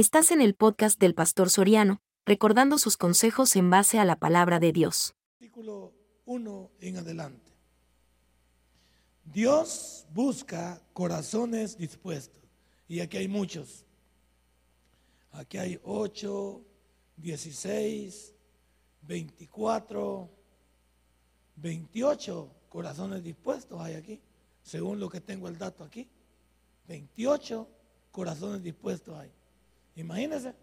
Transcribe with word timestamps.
Estás 0.00 0.30
en 0.30 0.40
el 0.40 0.54
podcast 0.54 0.98
del 0.98 1.14
Pastor 1.14 1.50
Soriano, 1.50 2.00
recordando 2.24 2.78
sus 2.78 2.96
consejos 2.96 3.54
en 3.54 3.68
base 3.68 3.98
a 3.98 4.06
la 4.06 4.16
palabra 4.16 4.58
de 4.58 4.72
Dios. 4.72 5.14
Artículo 5.34 5.92
1 6.24 6.70
en 6.80 6.96
adelante. 6.96 7.52
Dios 9.26 10.06
busca 10.14 10.80
corazones 10.94 11.76
dispuestos. 11.76 12.42
Y 12.88 13.00
aquí 13.00 13.18
hay 13.18 13.28
muchos. 13.28 13.84
Aquí 15.32 15.58
hay 15.58 15.78
8, 15.84 16.64
16, 17.18 18.34
24, 19.02 20.30
28 21.56 22.54
corazones 22.70 23.22
dispuestos 23.22 23.78
hay 23.78 23.96
aquí, 23.96 24.18
según 24.62 24.98
lo 24.98 25.10
que 25.10 25.20
tengo 25.20 25.46
el 25.46 25.58
dato 25.58 25.84
aquí. 25.84 26.08
28 26.88 27.68
corazones 28.12 28.62
dispuestos 28.62 29.14
hay. 29.14 29.30
Imagínense. 29.96 30.54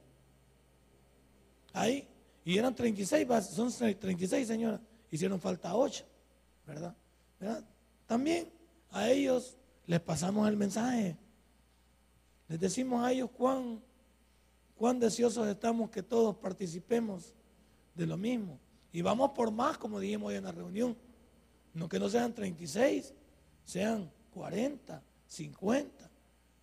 Ahí. 1.74 2.08
Y 2.44 2.58
eran 2.58 2.74
36, 2.74 3.28
son 3.50 3.72
36 3.72 4.48
señoras. 4.48 4.80
Hicieron 5.12 5.40
falta 5.40 5.76
8, 5.76 6.06
¿verdad? 6.66 6.96
¿verdad? 7.40 7.64
También 8.06 8.50
a 8.92 9.10
ellos 9.10 9.58
les 9.86 10.00
pasamos 10.00 10.48
el 10.48 10.58
mensaje. 10.58 11.18
Les 12.48 12.60
decimos 12.60 13.04
a 13.04 13.12
ellos 13.12 13.30
cuán, 13.32 13.82
cuán 14.78 15.00
deseosos 15.00 15.48
estamos 15.48 15.90
que 15.90 16.04
todos 16.04 16.36
participemos 16.38 17.34
de 17.96 18.06
lo 18.06 18.18
mismo. 18.18 18.60
Y 18.94 19.02
vamos 19.02 19.32
por 19.32 19.52
más, 19.52 19.78
como 19.78 20.00
dijimos 20.00 20.30
hoy 20.30 20.36
en 20.36 20.46
la 20.46 20.52
reunión. 20.52 20.96
No 21.74 21.90
que 21.90 22.00
no 22.00 22.10
sean 22.10 22.34
36, 22.34 23.14
sean 23.64 24.10
40, 24.32 25.04
50. 25.28 26.10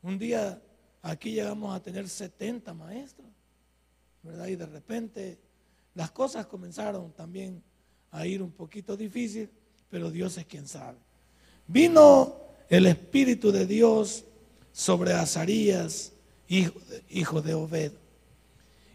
Un 0.02 0.18
día 0.18 0.60
aquí 1.04 1.32
llegamos 1.32 1.76
a 1.76 1.82
tener 1.82 2.08
70 2.08 2.72
maestros, 2.72 3.28
¿verdad? 4.22 4.46
Y 4.46 4.56
de 4.56 4.66
repente 4.66 5.38
las 5.94 6.10
cosas 6.10 6.46
comenzaron 6.46 7.12
también 7.12 7.62
a 8.10 8.26
ir 8.26 8.42
un 8.42 8.50
poquito 8.50 8.96
difícil, 8.96 9.50
pero 9.90 10.10
Dios 10.10 10.38
es 10.38 10.46
quien 10.46 10.66
sabe. 10.66 10.96
Vino 11.66 12.34
el 12.70 12.86
Espíritu 12.86 13.52
de 13.52 13.66
Dios 13.66 14.24
sobre 14.72 15.12
Azarías, 15.12 16.12
hijo 16.48 16.80
de, 16.88 17.04
hijo 17.10 17.42
de 17.42 17.54
Obed. 17.54 17.92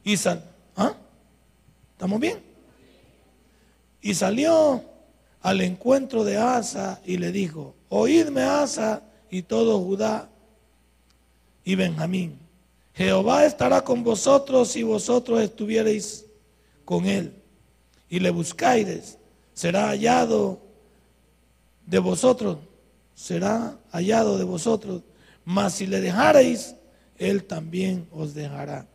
Y 0.04 0.18
sal, 0.18 0.44
¿ah? 0.76 0.96
¿Estamos 1.92 2.20
bien? 2.20 2.42
Y 4.02 4.16
salió 4.16 4.84
al 5.42 5.62
encuentro 5.62 6.24
de 6.24 6.38
Asa 6.38 7.02
y 7.06 7.18
le 7.18 7.32
dijo, 7.32 7.76
oídme 7.90 8.42
Asa 8.42 9.04
y 9.30 9.44
todo 9.44 9.80
Judá 9.80 10.30
y 11.70 11.76
Benjamín. 11.76 12.40
Jehová 12.96 13.46
estará 13.46 13.84
con 13.84 14.04
vosotros 14.04 14.70
si 14.70 14.82
vosotros 14.82 15.40
estuviereis 15.40 16.26
con 16.84 17.06
él 17.06 17.32
y 18.10 18.20
le 18.20 18.32
buscáis, 18.32 19.20
será 19.54 19.90
hallado 19.90 20.60
de 21.86 22.00
vosotros, 22.00 22.58
será 23.14 23.78
hallado 23.92 24.40
de 24.40 24.46
vosotros, 24.46 25.04
mas 25.46 25.76
si 25.76 25.86
le 25.86 26.02
dejareis, 26.02 26.74
él 27.20 27.44
también 27.44 28.08
os 28.12 28.34
dejará. 28.34 28.88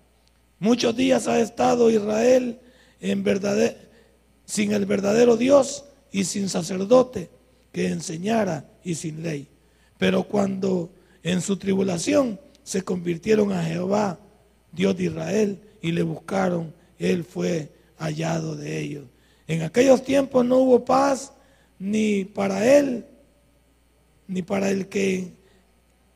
Muchos 0.58 0.96
días 0.96 1.28
ha 1.28 1.38
estado 1.38 1.90
Israel 1.90 2.58
en 3.00 3.22
verdad, 3.22 3.76
sin 4.46 4.72
el 4.72 4.84
verdadero 4.84 5.36
Dios 5.36 5.84
y 6.10 6.24
sin 6.24 6.48
sacerdote 6.48 7.30
que 7.70 7.86
enseñara 7.86 8.68
y 8.82 8.96
sin 8.96 9.22
ley. 9.22 9.46
Pero 9.96 10.24
cuando 10.24 10.90
en 11.22 11.40
su 11.40 11.56
tribulación 11.56 12.40
se 12.64 12.82
convirtieron 12.82 13.52
a 13.52 13.62
Jehová, 13.62 14.18
Dios 14.72 14.96
de 14.96 15.04
Israel, 15.04 15.60
y 15.80 15.92
le 15.92 16.02
buscaron, 16.02 16.74
él 16.98 17.22
fue 17.22 17.70
hallado 17.98 18.56
de 18.56 18.80
ellos. 18.80 19.04
En 19.46 19.62
aquellos 19.62 20.02
tiempos 20.02 20.44
no 20.44 20.56
hubo 20.56 20.84
paz 20.84 21.32
ni 21.78 22.24
para 22.24 22.66
él, 22.66 23.06
ni 24.26 24.42
para 24.42 24.70
el 24.70 24.88
que 24.88 25.34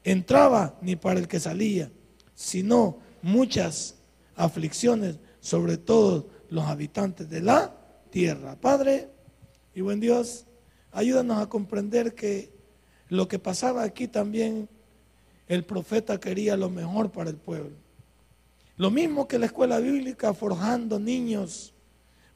entraba, 0.03 0.79
ni 0.81 0.97
para 0.97 1.21
el 1.21 1.29
que 1.29 1.39
salía, 1.39 1.91
sino 2.35 2.99
muchas 3.21 3.97
aflicciones 4.35 5.17
sobre 5.41 5.77
todos 5.77 6.25
los 6.49 6.65
habitantes 6.65 7.29
de 7.29 7.43
la 7.43 7.75
tierra. 8.11 8.57
Padre 8.57 9.09
y 9.75 9.83
buen 9.83 10.01
Dios, 10.01 10.47
ayúdanos 10.93 11.43
a 11.43 11.49
comprender 11.49 12.15
que 12.15 12.51
lo 13.09 13.29
que 13.29 13.39
pasaba 13.39 13.83
aquí 13.83 14.09
también 14.09 14.69
el 15.49 15.65
profeta 15.65 16.21
quería 16.21 16.57
lo 16.57 16.69
mejor 16.69 17.11
para 17.11 17.31
el 17.31 17.37
pueblo. 17.37 17.75
Lo 18.77 18.91
mismo 18.91 19.27
que 19.27 19.39
la 19.39 19.47
escuela 19.47 19.79
bíblica 19.81 20.35
forjando 20.35 21.01
niños 21.01 21.73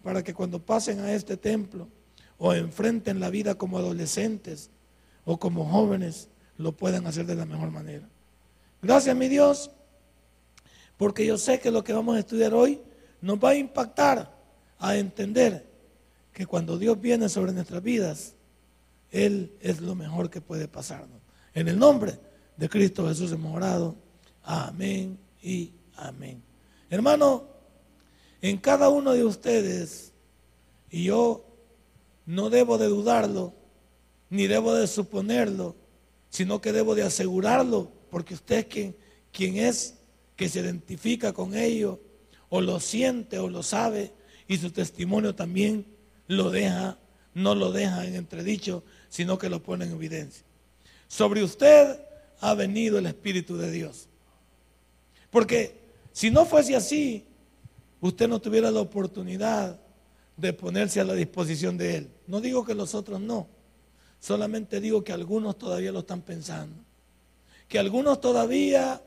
para 0.03 0.25
que 0.25 0.35
cuando 0.35 0.59
pasen 0.59 1.01
a 1.01 1.13
este 1.13 1.37
templo 1.37 1.89
o 2.39 2.53
enfrenten 2.55 3.21
la 3.21 3.31
vida 3.31 3.55
como 3.55 3.79
adolescentes 3.79 4.71
o 5.25 5.39
como 5.39 5.65
jóvenes, 5.67 6.29
lo 6.57 6.73
puedan 6.73 7.07
hacer 7.07 7.27
de 7.27 7.37
la 7.37 7.45
mejor 7.45 7.71
manera. 7.71 8.09
Gracias, 8.81 9.15
mi 9.15 9.29
Dios, 9.29 9.71
porque 10.97 11.25
yo 11.25 11.39
sé 11.39 11.61
que 11.61 11.71
lo 11.71 11.85
que 11.85 11.93
vamos 11.93 12.17
a 12.17 12.21
estudiar 12.21 12.55
hoy 12.55 12.81
nos 13.21 13.39
va 13.39 13.51
a 13.51 13.55
impactar 13.55 14.35
a 14.79 14.97
entender 14.97 15.65
que 16.33 16.47
cuando 16.47 16.79
Dios 16.79 17.01
viene 17.01 17.29
sobre 17.29 17.53
nuestras 17.53 17.83
vidas, 17.83 18.35
Él 19.11 19.53
es 19.61 19.81
lo 19.81 19.95
mejor 19.95 20.31
que 20.31 20.41
puede 20.41 20.67
pasarnos. 20.67 21.21
En 21.55 21.69
el 21.69 21.79
nombre 21.79 22.19
de 22.57 22.69
Cristo 22.69 23.09
Jesús 23.09 23.33
hemos. 23.33 23.95
Amén 24.43 25.19
y 25.43 25.73
amén. 25.97 26.43
Hermano, 26.91 27.47
en 28.41 28.59
cada 28.59 28.89
uno 28.89 29.13
de 29.13 29.25
ustedes, 29.25 30.13
y 30.91 31.05
yo 31.05 31.45
no 32.27 32.51
debo 32.51 32.79
de 32.79 32.87
dudarlo, 32.87 33.55
ni 34.31 34.47
debo 34.47 34.75
de 34.75 34.87
suponerlo, 34.87 35.77
sino 36.31 36.61
que 36.61 36.73
debo 36.73 36.95
de 36.95 37.03
asegurarlo, 37.03 37.91
porque 38.11 38.35
usted 38.35 38.59
es 38.59 38.67
quien, 38.67 38.97
quien 39.33 39.57
es 39.57 39.95
que 40.37 40.49
se 40.49 40.61
identifica 40.61 41.33
con 41.33 41.55
ello, 41.55 42.01
o 42.49 42.61
lo 42.61 42.81
siente 42.81 43.39
o 43.39 43.49
lo 43.49 43.63
sabe, 43.63 44.13
y 44.49 44.59
su 44.59 44.71
testimonio 44.71 45.35
también 45.35 45.87
lo 46.27 46.51
deja, 46.51 46.99
no 47.35 47.55
lo 47.55 47.73
deja 47.73 48.07
en 48.07 48.17
entredicho, 48.17 48.83
sino 49.09 49.39
que 49.39 49.49
lo 49.49 49.63
pone 49.63 49.85
en 49.85 49.93
evidencia. 49.93 50.45
Sobre 51.09 51.43
usted 51.43 52.01
ha 52.43 52.55
venido 52.55 52.99
el 52.99 53.07
Espíritu 53.07 53.57
de 53.57 53.71
Dios. 53.71 54.09
Porque 55.31 55.81
si 56.13 56.31
no 56.31 56.45
fuese 56.45 56.75
así, 56.77 57.25
usted 58.01 58.29
no 58.29 58.41
tuviera 58.41 58.71
la 58.71 58.81
oportunidad 58.81 59.81
de 60.37 60.53
ponerse 60.53 61.01
a 61.01 61.05
la 61.05 61.15
disposición 61.15 61.79
de 61.79 61.97
Él. 61.99 62.11
No 62.27 62.41
digo 62.41 62.67
que 62.67 62.75
los 62.75 62.95
otros 62.95 63.21
no, 63.21 63.47
solamente 64.19 64.81
digo 64.81 65.05
que 65.05 65.13
algunos 65.13 65.57
todavía 65.57 65.93
lo 65.93 66.01
están 66.01 66.21
pensando. 66.21 66.77
Que 67.69 67.79
algunos 67.79 68.21
todavía 68.21 69.01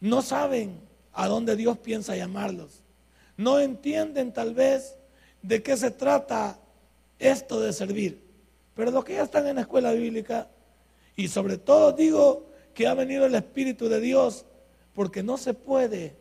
no 0.00 0.22
saben 0.22 0.80
a 1.12 1.28
dónde 1.28 1.56
Dios 1.56 1.76
piensa 1.78 2.16
llamarlos. 2.16 2.80
No 3.36 3.60
entienden 3.60 4.32
tal 4.32 4.54
vez 4.54 4.96
de 5.42 5.62
qué 5.62 5.76
se 5.76 5.90
trata 5.90 6.58
esto 7.18 7.60
de 7.60 7.74
servir. 7.74 8.22
Pero 8.74 8.90
los 8.92 9.04
que 9.04 9.14
ya 9.14 9.24
están 9.24 9.46
en 9.46 9.56
la 9.56 9.62
escuela 9.62 9.92
bíblica 9.92 10.48
y 11.18 11.26
sobre 11.26 11.58
todo 11.58 11.90
digo 11.90 12.46
que 12.72 12.86
ha 12.86 12.94
venido 12.94 13.26
el 13.26 13.34
Espíritu 13.34 13.88
de 13.88 14.00
Dios 14.00 14.44
porque 14.94 15.24
no 15.24 15.36
se 15.36 15.52
puede 15.52 16.14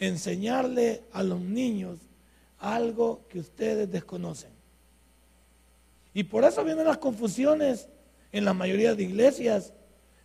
enseñarle 0.00 1.04
a 1.12 1.22
los 1.22 1.40
niños 1.40 2.00
algo 2.58 3.20
que 3.28 3.38
ustedes 3.38 3.88
desconocen. 3.88 4.50
Y 6.12 6.24
por 6.24 6.42
eso 6.42 6.64
vienen 6.64 6.86
las 6.86 6.98
confusiones 6.98 7.88
en 8.32 8.44
la 8.44 8.52
mayoría 8.52 8.96
de 8.96 9.04
iglesias, 9.04 9.74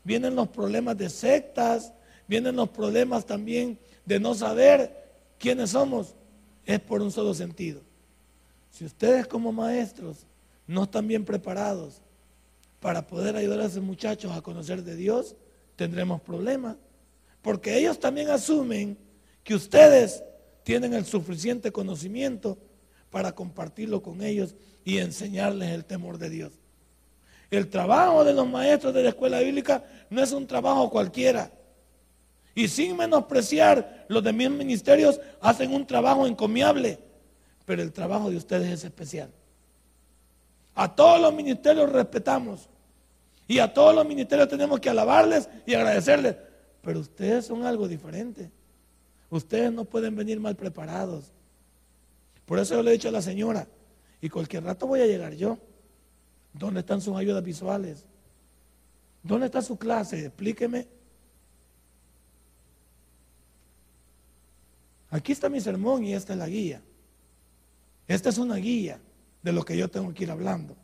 vienen 0.03 0.35
los 0.35 0.47
problemas 0.47 0.97
de 0.97 1.11
sectas, 1.11 1.93
vienen 2.27 2.55
los 2.55 2.69
problemas 2.69 3.23
también 3.23 3.77
de 4.03 4.19
no 4.19 4.33
saber 4.33 5.11
quiénes 5.37 5.69
somos. 5.69 6.15
Es 6.65 6.79
por 6.79 7.03
un 7.03 7.11
solo 7.11 7.35
sentido. 7.35 7.81
Si 8.71 8.83
ustedes 8.83 9.27
como 9.27 9.51
maestros 9.51 10.25
no 10.65 10.85
están 10.85 11.07
bien 11.07 11.23
preparados 11.23 12.01
para 12.79 13.07
poder 13.07 13.35
ayudar 13.35 13.61
a 13.61 13.65
esos 13.65 13.83
muchachos 13.83 14.31
a 14.31 14.41
conocer 14.41 14.83
de 14.83 14.95
Dios, 14.95 15.35
tendremos 15.75 16.21
problemas. 16.21 16.77
Porque 17.41 17.77
ellos 17.77 17.99
también 17.99 18.29
asumen 18.29 18.97
que 19.43 19.55
ustedes 19.55 20.23
tienen 20.63 20.93
el 20.93 21.05
suficiente 21.05 21.71
conocimiento 21.71 22.57
para 23.09 23.31
compartirlo 23.31 24.01
con 24.01 24.21
ellos 24.21 24.55
y 24.83 24.97
enseñarles 24.97 25.69
el 25.69 25.85
temor 25.85 26.17
de 26.17 26.29
Dios. 26.29 26.51
El 27.49 27.69
trabajo 27.69 28.25
de 28.25 28.33
los 28.33 28.47
maestros 28.47 28.93
de 28.93 29.03
la 29.03 29.09
escuela 29.09 29.39
bíblica 29.39 29.83
no 30.09 30.21
es 30.21 30.31
un 30.33 30.45
trabajo 30.45 30.89
cualquiera. 30.89 31.51
Y 32.53 32.67
sin 32.67 32.97
menospreciar, 32.97 34.05
los 34.09 34.23
de 34.23 34.33
mis 34.33 34.49
ministerios 34.49 35.21
hacen 35.39 35.73
un 35.73 35.85
trabajo 35.85 36.27
encomiable, 36.27 36.99
pero 37.65 37.81
el 37.81 37.93
trabajo 37.93 38.29
de 38.29 38.35
ustedes 38.35 38.69
es 38.71 38.83
especial. 38.83 39.31
A 40.77 40.95
todos 40.95 41.19
los 41.19 41.33
ministerios 41.33 41.91
respetamos. 41.91 42.69
Y 43.47 43.57
a 43.57 43.73
todos 43.73 43.95
los 43.95 44.05
ministerios 44.05 44.47
tenemos 44.47 44.79
que 44.79 44.91
alabarles 44.91 45.49
y 45.65 45.73
agradecerles. 45.73 46.35
Pero 46.83 46.99
ustedes 46.99 47.47
son 47.47 47.65
algo 47.65 47.87
diferente. 47.87 48.51
Ustedes 49.31 49.71
no 49.73 49.85
pueden 49.85 50.15
venir 50.15 50.39
mal 50.39 50.55
preparados. 50.55 51.31
Por 52.45 52.59
eso 52.59 52.75
yo 52.75 52.83
le 52.83 52.91
he 52.91 52.93
dicho 52.93 53.09
a 53.09 53.11
la 53.11 53.23
señora, 53.23 53.67
y 54.21 54.29
cualquier 54.29 54.63
rato 54.65 54.85
voy 54.85 55.01
a 55.01 55.07
llegar 55.07 55.33
yo. 55.33 55.57
¿Dónde 56.53 56.81
están 56.81 57.01
sus 57.01 57.17
ayudas 57.17 57.43
visuales? 57.43 58.05
¿Dónde 59.23 59.47
está 59.47 59.63
su 59.63 59.77
clase? 59.79 60.27
Explíqueme. 60.27 60.87
Aquí 65.09 65.31
está 65.31 65.49
mi 65.49 65.59
sermón 65.59 66.03
y 66.03 66.13
esta 66.13 66.33
es 66.33 66.39
la 66.39 66.47
guía. 66.47 66.83
Esta 68.07 68.29
es 68.29 68.37
una 68.37 68.55
guía 68.57 68.99
de 69.41 69.51
lo 69.51 69.63
que 69.63 69.77
yo 69.77 69.89
tengo 69.89 70.13
que 70.13 70.23
ir 70.23 70.31
hablando. 70.31 70.75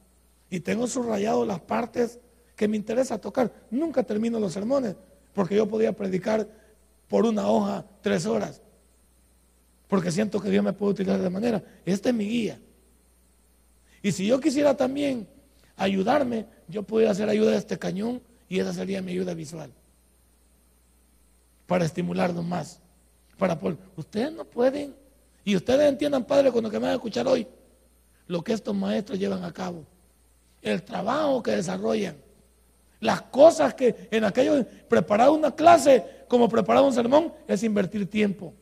Y 0.50 0.60
tengo 0.60 0.88
subrayado 0.88 1.46
las 1.46 1.60
partes 1.60 2.20
que 2.56 2.68
me 2.68 2.78
interesa 2.78 3.20
tocar. 3.20 3.52
Nunca 3.72 4.04
termino 4.04 4.40
los 4.40 4.54
sermones 4.54 4.96
porque 5.34 5.56
yo 5.56 5.68
podía 5.68 5.94
predicar 5.94 6.48
por 7.08 7.26
una 7.26 7.48
hoja 7.50 7.86
tres 8.02 8.26
horas. 8.26 8.62
Porque 9.88 10.12
siento 10.12 10.40
que 10.40 10.50
Dios 10.50 10.64
me 10.64 10.74
puede 10.74 10.94
utilizar 10.94 11.20
de 11.20 11.30
manera. 11.30 11.64
Esta 11.86 12.10
es 12.10 12.16
mi 12.16 12.28
guía. 12.28 12.60
Y 14.02 14.12
si 14.12 14.26
yo 14.28 14.40
quisiera 14.40 14.76
también 14.76 15.28
ayudarme, 15.76 16.46
yo 16.68 16.84
podría 16.84 17.12
hacer 17.12 17.30
ayuda 17.30 17.52
de 17.52 17.58
este 17.58 17.78
cañón 17.78 18.22
y 18.50 18.60
esa 18.60 18.74
sería 18.74 19.02
mi 19.02 19.12
ayuda 19.12 19.34
visual. 19.34 19.72
Para 21.68 21.86
estimularnos 21.86 22.46
más. 22.46 22.80
Para 23.38 23.60
ustedes 23.96 24.32
no 24.32 24.46
pueden. 24.46 24.96
Y 25.44 25.56
ustedes 25.56 25.90
entiendan, 25.90 26.24
Padre, 26.26 26.52
cuando 26.52 26.70
que 26.70 26.78
me 26.78 26.84
van 26.84 26.92
a 26.92 26.96
escuchar 26.96 27.28
hoy, 27.28 27.48
lo 28.28 28.44
que 28.44 28.54
estos 28.54 28.76
maestros 28.76 29.20
llevan 29.20 29.44
a 29.44 29.52
cabo. 29.52 29.86
El 30.62 30.84
trabajo 30.84 31.44
que 31.44 31.52
desarrollan. 31.52 32.16
Las 33.00 33.22
cosas 33.24 33.74
que 33.74 34.08
en 34.12 34.24
aquello, 34.24 34.66
preparar 34.88 35.30
una 35.30 35.54
clase 35.54 36.06
como 36.28 36.48
preparar 36.48 36.84
un 36.84 36.94
sermón, 36.94 37.34
es 37.48 37.62
invertir 37.64 38.10
tiempo, 38.10 38.54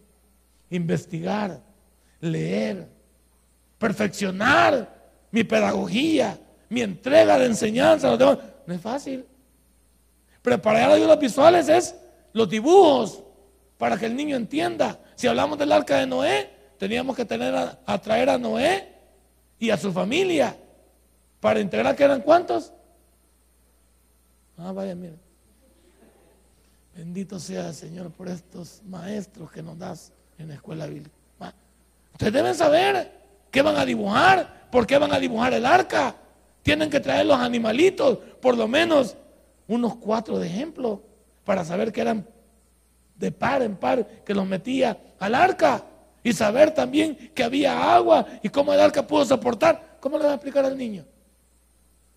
investigar, 0.69 1.61
leer, 2.19 2.87
perfeccionar 3.77 5.01
mi 5.31 5.43
pedagogía, 5.43 6.39
mi 6.69 6.81
entrega 6.81 7.37
de 7.37 7.45
enseñanza. 7.45 8.17
No 8.17 8.73
es 8.73 8.81
fácil. 8.81 9.25
Preparar 10.41 10.91
ayudas 10.91 11.19
visuales 11.19 11.69
es 11.69 11.95
los 12.33 12.49
dibujos 12.49 13.23
para 13.77 13.97
que 13.97 14.05
el 14.05 14.15
niño 14.15 14.35
entienda. 14.35 14.99
Si 15.15 15.27
hablamos 15.27 15.57
del 15.57 15.71
arca 15.71 15.97
de 15.97 16.07
Noé, 16.07 16.49
teníamos 16.77 17.15
que 17.15 17.25
tener 17.25 17.53
a, 17.55 18.01
traer 18.01 18.29
a 18.29 18.37
Noé 18.37 18.90
y 19.61 19.69
a 19.69 19.77
su 19.77 19.93
familia 19.93 20.57
para 21.39 21.59
integrar 21.59 21.95
que 21.95 22.03
eran 22.03 22.21
cuántos. 22.21 22.73
Ah, 24.57 24.71
vaya, 24.71 24.95
mire. 24.95 25.13
Bendito 26.95 27.39
sea 27.39 27.67
el 27.67 27.75
Señor 27.75 28.09
por 28.09 28.27
estos 28.27 28.81
maestros 28.83 29.51
que 29.51 29.61
nos 29.61 29.77
das 29.77 30.11
en 30.39 30.47
la 30.47 30.55
escuela 30.55 30.87
bíblica. 30.87 31.11
Ustedes 32.11 32.33
deben 32.33 32.55
saber 32.55 33.11
qué 33.51 33.61
van 33.61 33.77
a 33.77 33.85
dibujar, 33.85 34.67
por 34.71 34.87
qué 34.87 34.97
van 34.97 35.13
a 35.13 35.19
dibujar 35.19 35.53
el 35.53 35.65
arca. 35.65 36.15
Tienen 36.63 36.89
que 36.89 36.99
traer 36.99 37.27
los 37.27 37.39
animalitos, 37.39 38.17
por 38.41 38.57
lo 38.57 38.67
menos 38.67 39.15
unos 39.67 39.95
cuatro 39.95 40.39
de 40.39 40.47
ejemplo, 40.47 41.03
para 41.45 41.63
saber 41.63 41.91
que 41.91 42.01
eran 42.01 42.27
de 43.15 43.31
par 43.31 43.61
en 43.61 43.75
par, 43.75 44.07
que 44.25 44.33
los 44.33 44.47
metía 44.47 44.97
al 45.19 45.35
arca. 45.35 45.85
Y 46.23 46.33
saber 46.33 46.73
también 46.73 47.31
que 47.33 47.43
había 47.43 47.93
agua 47.93 48.25
y 48.43 48.49
cómo 48.49 48.73
el 48.73 48.79
arca 48.79 49.05
pudo 49.05 49.25
soportar. 49.25 49.97
¿Cómo 49.99 50.17
le 50.17 50.25
va 50.25 50.31
a 50.31 50.35
explicar 50.35 50.65
al 50.65 50.77
niño? 50.77 51.05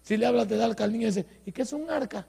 Si 0.03 0.17
le 0.17 0.27
hablas 0.27 0.49
del 0.49 0.63
arca 0.63 0.85
al 0.85 0.93
niño 0.93 1.07
dice, 1.07 1.25
¿y 1.47 1.53
qué 1.53 1.63
es 1.63 1.73
un 1.73 1.91
arca? 1.91 2.27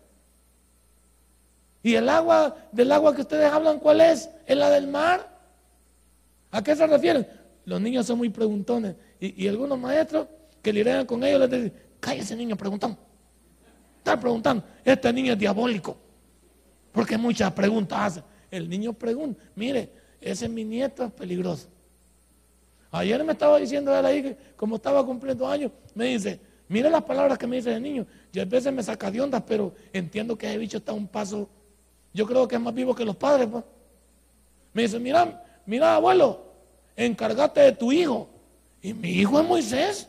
¿Y 1.83 1.95
el 1.95 2.09
agua, 2.09 2.55
del 2.71 2.91
agua 2.91 3.13
que 3.13 3.21
ustedes 3.21 3.51
hablan, 3.51 3.79
cuál 3.79 4.01
es? 4.01 4.29
¿Es 4.45 4.57
la 4.57 4.69
del 4.69 4.87
mar? 4.87 5.29
¿A 6.51 6.63
qué 6.63 6.75
se 6.75 6.87
refieren? 6.87 7.27
Los 7.65 7.81
niños 7.81 8.05
son 8.05 8.17
muy 8.17 8.29
preguntones. 8.29 8.95
Y, 9.19 9.47
algunos 9.47 9.77
maestros 9.77 10.27
que 10.61 10.71
lidian 10.71 11.05
con 11.05 11.23
ellos 11.23 11.41
les 11.41 11.49
dicen, 11.51 11.73
cállese 11.99 12.35
niño 12.35 12.55
preguntón. 12.55 12.97
Está 13.97 14.19
preguntando. 14.19 14.63
Este 14.83 15.11
niño 15.11 15.33
es 15.33 15.39
diabólico. 15.39 15.97
Porque 16.91 17.17
muchas 17.17 17.51
preguntas 17.51 17.99
hace. 17.99 18.23
El 18.49 18.69
niño 18.69 18.93
pregunta, 18.93 19.41
mire, 19.55 19.91
ese 20.31 20.45
es 20.45 20.51
mi 20.51 20.63
nieto 20.63 21.03
es 21.03 21.11
peligroso. 21.11 21.67
Ayer 22.91 23.23
me 23.23 23.33
estaba 23.33 23.57
diciendo 23.57 23.97
él 23.97 24.05
ahí 24.05 24.23
que 24.23 24.37
como 24.55 24.77
estaba 24.77 25.05
cumpliendo 25.05 25.47
años, 25.47 25.71
me 25.93 26.05
dice, 26.05 26.39
mire 26.67 26.89
las 26.89 27.03
palabras 27.03 27.37
que 27.37 27.45
me 27.45 27.57
dice 27.57 27.73
el 27.73 27.81
niño. 27.81 28.05
Y 28.31 28.39
a 28.39 28.45
veces 28.45 28.73
me 28.73 28.81
saca 28.81 29.11
de 29.11 29.21
ondas, 29.21 29.43
pero 29.45 29.73
entiendo 29.93 30.37
que 30.37 30.47
ese 30.47 30.57
bicho 30.57 30.77
está 30.77 30.93
un 30.93 31.07
paso, 31.07 31.49
yo 32.13 32.25
creo 32.25 32.47
que 32.47 32.55
es 32.55 32.61
más 32.61 32.73
vivo 32.73 32.95
que 32.95 33.05
los 33.05 33.15
padres. 33.15 33.47
Pues. 33.51 33.63
Me 34.73 34.83
dice, 34.83 34.99
mira, 34.99 35.43
mira 35.65 35.95
abuelo, 35.95 36.45
encárgate 36.95 37.61
de 37.61 37.71
tu 37.73 37.91
hijo. 37.91 38.29
Y 38.81 38.93
mi 38.93 39.09
hijo 39.09 39.39
es 39.39 39.47
Moisés. 39.47 40.07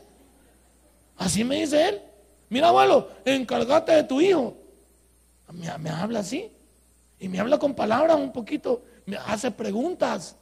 Así 1.17 1.43
me 1.43 1.61
dice 1.61 1.89
él. 1.89 2.01
Mira, 2.49 2.69
abuelo, 2.69 3.09
encárgate 3.25 3.91
de 3.91 4.03
tu 4.03 4.21
hijo. 4.21 4.55
Me, 5.51 5.89
habla 5.89 6.19
así. 6.19 6.49
Y 7.19 7.27
me 7.27 7.39
habla 7.39 7.57
con 7.57 7.73
palabras 7.73 8.17
un 8.17 8.31
poquito. 8.31 8.83
Hace 9.25 9.51
preguntas. 9.51 10.35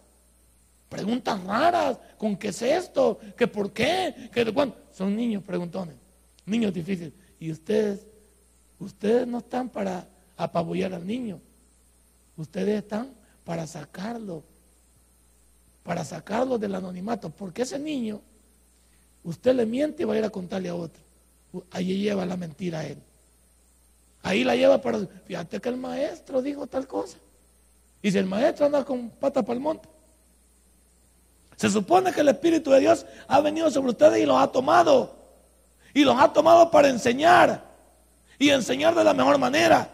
Preguntas 0.89 1.43
raras. 1.43 1.97
¿Con 2.17 2.37
qué 2.37 2.49
es 2.49 2.61
esto? 2.61 3.19
¿Qué 3.37 3.47
por 3.47 3.71
qué? 3.71 4.29
¿Qué 4.33 4.45
de 4.45 4.53
cuándo? 4.53 4.75
Son 4.93 5.15
niños 5.15 5.43
preguntones. 5.43 5.95
Niños 6.45 6.73
difíciles. 6.73 7.13
Y 7.39 7.51
ustedes, 7.51 8.01
ustedes 8.79 9.27
no 9.27 9.39
están 9.39 9.69
para 9.69 10.07
apabullar 10.37 10.93
al 10.93 11.05
niño. 11.05 11.39
Ustedes 12.37 12.83
están 12.83 13.09
para 13.43 13.67
sacarlo 13.67 14.43
para 15.85 16.03
sacarlo 16.03 16.57
del 16.57 16.73
anonimato, 16.73 17.29
porque 17.29 17.61
ese 17.61 17.77
niño, 17.77 18.19
usted 19.23 19.53
le 19.55 19.67
miente 19.67 20.01
y 20.01 20.05
va 20.05 20.15
a 20.15 20.17
ir 20.17 20.25
a 20.25 20.31
contarle 20.31 20.69
a 20.69 20.75
otro. 20.75 20.99
Ahí 21.69 21.99
lleva 21.99 22.25
la 22.25 22.35
mentira 22.35 22.79
a 22.79 22.87
él. 22.87 22.97
Ahí 24.23 24.43
la 24.43 24.55
lleva 24.55 24.81
para, 24.81 25.05
fíjate 25.27 25.61
que 25.61 25.69
el 25.69 25.77
maestro 25.77 26.41
dijo 26.41 26.65
tal 26.65 26.87
cosa. 26.87 27.19
Y 28.05 28.11
si 28.11 28.19
el 28.19 28.27
maestro 28.27 28.67
anda 28.67 28.85
con 28.85 29.09
pata 29.09 29.41
para 29.41 29.55
el 29.55 29.59
monte. 29.59 29.89
Se 31.55 31.71
supone 31.71 32.13
que 32.13 32.21
el 32.21 32.27
Espíritu 32.27 32.69
de 32.69 32.81
Dios 32.81 33.03
ha 33.27 33.41
venido 33.41 33.71
sobre 33.71 33.89
ustedes 33.89 34.19
y 34.21 34.27
los 34.27 34.39
ha 34.39 34.45
tomado. 34.45 35.15
Y 35.91 36.03
los 36.03 36.15
ha 36.15 36.31
tomado 36.31 36.69
para 36.69 36.87
enseñar. 36.87 37.65
Y 38.37 38.51
enseñar 38.51 38.93
de 38.93 39.03
la 39.03 39.15
mejor 39.15 39.39
manera. 39.39 39.89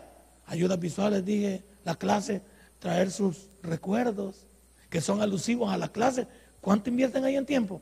Ayudas 0.45 0.77
visuales, 0.77 1.23
dije, 1.23 1.63
la 1.85 1.95
clase, 1.95 2.41
traer 2.79 3.11
sus 3.11 3.47
recuerdos, 3.63 4.45
que 4.89 4.99
son 4.99 5.21
alusivos 5.21 5.71
a 5.71 5.77
la 5.77 5.87
clase, 5.87 6.27
¿cuánto 6.59 6.89
invierten 6.89 7.24
ahí 7.24 7.38
en 7.38 7.45
tiempo? 7.45 7.81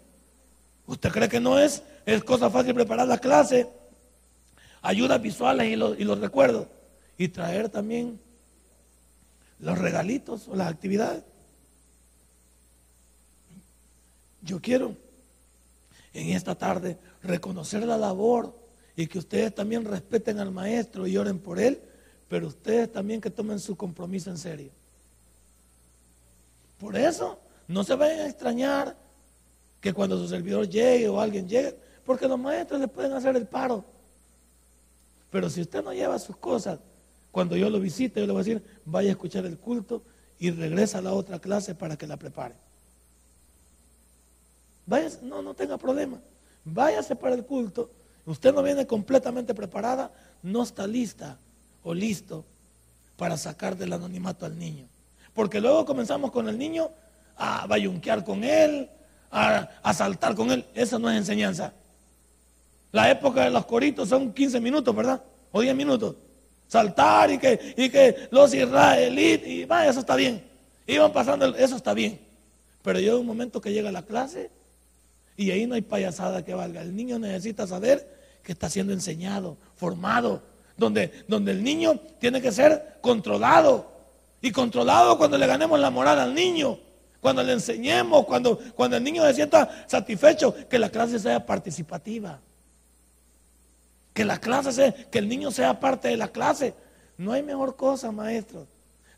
¿Usted 0.85 1.09
cree 1.09 1.27
que 1.27 1.39
no 1.39 1.57
es, 1.57 1.81
es 2.05 2.23
cosa 2.23 2.51
fácil 2.51 2.75
preparar 2.75 3.07
la 3.07 3.17
clase, 3.17 3.67
ayudas 4.83 5.19
visuales 5.23 5.71
y 5.71 5.75
los, 5.75 5.99
y 5.99 6.03
los 6.03 6.19
recuerdos? 6.19 6.67
Y 7.17 7.29
traer 7.29 7.69
también 7.69 8.19
los 9.59 9.77
regalitos 9.77 10.47
o 10.47 10.55
las 10.55 10.69
actividades. 10.69 11.23
Yo 14.41 14.61
quiero 14.61 14.95
en 16.13 16.29
esta 16.29 16.55
tarde 16.55 16.97
reconocer 17.23 17.85
la 17.85 17.97
labor 17.97 18.55
y 18.95 19.07
que 19.07 19.19
ustedes 19.19 19.53
también 19.53 19.85
respeten 19.85 20.39
al 20.39 20.51
maestro 20.51 21.07
y 21.07 21.17
oren 21.17 21.39
por 21.39 21.59
él, 21.59 21.81
pero 22.27 22.47
ustedes 22.47 22.91
también 22.91 23.21
que 23.21 23.29
tomen 23.29 23.59
su 23.59 23.75
compromiso 23.75 24.29
en 24.29 24.37
serio. 24.37 24.71
Por 26.79 26.95
eso, 26.95 27.39
no 27.67 27.83
se 27.83 27.95
vayan 27.95 28.21
a 28.21 28.27
extrañar 28.27 28.95
que 29.81 29.93
cuando 29.93 30.17
su 30.17 30.27
servidor 30.27 30.67
llegue 30.67 31.07
o 31.07 31.19
alguien 31.19 31.47
llegue, 31.47 31.75
porque 32.05 32.27
los 32.27 32.39
maestros 32.39 32.79
le 32.79 32.87
pueden 32.87 33.13
hacer 33.13 33.35
el 33.35 33.47
paro. 33.47 33.83
Pero 35.29 35.49
si 35.49 35.61
usted 35.61 35.83
no 35.83 35.93
lleva 35.93 36.17
sus 36.17 36.37
cosas, 36.37 36.79
cuando 37.31 37.55
yo 37.55 37.69
lo 37.69 37.79
visite, 37.79 38.19
yo 38.19 38.25
le 38.25 38.33
voy 38.33 38.41
a 38.41 38.43
decir, 38.43 38.63
vaya 38.85 39.09
a 39.09 39.11
escuchar 39.11 39.45
el 39.45 39.57
culto 39.57 40.01
y 40.39 40.51
regresa 40.51 40.99
a 40.99 41.01
la 41.01 41.13
otra 41.13 41.39
clase 41.39 41.75
para 41.75 41.97
que 41.97 42.07
la 42.07 42.17
prepare. 42.17 42.55
Vaya, 44.85 45.09
no, 45.21 45.41
no 45.41 45.53
tenga 45.53 45.77
problema. 45.77 46.19
Váyase 46.65 47.15
para 47.15 47.35
el 47.35 47.45
culto. 47.45 47.91
Usted 48.25 48.53
no 48.53 48.63
viene 48.63 48.87
completamente 48.87 49.53
preparada, 49.53 50.11
no 50.41 50.63
está 50.63 50.87
lista 50.87 51.37
o 51.83 51.93
listo 51.93 52.45
para 53.17 53.37
sacar 53.37 53.77
del 53.77 53.93
anonimato 53.93 54.45
al 54.45 54.57
niño. 54.57 54.85
Porque 55.33 55.61
luego 55.61 55.85
comenzamos 55.85 56.31
con 56.31 56.49
el 56.49 56.57
niño 56.57 56.89
a 57.37 57.67
bayunquear 57.67 58.23
con 58.23 58.43
él, 58.43 58.89
a, 59.31 59.93
saltar 59.93 60.35
con 60.35 60.51
él. 60.51 60.65
Esa 60.73 60.99
no 60.99 61.09
es 61.09 61.17
enseñanza. 61.17 61.73
La 62.91 63.11
época 63.11 63.43
de 63.43 63.51
los 63.51 63.65
coritos 63.65 64.09
son 64.09 64.33
15 64.33 64.59
minutos, 64.59 64.95
¿verdad? 64.95 65.21
O 65.51 65.61
10 65.61 65.75
minutos. 65.75 66.15
Saltar 66.69 67.31
y 67.31 67.37
que, 67.37 67.73
y 67.75 67.89
que 67.89 68.29
los 68.31 68.53
israelitas, 68.53 69.47
y 69.47 69.65
va, 69.65 69.85
eso 69.87 69.99
está 69.99 70.15
bien. 70.15 70.41
Iban 70.87 71.11
pasando, 71.11 71.53
eso 71.55 71.75
está 71.75 71.93
bien. 71.93 72.19
Pero 72.81 72.99
llega 72.99 73.17
un 73.17 73.25
momento 73.25 73.59
que 73.59 73.73
llega 73.73 73.91
la 73.91 74.03
clase 74.03 74.49
y 75.35 75.51
ahí 75.51 75.67
no 75.67 75.75
hay 75.75 75.81
payasada 75.81 76.45
que 76.45 76.53
valga. 76.53 76.81
El 76.81 76.95
niño 76.95 77.19
necesita 77.19 77.67
saber 77.67 78.07
que 78.43 78.51
está 78.51 78.69
siendo 78.69 78.93
enseñado, 78.93 79.57
formado, 79.75 80.41
donde, 80.77 81.11
donde 81.27 81.51
el 81.51 81.63
niño 81.63 81.99
tiene 82.19 82.41
que 82.41 82.51
ser 82.51 82.97
controlado 83.01 83.91
y 84.41 84.51
controlado 84.51 85.17
cuando 85.17 85.37
le 85.37 85.47
ganemos 85.47 85.79
la 85.79 85.89
moral 85.89 86.19
al 86.19 86.33
niño. 86.33 86.79
Cuando 87.19 87.43
le 87.43 87.53
enseñemos, 87.53 88.25
cuando, 88.25 88.57
cuando 88.75 88.95
el 88.95 89.03
niño 89.03 89.25
se 89.25 89.33
sienta 89.33 89.85
satisfecho, 89.87 90.55
que 90.69 90.79
la 90.79 90.89
clase 90.89 91.19
sea 91.19 91.45
participativa. 91.45 92.39
Que 94.19 94.25
la 94.25 94.37
clase 94.37 94.73
sea, 94.73 94.93
que 94.93 95.17
el 95.17 95.29
niño 95.29 95.49
sea 95.49 95.79
parte 95.79 96.09
de 96.09 96.17
la 96.17 96.27
clase. 96.27 96.73
No 97.17 97.31
hay 97.31 97.41
mejor 97.41 97.77
cosa, 97.77 98.11
maestro, 98.11 98.67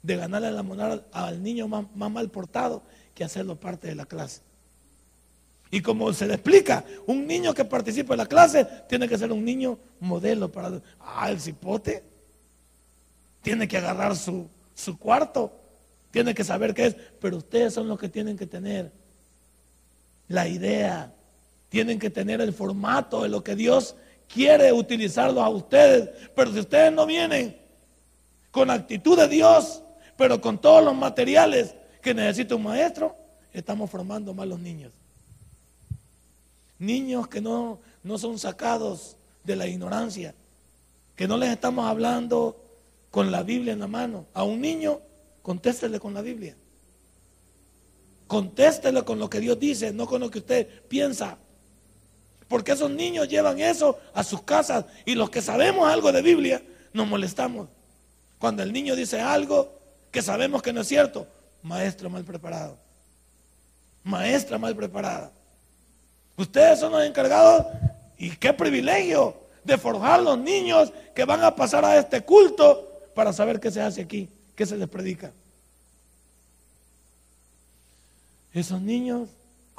de 0.03 0.15
ganarle 0.15 0.51
la 0.51 0.61
moneda 0.61 1.03
al 1.11 1.41
niño 1.41 1.67
más, 1.67 1.85
más 1.95 2.11
mal 2.11 2.29
portado 2.29 2.83
que 3.15 3.23
hacerlo 3.23 3.55
parte 3.55 3.87
de 3.87 3.95
la 3.95 4.05
clase. 4.05 4.41
Y 5.71 5.81
como 5.81 6.13
se 6.13 6.27
le 6.27 6.35
explica, 6.35 6.85
un 7.07 7.25
niño 7.25 7.51
que 7.55 7.65
participa 7.65 8.13
en 8.13 8.19
la 8.19 8.27
clase 8.27 8.63
tiene 8.87 9.09
que 9.09 9.17
ser 9.17 9.31
un 9.31 9.43
niño 9.43 9.79
modelo 10.01 10.51
para... 10.51 10.79
Ah, 10.99 11.31
el 11.31 11.41
cipote 11.41 12.03
tiene 13.41 13.67
que 13.67 13.77
agarrar 13.77 14.15
su, 14.15 14.47
su 14.75 14.99
cuarto, 14.99 15.51
tiene 16.11 16.35
que 16.35 16.43
saber 16.43 16.75
qué 16.75 16.85
es, 16.85 16.95
pero 17.19 17.37
ustedes 17.37 17.73
son 17.73 17.87
los 17.87 17.97
que 17.97 18.07
tienen 18.07 18.37
que 18.37 18.45
tener 18.45 18.91
la 20.27 20.47
idea, 20.47 21.11
tienen 21.69 21.97
que 21.97 22.11
tener 22.11 22.39
el 22.39 22.53
formato 22.53 23.23
de 23.23 23.29
lo 23.29 23.43
que 23.43 23.55
Dios 23.55 23.95
quiere 24.33 24.71
utilizarlo 24.71 25.41
a 25.41 25.49
ustedes. 25.49 26.09
Pero 26.35 26.51
si 26.51 26.59
ustedes 26.59 26.91
no 26.91 27.05
vienen 27.05 27.57
con 28.51 28.69
actitud 28.69 29.17
de 29.17 29.27
Dios, 29.27 29.81
pero 30.17 30.41
con 30.41 30.59
todos 30.59 30.83
los 30.83 30.95
materiales 30.95 31.73
que 32.01 32.13
necesita 32.13 32.55
un 32.55 32.63
maestro, 32.63 33.15
estamos 33.53 33.89
formando 33.89 34.33
malos 34.33 34.59
niños. 34.59 34.91
Niños 36.79 37.27
que 37.27 37.41
no, 37.41 37.79
no 38.03 38.17
son 38.17 38.39
sacados 38.39 39.15
de 39.43 39.55
la 39.55 39.67
ignorancia, 39.67 40.33
que 41.15 41.27
no 41.27 41.37
les 41.37 41.49
estamos 41.49 41.85
hablando 41.85 42.57
con 43.11 43.31
la 43.31 43.43
Biblia 43.43 43.73
en 43.73 43.79
la 43.79 43.87
mano. 43.87 44.25
A 44.33 44.43
un 44.43 44.61
niño, 44.61 44.99
contéstele 45.41 45.99
con 45.99 46.13
la 46.13 46.21
Biblia. 46.21 46.55
Contéstele 48.27 49.03
con 49.03 49.19
lo 49.19 49.29
que 49.29 49.39
Dios 49.39 49.59
dice, 49.59 49.91
no 49.91 50.07
con 50.07 50.21
lo 50.21 50.31
que 50.31 50.39
usted 50.39 50.67
piensa. 50.87 51.37
Porque 52.51 52.73
esos 52.73 52.91
niños 52.91 53.29
llevan 53.29 53.61
eso 53.61 53.97
a 54.13 54.25
sus 54.25 54.41
casas 54.41 54.83
y 55.05 55.15
los 55.15 55.29
que 55.29 55.41
sabemos 55.41 55.89
algo 55.89 56.11
de 56.11 56.21
Biblia 56.21 56.61
nos 56.91 57.07
molestamos. 57.07 57.69
Cuando 58.39 58.61
el 58.61 58.73
niño 58.73 58.93
dice 58.93 59.21
algo 59.21 59.71
que 60.11 60.21
sabemos 60.21 60.61
que 60.61 60.73
no 60.73 60.81
es 60.81 60.87
cierto, 60.89 61.25
maestro 61.63 62.09
mal 62.09 62.25
preparado. 62.25 62.77
Maestra 64.03 64.57
mal 64.57 64.75
preparada. 64.75 65.31
Ustedes 66.35 66.77
son 66.77 66.91
los 66.91 67.05
encargados 67.05 67.67
y 68.17 68.35
qué 68.35 68.51
privilegio 68.51 69.33
de 69.63 69.77
forjar 69.77 70.21
los 70.21 70.37
niños 70.37 70.91
que 71.15 71.23
van 71.23 71.45
a 71.45 71.55
pasar 71.55 71.85
a 71.85 71.97
este 71.97 72.19
culto 72.19 72.85
para 73.15 73.31
saber 73.31 73.61
qué 73.61 73.71
se 73.71 73.79
hace 73.79 74.01
aquí, 74.01 74.27
qué 74.57 74.65
se 74.65 74.75
les 74.75 74.89
predica. 74.89 75.31
Esos 78.53 78.81
niños, 78.81 79.29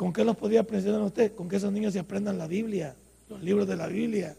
¿con 0.03 0.13
qué 0.13 0.25
los 0.25 0.37
podía 0.37 0.65
presionar 0.65 1.01
usted? 1.03 1.33
Con 1.33 1.49
que 1.49 1.55
esos 1.55 1.73
niños 1.73 1.93
se 1.93 2.01
aprendan 2.01 2.37
la 2.37 2.49
Biblia, 2.49 2.97
los 3.29 3.41
libros 3.41 3.69
de 3.69 3.77
la 3.77 3.87
Biblia. 3.87 4.35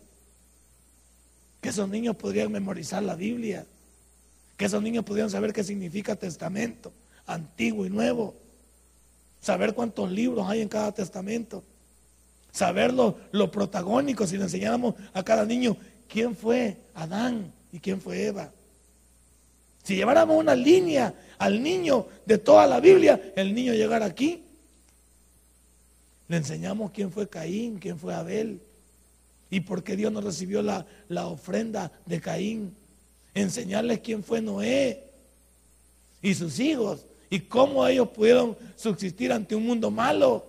Que 1.61 1.69
esos 1.69 1.87
niños 1.87 2.17
podrían 2.17 2.51
memorizar 2.51 3.01
la 3.01 3.15
Biblia. 3.15 3.65
Que 4.57 4.65
esos 4.65 4.83
niños 4.83 5.05
podrían 5.05 5.29
saber 5.29 5.53
qué 5.53 5.63
significa 5.63 6.17
testamento, 6.17 6.91
antiguo 7.25 7.85
y 7.85 7.89
nuevo. 7.89 8.35
Saber 9.39 9.73
cuántos 9.73 10.11
libros 10.11 10.49
hay 10.49 10.59
en 10.59 10.67
cada 10.67 10.91
testamento. 10.91 11.63
Saber 12.51 12.93
lo, 12.93 13.15
lo 13.31 13.49
protagónico, 13.49 14.27
si 14.27 14.35
le 14.35 14.43
enseñáramos 14.43 14.95
a 15.13 15.23
cada 15.23 15.45
niño 15.45 15.77
quién 16.09 16.35
fue 16.35 16.75
Adán 16.93 17.53
y 17.71 17.79
quién 17.79 18.01
fue 18.01 18.25
Eva. 18.25 18.51
Si 19.81 19.95
lleváramos 19.95 20.35
una 20.35 20.55
línea 20.55 21.13
al 21.37 21.63
niño 21.63 22.07
de 22.25 22.37
toda 22.37 22.67
la 22.67 22.81
Biblia, 22.81 23.31
el 23.37 23.55
niño 23.55 23.71
llegara 23.71 24.05
aquí. 24.05 24.42
Le 26.27 26.37
enseñamos 26.37 26.91
quién 26.91 27.11
fue 27.11 27.27
Caín, 27.27 27.79
quién 27.79 27.97
fue 27.97 28.13
Abel 28.13 28.61
y 29.49 29.59
por 29.59 29.83
qué 29.83 29.95
Dios 29.95 30.11
no 30.11 30.21
recibió 30.21 30.61
la, 30.61 30.85
la 31.09 31.27
ofrenda 31.27 31.91
de 32.05 32.19
Caín. 32.21 32.75
Enseñarles 33.33 33.99
quién 33.99 34.23
fue 34.23 34.41
Noé 34.41 35.03
y 36.21 36.33
sus 36.33 36.59
hijos 36.59 37.05
y 37.29 37.39
cómo 37.41 37.85
ellos 37.87 38.09
pudieron 38.09 38.57
subsistir 38.75 39.31
ante 39.31 39.55
un 39.55 39.65
mundo 39.65 39.91
malo. 39.91 40.45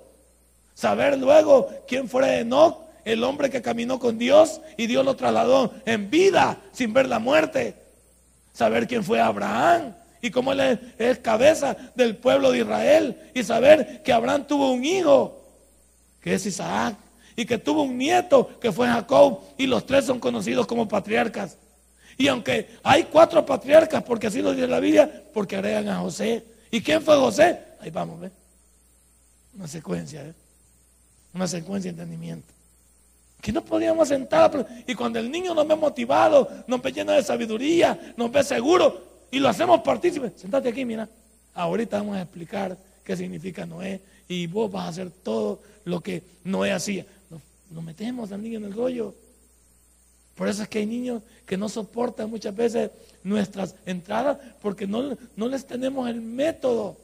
Saber 0.75 1.19
luego 1.19 1.69
quién 1.87 2.09
fue 2.09 2.41
Enoch, 2.41 2.79
el 3.05 3.23
hombre 3.23 3.51
que 3.51 3.63
caminó 3.63 3.99
con 3.99 4.19
Dios 4.19 4.61
y 4.77 4.87
Dios 4.87 5.05
lo 5.05 5.17
trasladó 5.17 5.73
en 5.85 6.11
vida 6.11 6.63
sin 6.73 6.93
ver 6.93 7.09
la 7.09 7.19
muerte 7.19 7.85
saber 8.55 8.87
quién 8.87 9.05
fue 9.05 9.21
Abraham 9.21 9.95
y 10.23 10.31
cómo 10.31 10.53
él 10.53 10.81
es, 10.97 11.19
cabeza 11.19 11.77
del 11.95 12.17
pueblo 12.17 12.53
de 12.53 12.61
Israel 12.61 13.31
y 13.35 13.43
saber 13.43 14.03
que 14.03 14.13
Abraham 14.13 14.47
tuvo 14.47 14.73
un 14.73 14.85
hijo, 14.85 15.44
que 16.25 16.33
es 16.33 16.47
Isaac, 16.47 16.97
y 17.37 17.45
que 17.45 17.59
tuvo 17.59 17.83
un 17.83 17.99
nieto, 17.99 18.59
que 18.59 18.73
fue 18.73 18.87
Jacob, 18.87 19.41
y 19.59 19.67
los 19.67 19.85
tres 19.85 20.07
son 20.07 20.19
conocidos 20.19 20.67
como 20.67 20.89
patriarcas. 20.89 21.59
Y 22.17 22.29
aunque 22.29 22.79
hay 22.83 23.05
cuatro 23.05 23.45
patriarcas, 23.45 24.03
porque 24.05 24.29
así 24.29 24.41
lo 24.41 24.55
dice 24.55 24.67
la 24.67 24.81
Biblia, 24.81 25.25
porque 25.35 25.57
agregan 25.57 25.89
a 25.89 25.99
José. 25.99 26.43
¿Y 26.71 26.81
quién 26.81 27.03
fue 27.03 27.15
José? 27.17 27.59
Ahí 27.79 27.91
vamos, 27.91 28.21
¿ve? 28.21 28.31
Una 29.55 29.69
secuencia, 29.69 30.23
¿eh? 30.23 30.33
Una 31.35 31.47
secuencia 31.47 31.93
de 31.93 32.01
entendimiento 32.03 32.55
que 33.43 33.53
no 33.53 33.63
podíamos 33.63 34.09
sentar. 34.09 34.67
Y 34.87 34.95
cuando 34.95 35.19
el 35.19 35.31
niño 35.31 35.53
nos 35.55 35.69
ve 35.69 35.77
motivado, 35.77 36.49
nos 36.67 36.81
ve 36.81 36.91
lleno 36.91 37.13
de 37.13 37.23
sabiduría, 37.23 38.15
nos 38.17 38.33
ve 38.33 38.43
seguro 38.43 39.27
y 39.31 39.39
lo 39.39 39.51
hacemos 39.51 39.83
partícipe. 39.83 40.33
Sentate 40.35 40.71
aquí, 40.71 40.87
mira. 40.87 41.07
Ahorita 41.53 41.99
vamos 41.99 42.17
a 42.17 42.23
explicar 42.23 42.75
qué 43.05 43.15
significa 43.15 43.67
Noé 43.67 44.01
y 44.29 44.47
vos 44.47 44.73
vas 44.73 44.87
a 44.87 44.89
hacer 44.89 45.11
todo 45.11 45.61
lo 45.85 46.01
que 46.01 46.23
Noé 46.45 46.73
hacía. 46.73 47.07
Nos, 47.71 47.85
metemos 47.85 48.33
al 48.33 48.43
niño 48.43 48.59
en 48.59 48.65
el 48.65 48.73
rollo. 48.73 49.15
Por 50.35 50.49
eso 50.49 50.63
es 50.63 50.69
que 50.69 50.79
hay 50.81 50.87
niños 50.87 51.23
que 51.47 51.57
no 51.57 51.69
soportan 51.69 52.31
muchas 52.31 52.55
veces 52.55 52.91
nuestras 53.23 53.77
entradas 53.87 54.39
porque 54.61 54.87
no, 54.87 55.17
no 55.37 55.49
les 55.49 55.67
tenemos 55.67 56.09
el 56.09 56.21
método 56.21 56.97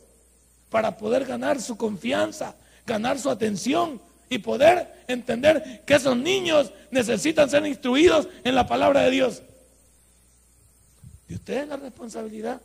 para 0.69 0.97
poder 0.97 1.25
ganar 1.25 1.61
su 1.61 1.77
confianza, 1.77 2.55
ganar 2.87 3.19
su 3.19 3.31
atención 3.31 4.01
y 4.29 4.39
poder 4.39 5.05
entender 5.09 5.83
que 5.85 5.95
esos 5.95 6.17
niños 6.17 6.73
necesitan 6.91 7.51
ser 7.51 7.67
instruidos 7.67 8.29
en 8.45 8.55
la 8.55 8.67
palabra 8.67 9.03
de 9.03 9.11
Dios. 9.11 9.43
Y 11.29 11.35
ustedes 11.35 11.69
la 11.69 11.77
responsabilidad 11.77 12.61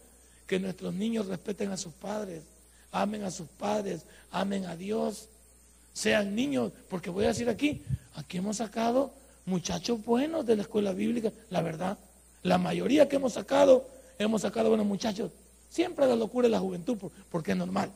que 0.47 0.59
nuestros 0.59 0.93
niños 0.93 1.25
respeten 1.25 1.71
a 1.71 1.77
sus 1.77 1.93
padres, 1.93 2.43
amen 2.91 3.23
a 3.23 3.31
sus 3.31 3.47
padres, 3.47 4.05
amen 4.31 4.65
a 4.65 4.75
Dios, 4.75 5.27
sean 5.95 6.35
niños, 6.35 6.73
porque 6.89 7.09
voy 7.09 7.23
a 7.23 7.29
decir 7.29 7.47
aquí, 7.49 7.81
aquí 8.15 8.37
hemos 8.37 8.57
sacado 8.57 9.13
muchachos 9.45 10.03
buenos 10.03 10.45
de 10.45 10.57
la 10.57 10.63
escuela 10.63 10.91
bíblica, 10.91 11.31
la 11.49 11.61
verdad, 11.61 11.97
la 12.43 12.57
mayoría 12.57 13.07
que 13.07 13.15
hemos 13.15 13.33
sacado, 13.33 13.87
hemos 14.19 14.41
sacado 14.41 14.67
buenos 14.67 14.85
muchachos. 14.85 15.31
Siempre 15.69 16.05
la 16.05 16.17
locura 16.17 16.47
de 16.47 16.51
la 16.51 16.59
juventud, 16.59 16.97
porque 17.31 17.51
es 17.53 17.57
normal. 17.57 17.91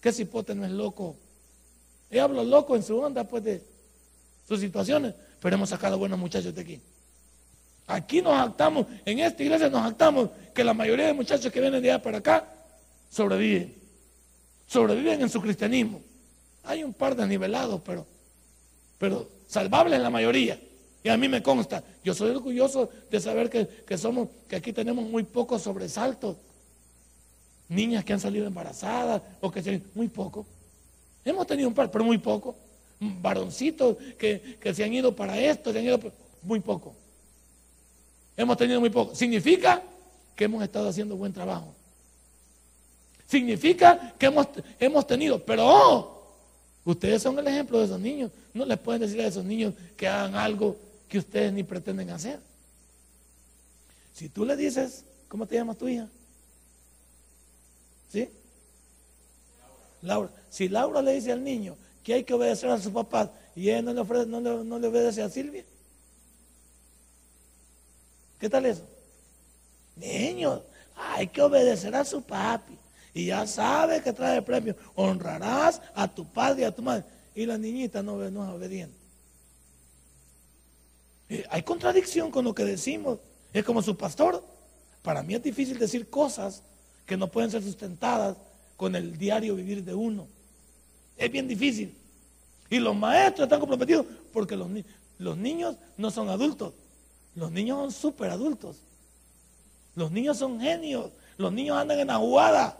¿Qué 0.00 0.12
cipote 0.12 0.56
no 0.56 0.64
es 0.64 0.72
loco? 0.72 1.16
Y 2.10 2.18
hablo 2.18 2.42
loco 2.42 2.74
en 2.74 2.82
su 2.82 2.98
onda, 2.98 3.22
pues, 3.22 3.44
de 3.44 3.62
sus 4.48 4.58
situaciones. 4.58 5.14
Pero 5.40 5.54
hemos 5.54 5.68
sacado 5.68 5.98
buenos 5.98 6.18
muchachos 6.18 6.52
de 6.52 6.60
aquí. 6.60 6.80
Aquí 7.86 8.20
nos 8.22 8.34
actamos, 8.34 8.86
en 9.04 9.20
esta 9.20 9.42
iglesia 9.42 9.70
nos 9.70 9.86
actamos 9.86 10.30
que 10.52 10.64
la 10.64 10.74
mayoría 10.74 11.06
de 11.06 11.12
muchachos 11.12 11.52
que 11.52 11.60
vienen 11.60 11.80
de 11.80 11.92
allá 11.92 12.02
para 12.02 12.18
acá 12.18 12.48
sobreviven. 13.08 13.74
Sobreviven 14.66 15.22
en 15.22 15.30
su 15.30 15.40
cristianismo. 15.40 16.09
Hay 16.64 16.84
un 16.84 16.92
par 16.92 17.16
de 17.16 17.26
nivelados, 17.26 17.80
pero, 17.84 18.06
pero 18.98 19.28
salvables 19.46 20.00
la 20.00 20.10
mayoría. 20.10 20.60
Y 21.02 21.08
a 21.08 21.16
mí 21.16 21.28
me 21.28 21.42
consta, 21.42 21.82
yo 22.04 22.12
soy 22.12 22.30
orgulloso 22.30 22.90
de 23.10 23.20
saber 23.20 23.48
que, 23.48 23.66
que 23.66 23.96
somos, 23.96 24.28
que 24.48 24.56
aquí 24.56 24.72
tenemos 24.72 25.08
muy 25.08 25.22
pocos 25.22 25.62
sobresaltos. 25.62 26.36
Niñas 27.68 28.04
que 28.04 28.12
han 28.12 28.20
salido 28.20 28.46
embarazadas 28.46 29.22
o 29.40 29.50
que 29.50 29.62
se, 29.62 29.80
muy 29.94 30.08
poco. 30.08 30.44
Hemos 31.24 31.46
tenido 31.46 31.68
un 31.68 31.74
par, 31.74 31.90
pero 31.90 32.04
muy 32.04 32.18
poco. 32.18 32.56
Varoncitos 32.98 33.96
que, 34.18 34.58
se 34.74 34.84
han 34.84 34.92
ido 34.92 35.14
para 35.14 35.38
esto, 35.38 35.72
se 35.72 35.78
han 35.78 35.84
ido 35.84 35.98
muy 36.42 36.60
poco. 36.60 36.94
Hemos 38.36 38.56
tenido 38.56 38.80
muy 38.80 38.90
poco. 38.90 39.14
Significa 39.14 39.82
que 40.36 40.44
hemos 40.44 40.62
estado 40.62 40.88
haciendo 40.88 41.16
buen 41.16 41.32
trabajo. 41.32 41.74
Significa 43.26 44.14
que 44.18 44.26
hemos, 44.26 44.48
hemos 44.78 45.06
tenido, 45.06 45.42
pero 45.44 45.66
oh, 45.66 46.19
ustedes 46.90 47.22
son 47.22 47.38
el 47.38 47.46
ejemplo 47.46 47.78
de 47.78 47.84
esos 47.84 48.00
niños. 48.00 48.30
No 48.54 48.64
les 48.64 48.78
pueden 48.78 49.00
decir 49.00 49.20
a 49.20 49.26
esos 49.26 49.44
niños 49.44 49.74
que 49.96 50.08
hagan 50.08 50.34
algo 50.34 50.76
que 51.08 51.18
ustedes 51.18 51.52
ni 51.52 51.62
pretenden 51.62 52.10
hacer. 52.10 52.40
Si 54.14 54.28
tú 54.28 54.44
le 54.44 54.56
dices, 54.56 55.04
¿cómo 55.28 55.46
te 55.46 55.56
llamas 55.56 55.78
tu 55.78 55.88
hija? 55.88 56.08
¿Sí? 58.12 58.28
Laura. 60.02 60.30
Si 60.50 60.68
Laura 60.68 61.02
le 61.02 61.14
dice 61.14 61.32
al 61.32 61.44
niño 61.44 61.76
que 62.02 62.14
hay 62.14 62.24
que 62.24 62.34
obedecer 62.34 62.70
a 62.70 62.78
su 62.78 62.92
papá 62.92 63.30
y 63.54 63.70
ella 63.70 63.82
no 63.82 63.92
le, 63.92 64.26
no 64.26 64.78
le, 64.78 64.88
obedece 64.88 65.22
a 65.22 65.28
Silvia, 65.28 65.64
¿qué 68.38 68.48
tal 68.48 68.66
eso? 68.66 68.84
Niño, 69.96 70.62
hay 70.96 71.28
que 71.28 71.42
obedecer 71.42 71.94
a 71.94 72.04
su 72.04 72.22
papi. 72.22 72.76
Y 73.12 73.26
ya 73.26 73.46
sabe 73.46 74.02
que 74.02 74.12
trae 74.12 74.42
premio. 74.42 74.76
Honrarás 74.94 75.80
a 75.94 76.08
tu 76.08 76.24
padre 76.24 76.62
y 76.62 76.64
a 76.64 76.74
tu 76.74 76.82
madre. 76.82 77.04
Y 77.34 77.46
la 77.46 77.58
niñita 77.58 78.02
no, 78.02 78.16
no 78.30 78.44
es 78.44 78.50
obediente. 78.50 78.96
Hay 81.50 81.62
contradicción 81.62 82.30
con 82.30 82.44
lo 82.44 82.54
que 82.54 82.64
decimos. 82.64 83.18
Es 83.52 83.64
como 83.64 83.82
su 83.82 83.96
pastor. 83.96 84.44
Para 85.02 85.22
mí 85.22 85.34
es 85.34 85.42
difícil 85.42 85.78
decir 85.78 86.08
cosas 86.10 86.62
que 87.06 87.16
no 87.16 87.28
pueden 87.28 87.50
ser 87.50 87.62
sustentadas 87.62 88.36
con 88.76 88.94
el 88.94 89.16
diario 89.16 89.54
vivir 89.54 89.84
de 89.84 89.94
uno. 89.94 90.26
Es 91.16 91.30
bien 91.30 91.46
difícil. 91.46 91.94
Y 92.68 92.78
los 92.78 92.96
maestros 92.96 93.46
están 93.46 93.60
comprometidos 93.60 94.06
porque 94.32 94.56
los, 94.56 94.68
los 95.18 95.36
niños 95.36 95.76
no 95.96 96.10
son 96.10 96.28
adultos. 96.28 96.72
Los 97.34 97.50
niños 97.50 97.78
son 97.78 97.92
super 97.92 98.30
adultos. 98.30 98.76
Los 99.94 100.10
niños 100.10 100.38
son 100.38 100.60
genios. 100.60 101.10
Los 101.36 101.52
niños 101.52 101.76
andan 101.76 101.98
en 102.00 102.08
la 102.08 102.16
jugada. 102.16 102.78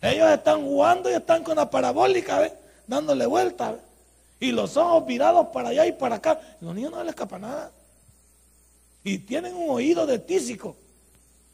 Ellos 0.00 0.30
están 0.30 0.62
jugando 0.62 1.10
y 1.10 1.14
están 1.14 1.42
con 1.42 1.56
la 1.56 1.70
parabólica, 1.70 2.52
dándole 2.86 3.26
vuelta. 3.26 3.78
Y 4.38 4.52
los 4.52 4.76
ojos 4.76 5.06
virados 5.06 5.48
para 5.48 5.70
allá 5.70 5.86
y 5.86 5.92
para 5.92 6.16
acá. 6.16 6.40
Los 6.60 6.74
niños 6.74 6.92
no 6.92 7.02
les 7.02 7.10
escapa 7.10 7.38
nada. 7.38 7.72
Y 9.02 9.18
tienen 9.18 9.54
un 9.54 9.70
oído 9.70 10.06
de 10.06 10.18
tísico. 10.18 10.76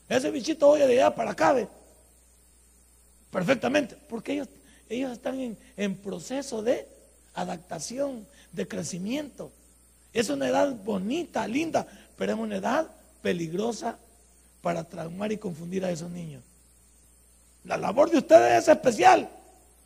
Ese 0.08 0.30
bichito 0.30 0.68
oye 0.68 0.86
de 0.86 0.94
allá 1.00 1.14
para 1.14 1.30
acá. 1.30 1.52
¿ve? 1.52 1.68
Perfectamente. 3.30 3.96
Porque 4.08 4.32
ellos, 4.32 4.48
ellos 4.88 5.12
están 5.12 5.38
en, 5.38 5.56
en 5.76 5.96
proceso 5.96 6.62
de 6.62 6.88
adaptación, 7.34 8.26
de 8.52 8.66
crecimiento. 8.66 9.52
Es 10.12 10.28
una 10.28 10.48
edad 10.48 10.74
bonita, 10.74 11.46
linda, 11.46 11.86
pero 12.16 12.32
es 12.32 12.38
una 12.38 12.56
edad 12.56 12.88
peligrosa 13.22 13.96
para 14.60 14.84
traumar 14.84 15.32
y 15.32 15.38
confundir 15.38 15.84
a 15.84 15.90
esos 15.90 16.10
niños. 16.10 16.42
La 17.64 17.76
labor 17.76 18.10
de 18.10 18.18
ustedes 18.18 18.62
es 18.62 18.68
especial 18.68 19.28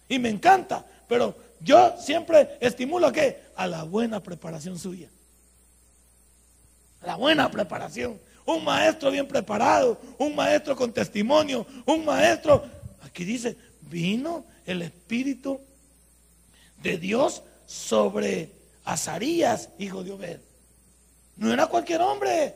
y 0.09 0.19
me 0.19 0.29
encanta, 0.29 0.85
pero 1.09 1.35
yo 1.61 1.95
siempre 1.99 2.57
estimulo 2.61 3.09
a 3.09 3.13
qué? 3.13 3.43
A 3.57 3.67
la 3.67 3.83
buena 3.83 4.23
preparación 4.23 4.79
suya. 4.79 5.09
La 7.03 7.17
buena 7.17 7.51
preparación. 7.51 8.19
Un 8.45 8.65
maestro 8.65 9.11
bien 9.11 9.27
preparado, 9.27 10.01
un 10.19 10.35
maestro 10.35 10.77
con 10.77 10.93
testimonio, 10.93 11.67
un 11.85 12.05
maestro, 12.05 12.65
aquí 13.03 13.25
dice, 13.25 13.57
vino 13.83 14.45
el 14.65 14.83
Espíritu 14.83 15.61
de 16.83 16.97
Dios 16.97 17.43
sobre 17.67 18.53
Azarías, 18.85 19.71
hijo 19.79 20.05
de 20.05 20.13
Obed. 20.13 20.41
No 21.37 21.53
era 21.53 21.67
cualquier 21.67 22.01
hombre, 22.01 22.55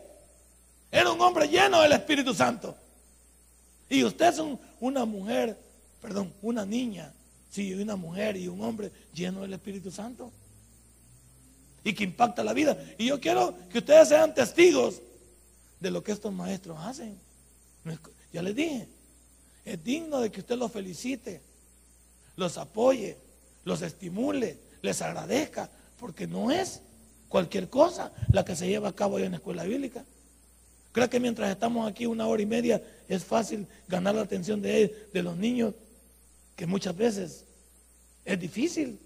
era 0.91 1.11
un 1.11 1.21
hombre 1.21 1.49
lleno 1.49 1.83
del 1.83 1.93
Espíritu 1.93 2.33
Santo. 2.35 2.77
Y 3.89 4.05
usted 4.05 4.27
es 4.27 4.39
una 4.81 5.05
mujer, 5.05 5.59
perdón, 6.01 6.33
una 6.43 6.65
niña, 6.65 7.13
sí, 7.51 7.73
una 7.75 7.97
mujer 7.97 8.37
y 8.37 8.49
un 8.49 8.63
hombre 8.63 8.91
lleno 9.15 9.43
del 9.43 9.53
Espíritu 9.53 9.91
Santo. 9.91 10.33
Y 11.85 11.95
que 11.95 12.05
impacta 12.05 12.45
la 12.45 12.53
vida. 12.53 12.77
Y 12.99 13.07
yo 13.07 13.21
quiero 13.21 13.55
que 13.71 13.79
ustedes 13.79 14.09
sean 14.09 14.35
testigos 14.35 15.01
de 15.79 15.91
lo 15.91 16.03
que 16.03 16.13
estos 16.13 16.33
maestros 16.33 16.79
hacen. 16.81 17.19
Ya 18.33 18.43
les 18.43 18.55
dije, 18.55 18.89
es 19.65 19.83
digno 19.83 20.21
de 20.21 20.31
que 20.31 20.41
usted 20.41 20.57
los 20.57 20.71
felicite, 20.71 21.41
los 22.37 22.59
apoye, 22.59 23.17
los 23.65 23.83
estimule, 23.83 24.59
les 24.83 25.01
agradezca, 25.03 25.71
porque 25.99 26.27
no 26.27 26.51
es 26.51 26.83
cualquier 27.29 27.69
cosa 27.69 28.13
la 28.33 28.45
que 28.45 28.57
se 28.57 28.69
lleva 28.69 28.89
a 28.89 28.95
cabo 28.95 29.19
en 29.19 29.33
la 29.33 29.37
escuela 29.39 29.65
bíblica. 29.65 30.05
Creo 30.93 31.09
que 31.09 31.21
mientras 31.21 31.51
estamos 31.51 31.89
aquí 31.89 32.07
una 32.07 32.27
hora 32.27 32.43
y 32.43 32.47
media 32.47 32.83
es 33.09 33.25
fácil 33.25 33.67
ganar 33.87 34.15
la 34.15 34.23
atención 34.23 34.61
de, 34.61 35.09
de 35.13 35.23
los 35.23 35.37
niños, 35.37 35.75
que 36.57 36.67
muchas 36.67 36.97
veces 36.97 37.45
es 38.25 38.41
difícil. 38.41 38.99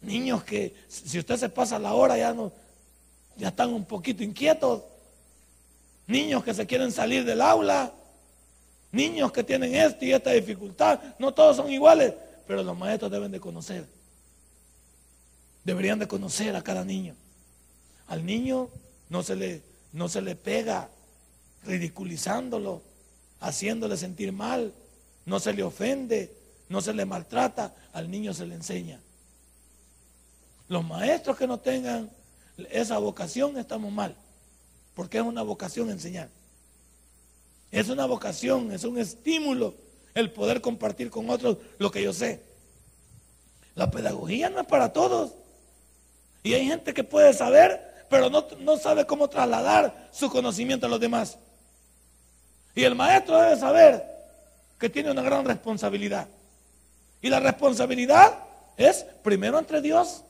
Niños 0.00 0.44
que 0.44 0.74
si 0.88 1.18
usted 1.18 1.36
se 1.36 1.48
pasa 1.48 1.78
la 1.78 1.94
hora 1.94 2.16
ya 2.16 2.32
no, 2.32 2.52
ya 3.36 3.48
están 3.48 3.72
un 3.72 3.84
poquito 3.84 4.22
inquietos. 4.22 4.82
Niños 6.06 6.42
que 6.42 6.54
se 6.54 6.66
quieren 6.66 6.90
salir 6.90 7.24
del 7.24 7.40
aula. 7.40 7.92
Niños 8.90 9.30
que 9.32 9.44
tienen 9.44 9.74
esta 9.74 10.04
y 10.04 10.12
esta 10.12 10.30
dificultad. 10.30 11.00
No 11.18 11.32
todos 11.32 11.56
son 11.56 11.70
iguales, 11.70 12.14
pero 12.46 12.62
los 12.62 12.76
maestros 12.76 13.10
deben 13.10 13.30
de 13.30 13.38
conocer. 13.38 13.86
Deberían 15.64 15.98
de 15.98 16.08
conocer 16.08 16.56
a 16.56 16.62
cada 16.62 16.84
niño. 16.84 17.14
Al 18.08 18.24
niño 18.24 18.68
no 19.10 19.22
se 19.22 19.36
le 19.36 19.62
no 19.92 20.08
se 20.08 20.20
le 20.22 20.36
pega 20.36 20.90
ridiculizándolo, 21.64 22.82
haciéndole 23.40 23.96
sentir 23.96 24.32
mal, 24.32 24.72
no 25.26 25.40
se 25.40 25.52
le 25.52 25.62
ofende, 25.62 26.34
no 26.68 26.80
se 26.80 26.92
le 26.92 27.04
maltrata, 27.04 27.74
al 27.92 28.10
niño 28.10 28.34
se 28.34 28.46
le 28.46 28.54
enseña. 28.54 29.00
Los 30.68 30.84
maestros 30.84 31.36
que 31.36 31.46
no 31.46 31.58
tengan 31.58 32.10
esa 32.70 32.98
vocación 32.98 33.56
estamos 33.58 33.92
mal, 33.92 34.14
porque 34.94 35.18
es 35.18 35.24
una 35.24 35.42
vocación 35.42 35.90
enseñar. 35.90 36.28
Es 37.70 37.88
una 37.88 38.06
vocación, 38.06 38.72
es 38.72 38.84
un 38.84 38.98
estímulo 38.98 39.74
el 40.14 40.32
poder 40.32 40.60
compartir 40.60 41.10
con 41.10 41.30
otros 41.30 41.58
lo 41.78 41.90
que 41.90 42.02
yo 42.02 42.12
sé. 42.12 42.42
La 43.74 43.90
pedagogía 43.90 44.50
no 44.50 44.60
es 44.60 44.66
para 44.66 44.92
todos. 44.92 45.32
Y 46.42 46.54
hay 46.54 46.66
gente 46.66 46.94
que 46.94 47.04
puede 47.04 47.32
saber 47.34 47.87
pero 48.08 48.30
no, 48.30 48.76
sabe 48.78 49.06
cómo 49.06 49.28
trasladar 49.28 50.08
su 50.12 50.30
conocimiento 50.30 50.86
a 50.86 50.88
los 50.88 51.00
demás. 51.00 51.38
Y 52.74 52.84
el 52.84 52.94
maestro 52.94 53.40
debe 53.40 53.56
saber 53.56 54.04
que 54.78 54.88
tiene 54.88 55.10
una 55.10 55.22
gran 55.22 55.44
responsabilidad. 55.44 56.28
Y 57.20 57.28
la 57.28 57.40
responsabilidad 57.40 58.38
es 58.76 59.04
primero 59.22 59.58
entre 59.58 59.82
Dios, 59.82 60.22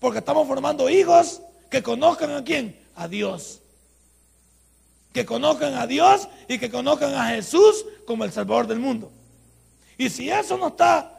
porque 0.00 0.18
estamos 0.18 0.46
formando 0.46 0.90
hijos 0.90 1.40
que 1.70 1.82
conozcan 1.82 2.32
a 2.32 2.44
quién, 2.44 2.78
a 2.94 3.08
Dios. 3.08 3.60
Que 5.12 5.24
conozcan 5.24 5.74
a 5.74 5.86
Dios 5.86 6.28
y 6.48 6.58
que 6.58 6.70
conozcan 6.70 7.14
a 7.14 7.28
Jesús 7.28 7.86
como 8.06 8.24
el 8.24 8.32
Salvador 8.32 8.66
del 8.66 8.80
mundo. 8.80 9.10
Y 9.96 10.10
si 10.10 10.28
eso 10.28 10.58
no 10.58 10.68
está 10.68 11.12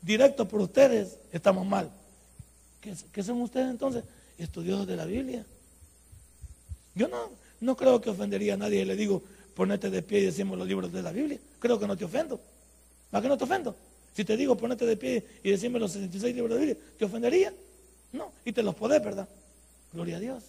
directo 0.00 0.46
por 0.46 0.60
ustedes, 0.60 1.18
estamos 1.32 1.66
mal. 1.66 1.90
¿Qué, 2.80 2.94
qué 3.12 3.22
son 3.22 3.42
ustedes 3.42 3.68
entonces? 3.68 4.04
Estudiosos 4.38 4.86
de 4.86 4.96
la 4.96 5.04
Biblia. 5.04 5.44
Yo 6.94 7.08
no, 7.08 7.30
no 7.60 7.76
creo 7.76 8.00
que 8.00 8.10
ofendería 8.10 8.54
a 8.54 8.56
nadie 8.56 8.82
y 8.82 8.84
le 8.84 8.96
digo, 8.96 9.22
ponete 9.54 9.90
de 9.90 10.02
pie 10.02 10.20
y 10.20 10.26
decimos 10.26 10.58
los 10.58 10.66
libros 10.66 10.92
de 10.92 11.02
la 11.02 11.12
Biblia. 11.12 11.38
Creo 11.58 11.78
que 11.78 11.86
no 11.86 11.96
te 11.96 12.04
ofendo. 12.04 12.40
¿Para 13.10 13.22
qué 13.22 13.28
no 13.28 13.38
te 13.38 13.44
ofendo? 13.44 13.74
Si 14.14 14.24
te 14.24 14.36
digo, 14.36 14.56
ponete 14.56 14.86
de 14.86 14.96
pie 14.96 15.24
y 15.42 15.50
decimos 15.50 15.80
los 15.80 15.92
66 15.92 16.34
libros 16.34 16.50
de 16.50 16.54
la 16.54 16.66
Biblia, 16.66 16.86
¿te 16.98 17.04
ofendería? 17.04 17.52
No, 18.12 18.32
y 18.44 18.52
te 18.52 18.62
los 18.62 18.74
podés, 18.74 19.02
¿verdad? 19.02 19.28
Gloria 19.92 20.16
a 20.16 20.20
Dios. 20.20 20.44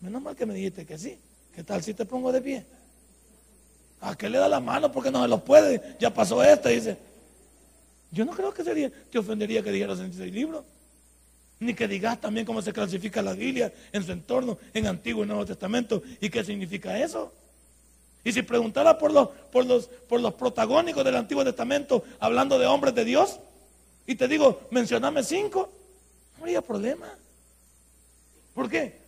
Menos 0.00 0.22
mal 0.22 0.34
que 0.34 0.46
me 0.46 0.54
dijiste 0.54 0.86
que 0.86 0.98
sí. 0.98 1.18
¿Qué 1.54 1.62
tal 1.62 1.82
si 1.82 1.92
te 1.92 2.06
pongo 2.06 2.32
de 2.32 2.40
pie? 2.40 2.64
¿A 4.00 4.16
qué 4.16 4.28
le 4.28 4.38
da 4.38 4.48
la 4.48 4.58
mano 4.58 4.90
porque 4.90 5.10
no 5.10 5.22
se 5.22 5.28
los 5.28 5.42
puede? 5.42 5.96
Ya 6.00 6.12
pasó 6.12 6.42
esta, 6.42 6.70
dice. 6.70 6.96
Yo 8.10 8.24
no 8.24 8.32
creo 8.32 8.52
que 8.52 8.64
sería, 8.64 8.90
te 9.10 9.18
ofendería 9.18 9.62
que 9.62 9.70
dijera 9.70 9.88
los 9.88 9.98
66 9.98 10.32
libros 10.32 10.64
ni 11.62 11.74
que 11.74 11.86
digas 11.86 12.20
también 12.20 12.44
cómo 12.44 12.60
se 12.60 12.72
clasifica 12.72 13.22
la 13.22 13.34
Biblia 13.34 13.72
en 13.92 14.04
su 14.04 14.12
entorno, 14.12 14.58
en 14.74 14.86
Antiguo 14.86 15.24
y 15.24 15.26
Nuevo 15.26 15.46
Testamento, 15.46 16.02
y 16.20 16.28
qué 16.28 16.44
significa 16.44 16.98
eso. 16.98 17.32
Y 18.24 18.32
si 18.32 18.42
preguntara 18.42 18.98
por 18.98 19.12
los, 19.12 19.28
por 19.50 19.64
los, 19.64 19.86
por 19.86 20.20
los 20.20 20.34
protagónicos 20.34 21.04
del 21.04 21.16
Antiguo 21.16 21.44
Testamento, 21.44 22.04
hablando 22.20 22.58
de 22.58 22.66
hombres 22.66 22.94
de 22.94 23.04
Dios, 23.04 23.38
y 24.06 24.16
te 24.16 24.28
digo, 24.28 24.60
mencioname 24.70 25.22
cinco, 25.22 25.70
no 26.36 26.42
habría 26.42 26.62
problema. 26.62 27.06
¿Por 28.54 28.68
qué? 28.68 28.98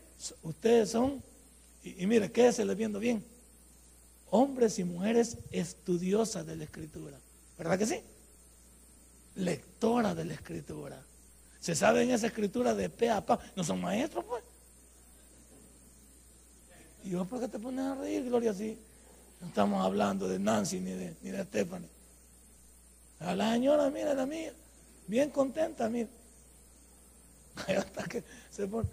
Ustedes 0.42 0.90
son, 0.90 1.22
y, 1.82 2.02
y 2.02 2.06
mire, 2.06 2.30
quédese 2.30 2.64
viendo 2.74 2.98
bien, 2.98 3.24
hombres 4.30 4.78
y 4.78 4.84
mujeres 4.84 5.38
estudiosas 5.50 6.46
de 6.46 6.56
la 6.56 6.64
Escritura. 6.64 7.18
¿Verdad 7.58 7.78
que 7.78 7.86
sí? 7.86 8.00
Lectoras 9.36 10.16
de 10.16 10.24
la 10.24 10.34
Escritura. 10.34 11.02
Se 11.64 11.74
sabe 11.74 12.02
en 12.02 12.10
esa 12.10 12.26
escritura 12.26 12.74
de 12.74 12.90
pe 12.90 13.08
a 13.08 13.24
pa. 13.24 13.38
No 13.56 13.64
son 13.64 13.80
maestros, 13.80 14.22
pues. 14.26 14.44
¿Y 17.02 17.08
yo 17.08 17.24
por 17.24 17.40
qué 17.40 17.48
te 17.48 17.58
pones 17.58 17.82
a 17.86 17.94
reír, 17.94 18.22
Gloria, 18.22 18.50
así? 18.50 18.78
No 19.40 19.46
estamos 19.46 19.82
hablando 19.82 20.28
de 20.28 20.38
Nancy 20.38 20.78
ni 20.78 20.90
de, 20.90 21.16
ni 21.22 21.30
de 21.30 21.42
Stephanie. 21.44 21.88
A 23.20 23.34
la 23.34 23.54
señora, 23.54 23.88
mira, 23.88 24.12
la 24.12 24.26
mía, 24.26 24.52
bien 25.06 25.30
contenta, 25.30 25.88
mira. 25.88 26.10
Hasta 27.78 28.04
que 28.04 28.22
se 28.50 28.66
pone. 28.66 28.90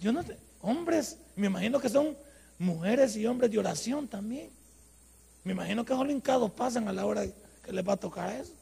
Yo 0.00 0.12
no 0.12 0.22
te, 0.22 0.36
hombres, 0.60 1.16
me 1.34 1.46
imagino 1.46 1.80
que 1.80 1.88
son 1.88 2.14
mujeres 2.58 3.16
y 3.16 3.24
hombres 3.24 3.50
de 3.50 3.58
oración 3.58 4.06
también. 4.06 4.50
Me 5.44 5.52
imagino 5.52 5.82
que 5.82 5.94
los 5.94 6.06
linkados 6.06 6.50
pasan 6.50 6.88
a 6.88 6.92
la 6.92 7.06
hora 7.06 7.24
que 7.24 7.72
les 7.72 7.88
va 7.88 7.94
a 7.94 7.96
tocar 7.96 8.34
eso 8.34 8.52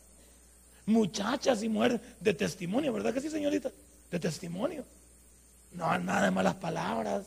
muchachas 0.87 1.63
y 1.63 1.69
mujeres 1.69 2.01
de 2.21 2.35
testimonio, 2.35 2.93
¿verdad 2.93 3.13
que 3.15 3.21
sí, 3.21 3.31
señorita? 3.31 3.71
De 4.11 4.19
testimonio. 4.19 4.85
No 5.73 5.99
nada 5.99 6.25
de 6.25 6.31
malas 6.31 6.55
palabras, 6.57 7.27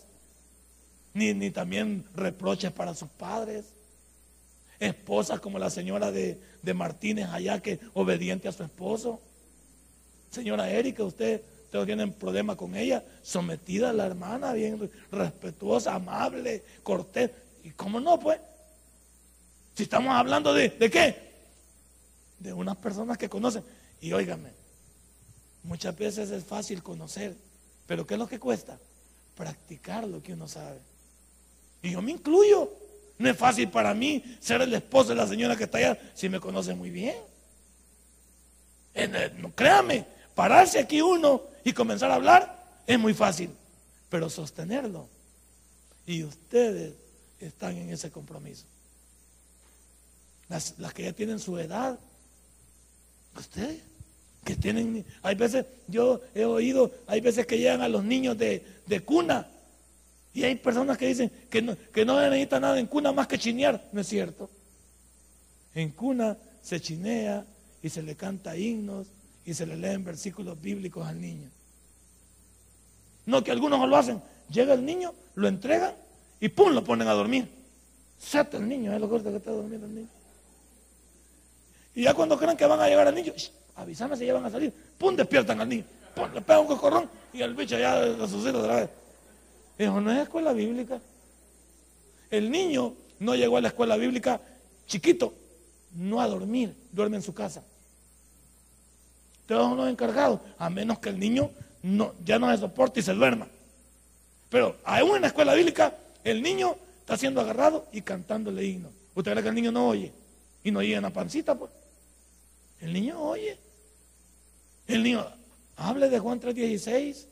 ni, 1.13 1.33
ni 1.33 1.49
también 1.51 2.05
reproches 2.13 2.71
para 2.71 2.93
sus 2.93 3.09
padres. 3.09 3.65
Esposas 4.79 5.39
como 5.39 5.57
la 5.57 5.69
señora 5.69 6.11
de, 6.11 6.39
de 6.61 6.73
Martínez 6.73 7.29
allá, 7.29 7.61
que 7.61 7.79
obediente 7.93 8.47
a 8.47 8.51
su 8.51 8.63
esposo. 8.63 9.21
Señora 10.29 10.69
Erika, 10.69 11.03
usted, 11.03 11.41
tienen 11.83 12.13
problema 12.13 12.55
con 12.55 12.75
ella, 12.75 13.03
sometida 13.23 13.89
a 13.89 13.93
la 13.93 14.05
hermana, 14.05 14.53
bien 14.53 14.89
respetuosa, 15.11 15.95
amable, 15.95 16.63
cortés. 16.83 17.31
¿Y 17.63 17.71
cómo 17.71 17.99
no, 17.99 18.17
pues? 18.19 18.39
Si 19.73 19.83
estamos 19.83 20.15
hablando 20.15 20.53
de, 20.53 20.69
¿de 20.69 20.89
qué? 20.89 21.24
De 22.39 22.53
unas 22.53 22.77
personas 22.77 23.17
que 23.17 23.29
conocen. 23.29 23.63
Y 24.01 24.13
óigame, 24.13 24.51
muchas 25.63 25.97
veces 25.97 26.29
es 26.31 26.43
fácil 26.43 26.83
conocer, 26.83 27.35
pero 27.87 28.05
¿qué 28.05 28.15
es 28.15 28.19
lo 28.19 28.27
que 28.27 28.39
cuesta? 28.39 28.77
Practicar 29.35 30.07
lo 30.07 30.21
que 30.21 30.33
uno 30.33 30.47
sabe. 30.47 30.79
Y 31.81 31.91
yo 31.91 32.01
me 32.01 32.11
incluyo. 32.11 32.71
No 33.17 33.29
es 33.29 33.37
fácil 33.37 33.69
para 33.69 33.93
mí 33.93 34.23
ser 34.41 34.61
el 34.61 34.73
esposo 34.73 35.09
de 35.09 35.15
la 35.15 35.27
señora 35.27 35.55
que 35.55 35.63
está 35.63 35.77
allá 35.77 35.97
si 36.13 36.27
me 36.27 36.39
conoce 36.39 36.73
muy 36.73 36.89
bien. 36.89 37.15
No, 39.37 39.53
créame, 39.53 40.05
pararse 40.33 40.79
aquí 40.79 41.01
uno 41.01 41.43
y 41.63 41.73
comenzar 41.73 42.11
a 42.11 42.15
hablar 42.15 42.81
es 42.87 42.99
muy 42.99 43.13
fácil, 43.13 43.49
pero 44.09 44.29
sostenerlo. 44.29 45.07
Y 46.05 46.23
ustedes 46.23 46.93
están 47.39 47.77
en 47.77 47.89
ese 47.89 48.11
compromiso. 48.11 48.65
Las, 50.47 50.73
que 50.93 51.03
ya 51.03 51.13
tienen 51.13 51.39
su 51.39 51.57
edad, 51.57 51.99
ustedes 53.35 53.81
que 54.43 54.55
tienen, 54.55 55.05
hay 55.23 55.35
veces, 55.35 55.65
yo 55.87 56.21
he 56.33 56.45
oído, 56.45 56.91
hay 57.07 57.21
veces 57.21 57.47
que 57.47 57.57
llegan 57.57 57.81
a 57.81 57.89
los 57.89 58.03
niños 58.03 58.37
de, 58.37 58.63
de 58.85 58.99
cuna 58.99 59.47
y 60.35 60.43
hay 60.43 60.55
personas 60.55 60.97
que 60.97 61.07
dicen 61.07 61.31
que 61.49 61.61
no, 61.61 61.77
que 61.93 62.03
no 62.03 62.19
necesita 62.19 62.59
nada 62.59 62.77
en 62.77 62.87
cuna 62.87 63.13
más 63.13 63.25
que 63.25 63.39
chinear. 63.39 63.87
No 63.93 64.01
es 64.01 64.07
cierto. 64.07 64.49
En 65.73 65.91
cuna 65.91 66.37
se 66.61 66.81
chinea 66.81 67.45
y 67.81 67.89
se 67.89 68.03
le 68.03 68.15
canta 68.15 68.57
himnos 68.57 69.07
y 69.45 69.53
se 69.53 69.65
le 69.65 69.77
leen 69.77 70.03
versículos 70.03 70.61
bíblicos 70.61 71.07
al 71.07 71.21
niño. 71.21 71.49
No 73.25 73.43
que 73.45 73.51
algunos 73.51 73.79
no 73.79 73.87
lo 73.87 73.95
hacen. 73.95 74.21
Llega 74.49 74.73
el 74.73 74.85
niño, 74.85 75.13
lo 75.35 75.47
entregan 75.47 75.93
y 76.41 76.49
¡pum! 76.49 76.73
lo 76.73 76.83
ponen 76.83 77.07
a 77.07 77.13
dormir. 77.13 77.47
Sete 78.19 78.57
el 78.57 78.67
niño, 78.67 78.93
es 78.93 78.99
lo 78.99 79.09
corto 79.09 79.31
que 79.31 79.37
está 79.37 79.51
durmiendo 79.51 79.87
el 79.87 79.95
niño. 79.95 80.09
Y 81.95 82.03
ya 82.03 82.13
cuando 82.13 82.37
creen 82.37 82.57
que 82.57 82.65
van 82.65 82.79
a 82.79 82.87
llegar 82.87 83.07
al 83.07 83.15
niño, 83.15 83.33
avísame 83.75 84.17
si 84.17 84.25
ya 84.25 84.33
van 84.33 84.45
a 84.45 84.51
salir, 84.51 84.73
¡pum! 84.97 85.15
despiertan 85.15 85.61
al 85.61 85.69
niño. 85.69 85.85
¡Pum! 86.13 86.27
le 86.33 86.41
pegan 86.41 86.61
un 86.61 86.67
cocorrón 86.67 87.09
y 87.33 87.41
el 87.41 87.55
bicho 87.55 87.77
ya 87.77 88.01
resucita 88.01 88.57
otra 88.57 88.75
vez. 88.75 88.89
Eso 89.77 90.01
no 90.01 90.11
es 90.11 90.19
escuela 90.19 90.51
bíblica. 90.53 90.99
El 92.29 92.51
niño 92.51 92.93
no 93.19 93.35
llegó 93.35 93.57
a 93.57 93.61
la 93.61 93.69
escuela 93.69 93.95
bíblica 93.95 94.41
chiquito, 94.87 95.33
no 95.95 96.21
a 96.21 96.27
dormir, 96.27 96.75
duerme 96.91 97.17
en 97.17 97.23
su 97.23 97.33
casa. 97.33 97.63
Todos 99.47 99.77
los 99.77 99.87
encargados, 99.87 100.41
a 100.57 100.69
menos 100.69 100.99
que 100.99 101.09
el 101.09 101.19
niño 101.19 101.49
no, 101.81 102.13
ya 102.25 102.39
no 102.39 102.51
se 102.51 102.57
soporte 102.57 102.99
y 102.99 103.03
se 103.03 103.13
duerma. 103.13 103.47
Pero 104.49 104.75
aún 104.83 105.15
en 105.15 105.21
la 105.21 105.27
escuela 105.27 105.53
bíblica, 105.53 105.95
el 106.23 106.41
niño 106.41 106.75
está 106.99 107.17
siendo 107.17 107.41
agarrado 107.41 107.87
y 107.91 108.01
cantándole 108.01 108.65
himno. 108.65 108.89
¿Usted 109.13 109.31
cree 109.31 109.43
que 109.43 109.49
el 109.49 109.55
niño 109.55 109.71
no 109.71 109.87
oye? 109.87 110.11
Y 110.63 110.71
no 110.71 110.79
oye 110.79 110.95
en 110.95 111.03
la 111.03 111.11
pancita, 111.11 111.55
pues. 111.55 111.71
El 112.85 112.93
niño 112.93 113.19
oye. 113.19 113.57
El 114.85 115.01
niño, 115.01 115.25
hable 115.75 116.07
de 116.07 116.19
Juan 116.19 116.39
3.16, 116.39 117.25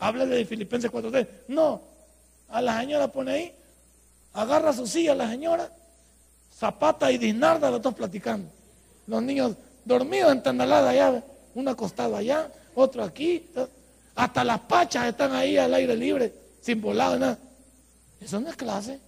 hable 0.00 0.26
de 0.26 0.44
Filipenses 0.44 0.90
4.3. 0.90 1.28
No, 1.46 1.80
a 2.48 2.60
la 2.60 2.80
señora 2.80 3.06
pone 3.06 3.32
ahí, 3.32 3.54
agarra 4.32 4.72
su 4.72 4.88
silla 4.88 5.14
la 5.14 5.30
señora, 5.30 5.70
Zapata 6.58 7.12
y 7.12 7.18
Dinarda, 7.18 7.70
los 7.70 7.80
dos 7.80 7.94
platicando. 7.94 8.50
Los 9.06 9.22
niños 9.22 9.54
dormidos 9.84 10.32
en 10.32 10.42
tandalada 10.42 10.90
allá, 10.90 11.22
uno 11.54 11.70
acostado 11.70 12.16
allá, 12.16 12.50
otro 12.74 13.04
aquí. 13.04 13.48
Hasta 14.16 14.42
las 14.42 14.58
pachas 14.62 15.06
están 15.06 15.32
ahí 15.32 15.56
al 15.58 15.72
aire 15.74 15.96
libre, 15.96 16.34
sin 16.60 16.80
volado, 16.80 17.20
nada. 17.20 17.38
Eso 18.20 18.40
no 18.40 18.50
es 18.50 18.56
clase. 18.56 18.98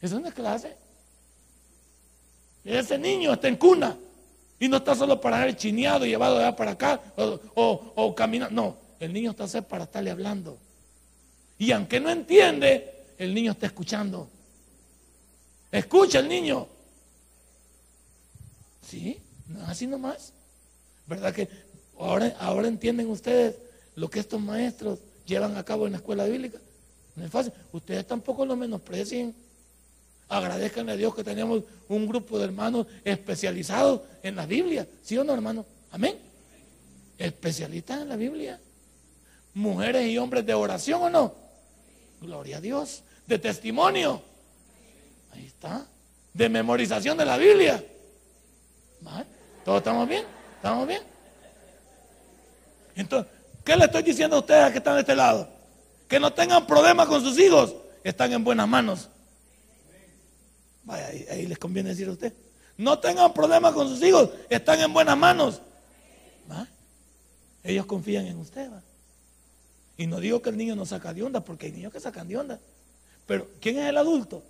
Eso 0.00 0.20
no 0.20 0.28
es 0.28 0.34
clase. 0.34 0.76
Ese 2.64 2.96
niño 2.96 3.32
está 3.32 3.48
en 3.48 3.56
cuna 3.56 3.98
y 4.64 4.68
no 4.68 4.78
está 4.78 4.94
solo 4.94 5.20
para 5.20 5.44
ser 5.44 5.56
chineado 5.56 6.06
y 6.06 6.08
llevado 6.08 6.38
de 6.38 6.44
allá 6.44 6.56
para 6.56 6.70
acá 6.70 6.98
o, 7.16 7.92
o, 7.94 8.14
caminar. 8.14 8.50
No, 8.50 8.78
el 8.98 9.12
niño 9.12 9.32
está 9.32 9.60
para 9.60 9.84
estarle 9.84 10.10
hablando. 10.10 10.56
Y 11.58 11.70
aunque 11.72 12.00
no 12.00 12.08
entiende, 12.08 13.04
el 13.18 13.34
niño 13.34 13.52
está 13.52 13.66
escuchando. 13.66 14.26
Escucha 15.70 16.20
el 16.20 16.28
niño. 16.30 16.66
¿Sí? 18.88 19.20
así 19.66 19.86
nomás. 19.86 20.32
¿Verdad 21.06 21.34
que 21.34 21.46
ahora, 21.98 22.34
ahora 22.40 22.66
entienden 22.66 23.10
ustedes 23.10 23.56
lo 23.96 24.08
que 24.08 24.20
estos 24.20 24.40
maestros 24.40 24.98
llevan 25.26 25.58
a 25.58 25.64
cabo 25.64 25.84
en 25.84 25.92
la 25.92 25.98
escuela 25.98 26.24
bíblica? 26.24 26.58
No 27.16 27.26
es 27.26 27.30
fácil. 27.30 27.52
Ustedes 27.70 28.06
tampoco 28.06 28.46
lo 28.46 28.56
menosprecien. 28.56 29.34
Agradezcan 30.28 30.88
a 30.88 30.96
Dios 30.96 31.14
que 31.14 31.22
tenemos 31.22 31.62
un 31.88 32.06
grupo 32.06 32.38
de 32.38 32.44
hermanos 32.46 32.86
especializados 33.04 34.00
en 34.22 34.36
la 34.36 34.46
Biblia. 34.46 34.86
¿Sí 35.02 35.16
o 35.18 35.24
no, 35.24 35.34
hermano? 35.34 35.66
Amén. 35.90 36.18
Especialistas 37.18 38.02
en 38.02 38.08
la 38.08 38.16
Biblia. 38.16 38.60
Mujeres 39.52 40.06
y 40.06 40.18
hombres 40.18 40.44
de 40.46 40.54
oración 40.54 41.02
o 41.02 41.10
no. 41.10 41.34
Gloria 42.20 42.56
a 42.56 42.60
Dios. 42.60 43.02
De 43.26 43.38
testimonio. 43.38 44.22
Ahí 45.32 45.46
está. 45.46 45.86
De 46.32 46.48
memorización 46.48 47.16
de 47.16 47.24
la 47.24 47.36
Biblia. 47.36 47.84
¿Todos 49.64 49.78
estamos 49.78 50.08
bien? 50.08 50.24
¿Estamos 50.56 50.86
bien? 50.86 51.02
Entonces, 52.96 53.30
¿qué 53.64 53.76
le 53.76 53.84
estoy 53.84 54.02
diciendo 54.02 54.36
a 54.36 54.40
ustedes 54.40 54.72
que 54.72 54.78
están 54.78 54.94
de 54.94 55.00
este 55.00 55.16
lado? 55.16 55.48
Que 56.08 56.20
no 56.20 56.32
tengan 56.32 56.66
problemas 56.66 57.06
con 57.06 57.22
sus 57.22 57.38
hijos. 57.38 57.74
Están 58.02 58.32
en 58.32 58.44
buenas 58.44 58.68
manos. 58.68 59.08
Vaya, 60.84 61.06
ahí, 61.30 61.46
les 61.46 61.58
conviene 61.58 61.90
decir 61.90 62.08
a 62.08 62.12
usted. 62.12 62.32
No 62.76 62.98
tengan 62.98 63.32
problemas 63.32 63.72
con 63.72 63.88
sus 63.88 64.02
hijos. 64.02 64.30
Están 64.48 64.80
en 64.80 64.92
buenas 64.92 65.16
manos. 65.16 65.60
Ellos 67.62 67.86
confían 67.86 68.26
en 68.26 68.38
usted. 68.38 68.70
Y 69.96 70.06
no 70.06 70.20
digo 70.20 70.42
que 70.42 70.50
el 70.50 70.56
niño 70.56 70.76
no 70.76 70.84
saca 70.84 71.14
de 71.14 71.22
onda, 71.22 71.40
porque 71.40 71.66
hay 71.66 71.72
niños 71.72 71.92
que 71.92 72.00
sacan 72.00 72.28
de 72.28 72.36
onda. 72.36 72.60
Pero, 73.26 73.48
¿quién 73.60 73.78
es 73.78 73.88
el 73.88 73.96
adulto? 73.96 74.42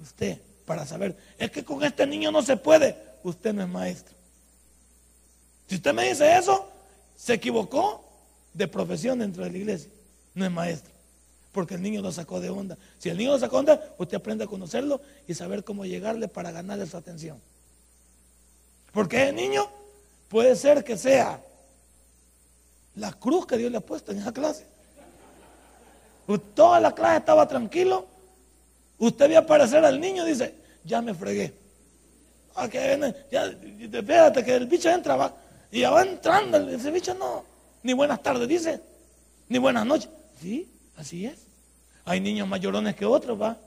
Usted, 0.00 0.38
para 0.64 0.86
saber. 0.86 1.16
Es 1.38 1.50
que 1.50 1.64
con 1.64 1.82
este 1.82 2.06
niño 2.06 2.30
no 2.30 2.42
se 2.42 2.56
puede. 2.56 2.96
Usted 3.24 3.52
no 3.52 3.62
es 3.62 3.68
maestro. 3.68 4.14
Si 5.66 5.74
usted 5.74 5.92
me 5.92 6.08
dice 6.08 6.36
eso, 6.36 6.68
se 7.16 7.34
equivocó 7.34 8.04
de 8.54 8.68
profesión 8.68 9.18
dentro 9.18 9.42
de 9.42 9.50
la 9.50 9.58
iglesia. 9.58 9.90
No 10.34 10.44
es 10.44 10.50
maestro. 10.50 10.92
Porque 11.58 11.74
el 11.74 11.82
niño 11.82 12.02
lo 12.02 12.12
sacó 12.12 12.38
de 12.38 12.50
onda. 12.50 12.78
Si 12.98 13.08
el 13.08 13.18
niño 13.18 13.32
lo 13.32 13.38
sacó 13.40 13.56
de 13.56 13.72
onda, 13.72 13.94
usted 13.98 14.16
aprende 14.16 14.44
a 14.44 14.46
conocerlo 14.46 15.00
y 15.26 15.34
saber 15.34 15.64
cómo 15.64 15.84
llegarle 15.84 16.28
para 16.28 16.52
ganarle 16.52 16.86
su 16.86 16.96
atención. 16.96 17.42
Porque 18.92 19.30
el 19.30 19.34
niño 19.34 19.68
puede 20.28 20.54
ser 20.54 20.84
que 20.84 20.96
sea 20.96 21.42
la 22.94 23.12
cruz 23.12 23.44
que 23.44 23.56
Dios 23.56 23.72
le 23.72 23.78
ha 23.78 23.80
puesto 23.80 24.12
en 24.12 24.18
esa 24.18 24.30
clase. 24.30 24.66
Toda 26.54 26.78
la 26.78 26.94
clase 26.94 27.16
estaba 27.16 27.48
tranquilo. 27.48 28.06
Usted 28.98 29.28
vio 29.28 29.40
aparecer 29.40 29.84
al 29.84 29.98
niño 29.98 30.24
y 30.24 30.30
dice, 30.30 30.54
ya 30.84 31.02
me 31.02 31.12
fregué. 31.12 31.52
Ah, 32.54 32.68
que, 32.68 33.14
ya, 33.32 33.46
espérate 33.46 34.44
que 34.44 34.54
el 34.54 34.66
bicho 34.66 34.90
entra. 34.90 35.34
Y 35.72 35.80
ya 35.80 35.90
va 35.90 36.02
entrando, 36.02 36.56
ese 36.70 36.92
bicho 36.92 37.14
no. 37.14 37.42
Ni 37.82 37.94
buenas 37.94 38.22
tardes 38.22 38.46
dice, 38.46 38.80
ni 39.48 39.58
buenas 39.58 39.84
noches. 39.84 40.08
Sí, 40.40 40.70
así 40.96 41.26
es. 41.26 41.47
Hay 42.08 42.20
niños 42.20 42.48
mayorones 42.48 42.96
que 42.96 43.04
otros, 43.04 43.38
va. 43.38 43.58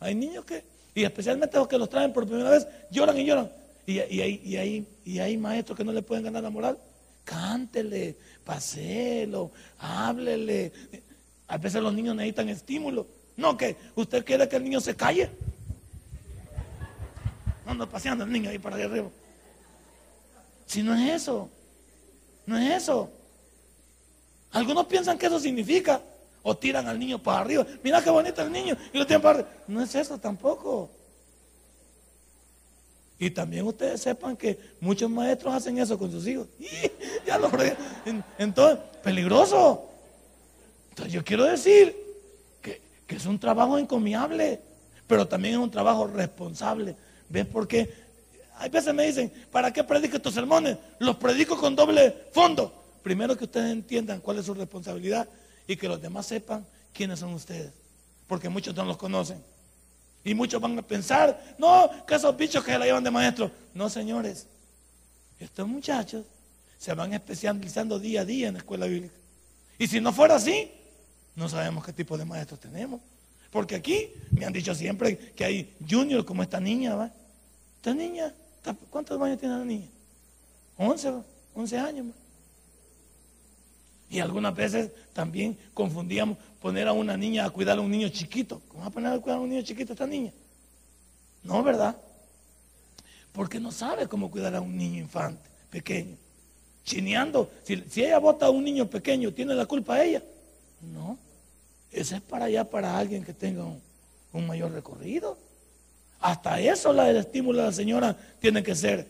Hay 0.00 0.12
niños 0.16 0.44
que, 0.44 0.64
y 0.92 1.04
especialmente 1.04 1.56
los 1.56 1.68
que 1.68 1.78
los 1.78 1.88
traen 1.88 2.12
por 2.12 2.26
primera 2.26 2.50
vez, 2.50 2.66
lloran 2.90 3.16
y 3.16 3.24
lloran. 3.24 3.48
Y, 3.86 3.92
y, 3.92 4.20
hay, 4.20 4.40
y, 4.44 4.56
hay, 4.56 4.86
y 5.04 5.18
hay 5.20 5.36
maestros 5.36 5.78
que 5.78 5.84
no 5.84 5.92
le 5.92 6.02
pueden 6.02 6.24
ganar 6.24 6.42
la 6.42 6.50
moral. 6.50 6.76
Cántele, 7.24 8.16
paselo, 8.44 9.52
háblele. 9.78 10.72
A 11.46 11.58
veces 11.58 11.80
los 11.80 11.94
niños 11.94 12.16
necesitan 12.16 12.48
estímulo. 12.48 13.06
No, 13.36 13.56
que 13.56 13.76
usted 13.94 14.24
quiere 14.24 14.48
que 14.48 14.56
el 14.56 14.64
niño 14.64 14.80
se 14.80 14.96
calle. 14.96 15.30
Anda 17.66 17.86
paseando 17.86 18.24
el 18.24 18.32
niño 18.32 18.50
ahí 18.50 18.58
para 18.58 18.74
allá 18.74 18.86
arriba. 18.86 19.10
Si 20.66 20.82
no 20.82 20.92
es 20.92 21.22
eso, 21.22 21.48
no 22.46 22.58
es 22.58 22.82
eso. 22.82 23.08
Algunos 24.50 24.86
piensan 24.86 25.16
que 25.16 25.26
eso 25.26 25.38
significa. 25.38 26.02
O 26.48 26.56
tiran 26.56 26.86
al 26.86 26.96
niño 26.96 27.20
para 27.20 27.40
arriba. 27.40 27.66
Mira 27.82 28.00
qué 28.00 28.08
bonito 28.08 28.40
el 28.40 28.52
niño. 28.52 28.76
Y 28.92 28.98
lo 28.98 29.04
tiran 29.04 29.20
para 29.20 29.40
arriba. 29.40 29.50
No 29.66 29.82
es 29.82 29.92
eso 29.96 30.16
tampoco. 30.16 30.88
Y 33.18 33.30
también 33.30 33.66
ustedes 33.66 34.00
sepan 34.00 34.36
que 34.36 34.56
muchos 34.78 35.10
maestros 35.10 35.52
hacen 35.52 35.76
eso 35.78 35.98
con 35.98 36.08
sus 36.12 36.24
hijos. 36.28 36.46
ya 37.26 37.36
lo 37.36 37.50
Entonces, 38.38 38.78
peligroso. 39.02 39.90
Entonces 40.90 41.12
yo 41.12 41.24
quiero 41.24 41.42
decir 41.42 41.96
que, 42.62 42.80
que 43.08 43.16
es 43.16 43.26
un 43.26 43.40
trabajo 43.40 43.76
encomiable. 43.76 44.60
pero 45.08 45.26
también 45.26 45.54
es 45.54 45.60
un 45.60 45.70
trabajo 45.72 46.06
responsable. 46.06 46.94
¿Ves 47.28 47.46
por 47.46 47.66
qué? 47.66 47.92
Hay 48.58 48.70
veces 48.70 48.94
me 48.94 49.04
dicen, 49.04 49.32
¿para 49.50 49.72
qué 49.72 49.82
predico 49.82 50.18
estos 50.18 50.34
sermones? 50.34 50.76
Los 51.00 51.16
predico 51.16 51.56
con 51.56 51.74
doble 51.74 52.14
fondo. 52.30 52.72
Primero 53.02 53.36
que 53.36 53.46
ustedes 53.46 53.72
entiendan 53.72 54.20
cuál 54.20 54.38
es 54.38 54.46
su 54.46 54.54
responsabilidad 54.54 55.28
y 55.66 55.76
que 55.76 55.88
los 55.88 56.00
demás 56.00 56.26
sepan 56.26 56.66
quiénes 56.92 57.18
son 57.18 57.34
ustedes. 57.34 57.72
Porque 58.26 58.48
muchos 58.48 58.74
no 58.74 58.84
los 58.84 58.96
conocen. 58.96 59.42
Y 60.24 60.34
muchos 60.34 60.60
van 60.60 60.78
a 60.78 60.82
pensar, 60.82 61.54
no, 61.58 61.88
que 62.06 62.16
esos 62.16 62.36
bichos 62.36 62.64
que 62.64 62.72
se 62.72 62.78
la 62.78 62.84
llevan 62.84 63.04
de 63.04 63.10
maestro. 63.10 63.50
No, 63.74 63.88
señores. 63.88 64.46
Estos 65.38 65.68
muchachos 65.68 66.24
se 66.78 66.92
van 66.94 67.12
especializando 67.12 67.98
día 67.98 68.22
a 68.22 68.24
día 68.24 68.48
en 68.48 68.54
la 68.54 68.58
escuela 68.58 68.86
bíblica. 68.86 69.14
Y 69.78 69.86
si 69.86 70.00
no 70.00 70.12
fuera 70.12 70.36
así, 70.36 70.70
no 71.34 71.48
sabemos 71.48 71.84
qué 71.84 71.92
tipo 71.92 72.16
de 72.18 72.24
maestros 72.24 72.58
tenemos. 72.58 73.00
Porque 73.50 73.76
aquí 73.76 74.10
me 74.30 74.44
han 74.44 74.52
dicho 74.52 74.74
siempre 74.74 75.16
que 75.16 75.44
hay 75.44 75.76
junior 75.88 76.24
como 76.24 76.42
esta 76.42 76.58
niña, 76.58 76.94
¿va? 76.94 77.12
Esta 77.76 77.94
niña, 77.94 78.34
¿cuántos 78.90 79.20
años 79.20 79.38
tiene 79.38 79.56
la 79.56 79.64
niña? 79.64 79.88
11, 80.76 81.12
11 81.54 81.78
años. 81.78 82.06
Y 84.08 84.20
algunas 84.20 84.54
veces 84.54 84.90
también 85.12 85.58
confundíamos 85.74 86.38
poner 86.60 86.86
a 86.88 86.92
una 86.92 87.16
niña 87.16 87.44
a 87.44 87.50
cuidar 87.50 87.78
a 87.78 87.80
un 87.80 87.90
niño 87.90 88.08
chiquito. 88.08 88.62
¿Cómo 88.68 88.82
va 88.82 88.88
a 88.88 88.90
poner 88.90 89.12
a 89.12 89.18
cuidar 89.18 89.38
a 89.38 89.42
un 89.42 89.50
niño 89.50 89.62
chiquito 89.62 89.92
esta 89.92 90.06
niña? 90.06 90.32
No, 91.42 91.62
¿verdad? 91.62 91.96
Porque 93.32 93.60
no 93.60 93.72
sabe 93.72 94.06
cómo 94.06 94.30
cuidar 94.30 94.54
a 94.54 94.60
un 94.60 94.76
niño 94.76 95.00
infante, 95.00 95.48
pequeño. 95.70 96.16
Chineando. 96.84 97.50
Si, 97.64 97.82
ella 98.02 98.18
vota 98.18 98.46
a 98.46 98.50
un 98.50 98.64
niño 98.64 98.88
pequeño, 98.88 99.32
¿tiene 99.32 99.54
la 99.54 99.66
culpa 99.66 100.02
ella? 100.02 100.22
No. 100.80 101.18
Eso 101.90 102.16
es 102.16 102.22
para 102.22 102.46
allá, 102.46 102.68
para 102.68 102.96
alguien 102.96 103.24
que 103.24 103.32
tenga 103.32 103.64
un, 103.64 103.80
un 104.32 104.46
mayor 104.46 104.72
recorrido. 104.72 105.36
Hasta 106.20 106.60
eso 106.60 106.92
la, 106.92 107.10
el 107.10 107.16
estímulo 107.16 107.58
de 107.58 107.66
la 107.66 107.72
señora 107.72 108.16
tiene 108.40 108.62
que 108.62 108.74
ser 108.74 109.06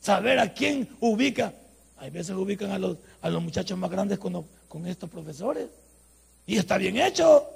saber 0.00 0.38
a 0.40 0.52
quién 0.52 0.88
ubica 1.00 1.54
hay 2.02 2.10
veces 2.10 2.34
ubican 2.34 2.72
a 2.72 2.80
los, 2.80 2.98
a 3.20 3.30
los 3.30 3.40
muchachos 3.40 3.78
más 3.78 3.88
grandes 3.88 4.18
con, 4.18 4.44
con 4.66 4.88
estos 4.88 5.08
profesores. 5.08 5.68
Y 6.44 6.58
está 6.58 6.76
bien 6.76 6.96
hecho. 6.96 7.48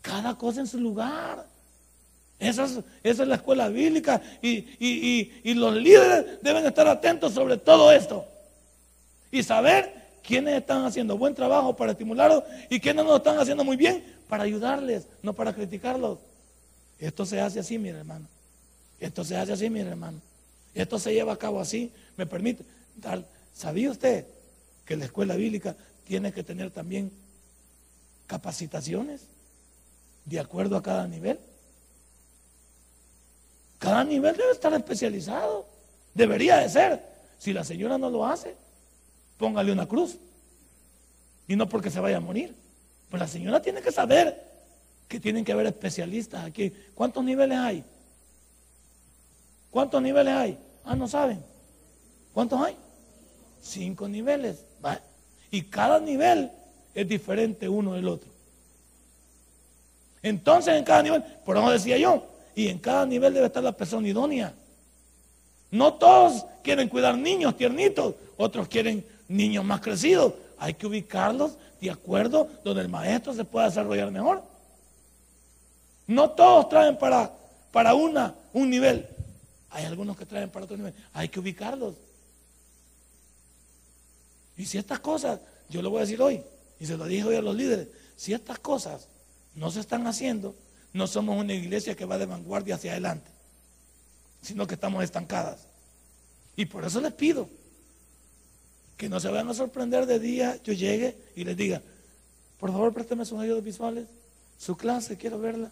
Cada 0.00 0.34
cosa 0.38 0.60
en 0.60 0.66
su 0.66 0.80
lugar. 0.80 1.46
Esa 2.38 2.64
es, 2.64 2.80
esa 3.02 3.22
es 3.22 3.28
la 3.28 3.34
escuela 3.34 3.68
bíblica 3.68 4.22
y, 4.40 4.64
y, 4.80 5.54
los 5.54 5.74
líderes 5.74 6.40
deben 6.40 6.64
estar 6.64 6.88
atentos 6.88 7.34
sobre 7.34 7.58
todo 7.58 7.92
esto. 7.92 8.24
Y 9.30 9.42
saber 9.42 9.92
quiénes 10.22 10.54
están 10.54 10.86
haciendo 10.86 11.18
buen 11.18 11.34
trabajo 11.34 11.76
para 11.76 11.92
estimularlos 11.92 12.44
y 12.70 12.80
quiénes 12.80 13.04
no 13.04 13.10
lo 13.10 13.16
están 13.18 13.38
haciendo 13.38 13.62
muy 13.62 13.76
bien 13.76 14.02
para 14.26 14.44
ayudarles, 14.44 15.06
no 15.22 15.34
para 15.34 15.54
criticarlos. 15.54 16.18
Esto 16.98 17.26
se 17.26 17.42
hace 17.42 17.60
así, 17.60 17.76
mi 17.76 17.90
hermano. 17.90 18.26
Esto 18.98 19.22
se 19.22 19.36
hace 19.36 19.52
así, 19.52 19.68
mi 19.68 19.80
hermano. 19.80 20.18
Esto 20.74 20.98
se 20.98 21.12
lleva 21.12 21.34
a 21.34 21.36
cabo 21.36 21.60
así. 21.60 21.92
Me 22.16 22.24
permite. 22.24 22.64
¿Sabía 23.54 23.90
usted 23.90 24.26
que 24.84 24.96
la 24.96 25.06
escuela 25.06 25.34
bíblica 25.34 25.76
tiene 26.04 26.32
que 26.32 26.42
tener 26.42 26.70
también 26.70 27.10
capacitaciones 28.26 29.22
de 30.24 30.40
acuerdo 30.40 30.76
a 30.76 30.82
cada 30.82 31.06
nivel? 31.06 31.38
Cada 33.78 34.04
nivel 34.04 34.36
debe 34.36 34.52
estar 34.52 34.72
especializado. 34.74 35.66
Debería 36.14 36.58
de 36.58 36.68
ser. 36.68 37.02
Si 37.38 37.52
la 37.52 37.64
señora 37.64 37.98
no 37.98 38.10
lo 38.10 38.26
hace, 38.26 38.56
póngale 39.38 39.72
una 39.72 39.86
cruz. 39.86 40.16
Y 41.46 41.56
no 41.56 41.68
porque 41.68 41.90
se 41.90 42.00
vaya 42.00 42.16
a 42.16 42.20
morir. 42.20 42.54
Pues 43.10 43.20
la 43.20 43.28
señora 43.28 43.60
tiene 43.62 43.82
que 43.82 43.92
saber 43.92 44.42
que 45.08 45.20
tienen 45.20 45.44
que 45.44 45.52
haber 45.52 45.66
especialistas 45.66 46.44
aquí. 46.44 46.72
¿Cuántos 46.94 47.22
niveles 47.22 47.58
hay? 47.58 47.84
¿Cuántos 49.70 50.02
niveles 50.02 50.34
hay? 50.34 50.58
Ah, 50.84 50.96
no 50.96 51.06
saben. 51.06 51.44
¿Cuántos 52.32 52.60
hay? 52.60 52.76
Cinco 53.66 54.08
niveles. 54.08 54.64
Y 55.50 55.62
cada 55.62 56.00
nivel 56.00 56.50
es 56.94 57.08
diferente 57.08 57.68
uno 57.68 57.94
del 57.94 58.08
otro. 58.08 58.28
Entonces 60.22 60.74
en 60.74 60.84
cada 60.84 61.02
nivel, 61.02 61.22
por 61.44 61.56
eso 61.56 61.70
decía 61.70 61.98
yo, 61.98 62.26
y 62.54 62.68
en 62.68 62.78
cada 62.78 63.06
nivel 63.06 63.34
debe 63.34 63.46
estar 63.46 63.62
la 63.62 63.72
persona 63.72 64.08
idónea. 64.08 64.52
No 65.70 65.94
todos 65.94 66.46
quieren 66.62 66.88
cuidar 66.88 67.16
niños 67.16 67.56
tiernitos, 67.56 68.14
otros 68.36 68.66
quieren 68.68 69.04
niños 69.28 69.64
más 69.64 69.80
crecidos. 69.80 70.32
Hay 70.58 70.74
que 70.74 70.86
ubicarlos 70.86 71.58
de 71.80 71.90
acuerdo 71.90 72.48
donde 72.64 72.82
el 72.82 72.88
maestro 72.88 73.34
se 73.34 73.44
pueda 73.44 73.66
desarrollar 73.66 74.10
mejor. 74.10 74.42
No 76.06 76.30
todos 76.30 76.68
traen 76.68 76.96
para, 76.96 77.30
para 77.70 77.94
una, 77.94 78.34
un 78.52 78.70
nivel. 78.70 79.06
Hay 79.70 79.84
algunos 79.84 80.16
que 80.16 80.24
traen 80.24 80.48
para 80.48 80.64
otro 80.64 80.76
nivel. 80.76 80.94
Hay 81.12 81.28
que 81.28 81.40
ubicarlos. 81.40 81.94
Y 84.56 84.66
si 84.66 84.78
estas 84.78 85.00
cosas, 85.00 85.40
yo 85.68 85.82
lo 85.82 85.90
voy 85.90 85.98
a 85.98 86.02
decir 86.02 86.20
hoy, 86.20 86.42
y 86.80 86.86
se 86.86 86.96
lo 86.96 87.06
dije 87.06 87.24
hoy 87.24 87.36
a 87.36 87.42
los 87.42 87.54
líderes, 87.54 87.88
si 88.16 88.32
estas 88.32 88.58
cosas 88.58 89.08
no 89.54 89.70
se 89.70 89.80
están 89.80 90.06
haciendo, 90.06 90.54
no 90.92 91.06
somos 91.06 91.38
una 91.38 91.52
iglesia 91.52 91.94
que 91.94 92.04
va 92.04 92.18
de 92.18 92.26
vanguardia 92.26 92.76
hacia 92.76 92.92
adelante, 92.92 93.30
sino 94.42 94.66
que 94.66 94.74
estamos 94.74 95.04
estancadas. 95.04 95.66
Y 96.56 96.66
por 96.66 96.84
eso 96.84 97.00
les 97.00 97.12
pido 97.12 97.48
que 98.96 99.08
no 99.08 99.20
se 99.20 99.28
vayan 99.28 99.48
a 99.50 99.54
sorprender 99.54 100.06
de 100.06 100.18
día, 100.18 100.58
yo 100.64 100.72
llegue 100.72 101.16
y 101.34 101.44
les 101.44 101.56
diga, 101.56 101.82
por 102.58 102.72
favor 102.72 102.94
présteme 102.94 103.26
sus 103.26 103.38
ayudas 103.38 103.62
visuales, 103.62 104.06
su 104.56 104.76
clase, 104.76 105.18
quiero 105.18 105.38
verla. 105.38 105.70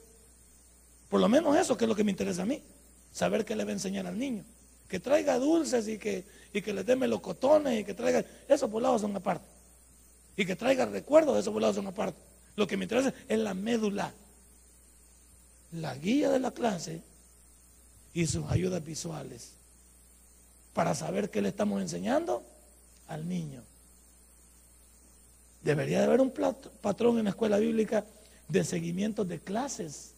Por 1.09 1.21
lo 1.21 1.29
menos 1.29 1.57
eso 1.57 1.77
que 1.77 1.85
es 1.85 1.89
lo 1.89 1.95
que 1.95 2.05
me 2.05 2.11
interesa 2.11 2.43
a 2.43 2.47
mí, 2.47 2.63
saber 3.13 3.47
qué 3.47 3.57
le 3.57 3.65
va 3.65 3.71
a 3.71 3.75
enseñar 3.75 4.07
al 4.07 4.19
niño 4.19 4.45
que 4.89 5.01
traiga 5.01 5.39
dulces 5.39 5.89
y 5.89 5.99
que, 5.99 6.25
y 6.55 6.63
que 6.63 6.73
les 6.73 6.87
dé 6.87 6.95
melocotones 6.95 7.81
y 7.81 7.85
que 7.85 7.95
traiga, 7.95 8.25
esos 8.49 8.71
volados 8.71 9.01
son 9.01 9.15
aparte. 9.17 9.45
Y 10.37 10.47
que 10.47 10.55
traiga 10.55 10.87
recuerdos, 10.87 11.37
esos 11.37 11.53
volados 11.53 11.75
son 11.75 11.89
aparte. 11.89 12.17
Lo 12.55 12.69
que 12.69 12.77
me 12.77 12.85
interesa 12.85 13.13
es 13.29 13.39
la 13.41 13.55
médula, 13.55 14.15
la 15.73 15.97
guía 15.97 16.31
de 16.31 16.39
la 16.39 16.53
clase 16.53 17.03
y 18.15 18.25
sus 18.27 18.49
ayudas 18.51 18.85
visuales 18.85 19.51
para 20.73 20.95
saber 20.95 21.29
qué 21.29 21.43
le 21.43 21.49
estamos 21.49 21.83
enseñando 21.83 22.45
al 23.09 23.29
niño. 23.29 23.65
Debería 25.63 25.99
de 25.99 26.05
haber 26.05 26.21
un 26.21 26.33
patrón 26.81 27.19
en 27.19 27.25
la 27.25 27.31
escuela 27.31 27.59
bíblica 27.59 28.05
de 28.49 28.63
seguimiento 28.63 29.25
de 29.25 29.41
clases 29.41 30.13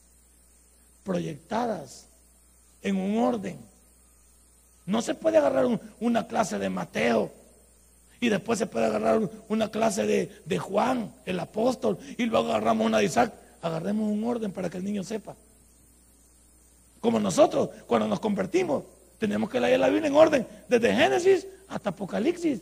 proyectadas 1.03 2.09
en 2.83 2.97
un 2.97 3.25
orden 3.25 3.59
no 4.87 5.03
se 5.03 5.15
puede 5.15 5.39
agarrar 5.39 5.67
una 6.01 6.27
clase 6.29 6.59
de 6.59 6.71
Mateo 6.71 7.33
y 8.21 8.29
después 8.29 8.59
se 8.59 8.67
puede 8.67 8.87
agarrar 8.87 9.29
una 9.49 9.71
clase 9.71 10.07
de, 10.07 10.59
Juan, 10.59 11.13
el 11.27 11.39
apóstol, 11.41 11.99
y 12.17 12.25
luego 12.25 12.49
agarramos 12.49 12.87
una 12.87 12.99
de 12.99 13.05
Isaac. 13.05 13.35
Agarremos 13.61 14.11
un 14.11 14.23
orden 14.25 14.53
para 14.53 14.71
que 14.71 14.79
el 14.79 14.85
niño 14.85 15.03
sepa. 15.03 15.37
Como 17.01 17.21
nosotros, 17.21 17.71
cuando 17.87 18.09
nos 18.09 18.21
convertimos, 18.21 18.85
tenemos 19.19 19.51
que 19.51 19.61
leer 19.61 19.81
la 19.81 19.89
Biblia 19.89 20.09
en 20.09 20.15
orden, 20.15 20.47
desde 20.69 20.95
Génesis 20.95 21.47
hasta 21.69 21.91
Apocalipsis. 21.91 22.61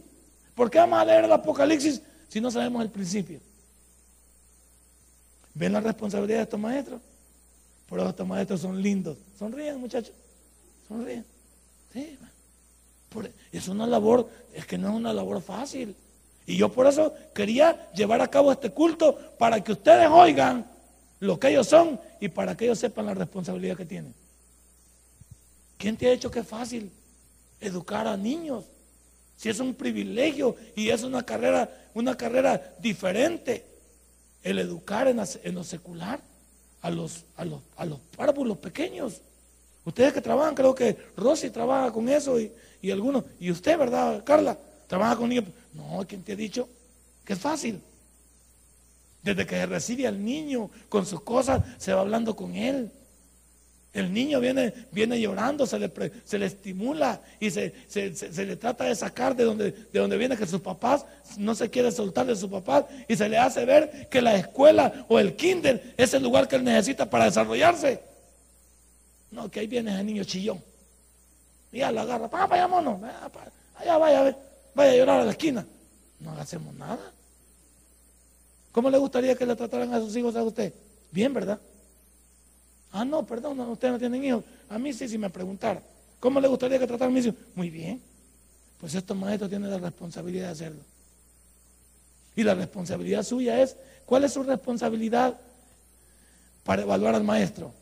¿Por 0.54 0.70
qué 0.70 0.78
vamos 0.78 0.98
a 0.98 1.04
leer 1.04 1.24
el 1.24 1.32
Apocalipsis 1.32 2.00
si 2.28 2.40
no 2.40 2.50
sabemos 2.50 2.82
el 2.82 2.90
principio? 2.90 3.40
¿Ven 5.52 5.72
la 5.72 5.80
responsabilidad 5.80 6.38
de 6.38 6.44
estos 6.44 6.60
maestros? 6.60 7.00
Por 7.86 8.00
eso 8.00 8.08
estos 8.08 8.26
maestros 8.26 8.60
son 8.60 8.80
lindos. 8.80 9.18
Sonríen, 9.38 9.78
muchachos. 9.78 10.14
Sonríen 10.88 11.33
es 13.52 13.68
una 13.68 13.86
labor, 13.86 14.28
es 14.52 14.66
que 14.66 14.78
no 14.78 14.88
es 14.88 14.94
una 14.94 15.12
labor 15.12 15.40
fácil. 15.40 15.94
Y 16.46 16.56
yo 16.56 16.72
por 16.72 16.86
eso 16.86 17.14
quería 17.34 17.90
llevar 17.92 18.20
a 18.20 18.28
cabo 18.28 18.52
este 18.52 18.70
culto 18.70 19.16
para 19.38 19.62
que 19.62 19.72
ustedes 19.72 20.08
oigan 20.10 20.66
lo 21.20 21.38
que 21.38 21.48
ellos 21.48 21.66
son 21.66 22.00
y 22.20 22.28
para 22.28 22.56
que 22.56 22.66
ellos 22.66 22.78
sepan 22.78 23.06
la 23.06 23.14
responsabilidad 23.14 23.76
que 23.76 23.86
tienen. 23.86 24.14
¿Quién 25.78 25.96
te 25.96 26.08
ha 26.08 26.12
dicho 26.12 26.30
que 26.30 26.40
es 26.40 26.46
fácil 26.46 26.90
educar 27.60 28.06
a 28.06 28.16
niños? 28.16 28.64
Si 29.36 29.48
es 29.48 29.58
un 29.60 29.74
privilegio 29.74 30.56
y 30.76 30.90
es 30.90 31.02
una 31.02 31.24
carrera, 31.24 31.70
una 31.94 32.16
carrera 32.16 32.74
diferente, 32.78 33.64
el 34.42 34.58
educar 34.58 35.08
en, 35.08 35.16
lo 35.54 35.64
secular 35.64 36.20
a 36.82 36.90
los, 36.90 37.24
a 37.36 37.44
los, 37.44 37.60
a 37.76 37.86
los 37.86 37.98
párvulos 38.16 38.58
pequeños. 38.58 39.20
Ustedes 39.84 40.12
que 40.12 40.20
trabajan, 40.20 40.54
creo 40.54 40.74
que 40.74 40.96
Rosy 41.16 41.50
trabaja 41.50 41.92
con 41.92 42.08
eso 42.08 42.40
y, 42.40 42.50
y 42.80 42.90
algunos, 42.90 43.24
y 43.38 43.50
usted, 43.50 43.78
¿verdad, 43.78 44.24
Carla? 44.24 44.58
Trabaja 44.86 45.16
con 45.16 45.28
niños. 45.28 45.44
No, 45.72 46.04
¿quién 46.06 46.22
te 46.22 46.32
ha 46.32 46.36
dicho? 46.36 46.68
Que 47.24 47.34
es 47.34 47.38
fácil. 47.38 47.80
Desde 49.22 49.46
que 49.46 49.64
recibe 49.66 50.06
al 50.06 50.22
niño 50.22 50.70
con 50.88 51.06
sus 51.06 51.22
cosas, 51.22 51.62
se 51.78 51.92
va 51.92 52.00
hablando 52.00 52.36
con 52.36 52.54
él. 52.54 52.90
El 53.94 54.12
niño 54.12 54.40
viene, 54.40 54.74
viene 54.90 55.20
llorando, 55.20 55.66
se 55.66 55.78
le, 55.78 55.90
se 56.24 56.38
le 56.38 56.46
estimula 56.46 57.20
y 57.38 57.50
se, 57.50 57.72
se, 57.86 58.44
le 58.44 58.56
trata 58.56 58.84
de 58.84 58.94
sacar 58.96 59.36
de 59.36 59.44
donde, 59.44 59.70
de 59.70 60.00
donde 60.00 60.16
viene 60.16 60.36
que 60.36 60.46
sus 60.46 60.60
papás 60.60 61.06
no 61.38 61.54
se 61.54 61.70
quiere 61.70 61.92
soltar 61.92 62.26
de 62.26 62.34
sus 62.34 62.50
papás 62.50 62.86
y 63.06 63.14
se 63.14 63.28
le 63.28 63.38
hace 63.38 63.64
ver 63.64 64.08
que 64.10 64.20
la 64.20 64.34
escuela 64.34 65.06
o 65.08 65.20
el 65.20 65.36
kinder 65.36 65.94
es 65.96 66.12
el 66.12 66.24
lugar 66.24 66.48
que 66.48 66.56
él 66.56 66.64
necesita 66.64 67.08
para 67.08 67.26
desarrollarse. 67.26 68.13
No, 69.34 69.50
que 69.50 69.60
ahí 69.60 69.66
viene 69.66 69.92
ese 69.92 70.04
niño 70.04 70.22
chillón. 70.22 70.62
Ya 71.72 71.90
lo 71.90 72.02
agarra, 72.02 72.30
papá, 72.30 72.46
vaya 72.46 72.68
mono, 72.68 73.00
allá 73.74 73.98
vaya, 73.98 74.36
vaya 74.74 74.92
a 74.92 74.96
llorar 74.96 75.20
a 75.22 75.24
la 75.24 75.32
esquina. 75.32 75.66
No 76.20 76.30
hacemos 76.38 76.72
nada. 76.74 77.12
¿Cómo 78.70 78.90
le 78.90 78.98
gustaría 78.98 79.34
que 79.34 79.44
le 79.44 79.56
trataran 79.56 79.92
a 79.92 79.98
sus 79.98 80.14
hijos 80.14 80.36
a 80.36 80.44
usted? 80.44 80.72
Bien, 81.10 81.34
¿verdad? 81.34 81.58
Ah, 82.92 83.04
no, 83.04 83.26
perdón, 83.26 83.56
no, 83.56 83.72
ustedes 83.72 83.92
no 83.92 83.98
tienen 83.98 84.24
hijos. 84.24 84.44
A 84.68 84.78
mí 84.78 84.92
sí, 84.92 85.08
si 85.08 85.18
me 85.18 85.28
preguntara. 85.30 85.82
¿Cómo 86.20 86.40
le 86.40 86.46
gustaría 86.46 86.78
que 86.78 86.86
trataran 86.86 87.12
a 87.12 87.14
mis 87.16 87.26
hijos? 87.26 87.38
Muy 87.56 87.70
bien. 87.70 88.00
Pues 88.78 88.94
estos 88.94 89.16
maestros 89.16 89.50
tienen 89.50 89.68
la 89.68 89.78
responsabilidad 89.78 90.46
de 90.46 90.52
hacerlo. 90.52 90.82
Y 92.36 92.44
la 92.44 92.54
responsabilidad 92.54 93.24
suya 93.24 93.60
es, 93.60 93.76
¿cuál 94.06 94.22
es 94.22 94.32
su 94.32 94.44
responsabilidad 94.44 95.36
para 96.62 96.82
evaluar 96.82 97.16
al 97.16 97.24
maestro? 97.24 97.72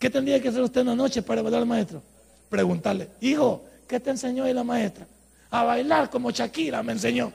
¿Qué 0.00 0.08
tendría 0.08 0.40
que 0.40 0.48
hacer 0.48 0.62
usted 0.62 0.80
una 0.80 0.96
noche 0.96 1.20
para 1.20 1.42
evaluar 1.42 1.60
al 1.60 1.68
maestro? 1.68 2.02
Preguntarle, 2.48 3.10
hijo, 3.20 3.62
¿qué 3.86 4.00
te 4.00 4.08
enseñó 4.08 4.44
ahí 4.44 4.54
la 4.54 4.64
maestra? 4.64 5.06
A 5.50 5.62
bailar 5.62 6.08
como 6.08 6.30
Shakira 6.30 6.82
me 6.82 6.92
enseñó. 6.92 7.30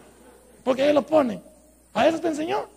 Porque 0.63 0.81
ahí 0.81 0.91
lo 0.91 1.05
pone. 1.05 1.39
¿A 1.93 2.07
eso 2.07 2.19
te 2.19 2.27
enseñó? 2.27 2.67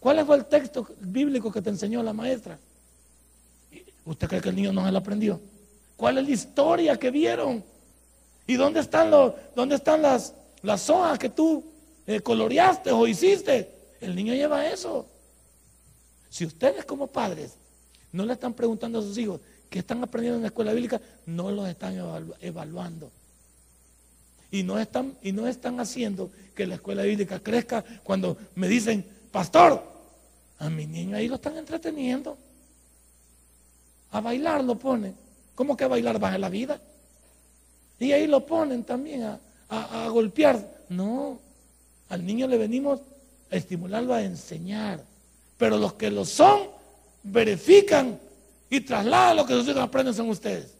¿Cuál 0.00 0.24
fue 0.24 0.36
el 0.36 0.46
texto 0.46 0.88
bíblico 0.98 1.52
que 1.52 1.60
te 1.60 1.68
enseñó 1.68 2.02
la 2.02 2.14
maestra? 2.14 2.58
¿Usted 4.06 4.26
cree 4.26 4.40
que 4.40 4.48
el 4.48 4.56
niño 4.56 4.72
no 4.72 4.86
se 4.86 4.92
lo 4.92 4.98
aprendió? 4.98 5.38
¿Cuál 5.94 6.16
es 6.16 6.24
la 6.24 6.30
historia 6.30 6.98
que 6.98 7.10
vieron? 7.10 7.62
¿Y 8.46 8.54
dónde 8.54 8.80
están, 8.80 9.10
los, 9.10 9.34
dónde 9.54 9.74
están 9.74 10.00
las, 10.00 10.32
las 10.62 10.88
hojas 10.88 11.18
que 11.18 11.28
tú 11.28 11.62
eh, 12.06 12.20
coloreaste 12.20 12.92
o 12.92 13.06
hiciste? 13.06 13.70
El 14.00 14.16
niño 14.16 14.32
lleva 14.32 14.66
eso. 14.66 15.06
Si 16.30 16.46
ustedes 16.46 16.86
como 16.86 17.08
padres 17.08 17.59
no 18.12 18.24
le 18.24 18.32
están 18.32 18.54
preguntando 18.54 18.98
a 18.98 19.02
sus 19.02 19.16
hijos 19.18 19.40
qué 19.68 19.78
están 19.80 20.02
aprendiendo 20.02 20.36
en 20.36 20.42
la 20.42 20.48
escuela 20.48 20.72
bíblica, 20.72 21.00
no 21.26 21.50
los 21.50 21.68
están 21.68 21.96
evaluando. 22.40 23.10
Y 24.50 24.64
no, 24.64 24.78
están, 24.78 25.16
y 25.22 25.30
no 25.32 25.46
están 25.46 25.78
haciendo 25.78 26.30
que 26.54 26.66
la 26.66 26.74
escuela 26.74 27.02
bíblica 27.02 27.38
crezca 27.40 27.84
cuando 28.02 28.36
me 28.56 28.66
dicen, 28.66 29.06
pastor, 29.30 29.80
a 30.58 30.68
mi 30.68 30.86
niño 30.86 31.16
ahí 31.16 31.28
lo 31.28 31.36
están 31.36 31.56
entreteniendo. 31.56 32.36
A 34.10 34.20
bailar 34.20 34.64
lo 34.64 34.76
ponen. 34.76 35.14
¿Cómo 35.54 35.76
que 35.76 35.84
a 35.84 35.88
bailar 35.88 36.18
baja 36.18 36.36
la 36.36 36.48
vida? 36.48 36.80
Y 37.98 38.12
ahí 38.12 38.26
lo 38.26 38.44
ponen 38.44 38.82
también 38.82 39.38
a, 39.68 40.08
golpear. 40.08 40.84
No, 40.88 41.38
al 42.08 42.26
niño 42.26 42.48
le 42.48 42.58
venimos 42.58 43.00
a 43.50 43.56
estimularlo 43.56 44.14
a 44.14 44.22
enseñar. 44.22 45.04
Pero 45.56 45.78
los 45.78 45.92
que 45.94 46.10
lo 46.10 46.24
son, 46.24 46.62
verifican 47.22 48.20
y 48.68 48.80
trasladan 48.80 49.36
lo 49.36 49.46
que 49.46 49.54
sus 49.54 49.68
hijos 49.68 49.82
aprenden 49.82 50.14
son 50.14 50.28
ustedes. 50.28 50.74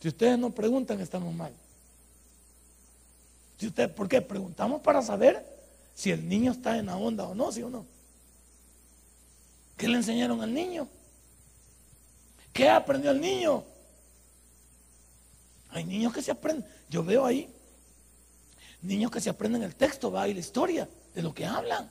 Si 0.00 0.08
ustedes 0.08 0.38
no 0.38 0.50
preguntan, 0.50 1.00
estamos 1.00 1.34
mal. 1.34 1.52
Si 3.58 3.66
usted, 3.66 3.90
¿Por 3.92 4.08
qué? 4.08 4.20
Preguntamos 4.20 4.80
para 4.82 5.02
saber 5.02 5.44
si 5.94 6.10
el 6.10 6.28
niño 6.28 6.52
está 6.52 6.78
en 6.78 6.86
la 6.86 6.96
onda 6.96 7.24
o 7.24 7.34
no, 7.34 7.50
sí 7.50 7.62
o 7.62 7.70
no. 7.70 7.86
¿Qué 9.76 9.88
le 9.88 9.96
enseñaron 9.96 10.42
al 10.42 10.52
niño? 10.52 10.88
¿Qué 12.52 12.68
aprendió 12.68 13.10
el 13.10 13.20
niño? 13.20 13.64
Hay 15.70 15.84
niños 15.84 16.12
que 16.12 16.22
se 16.22 16.30
aprenden. 16.30 16.64
Yo 16.88 17.02
veo 17.02 17.24
ahí 17.24 17.50
niños 18.82 19.10
que 19.10 19.20
se 19.20 19.30
aprenden 19.30 19.62
el 19.62 19.74
texto, 19.74 20.10
va 20.10 20.28
y 20.28 20.34
la 20.34 20.40
historia 20.40 20.88
de 21.14 21.22
lo 21.22 21.34
que 21.34 21.44
hablan. 21.44 21.90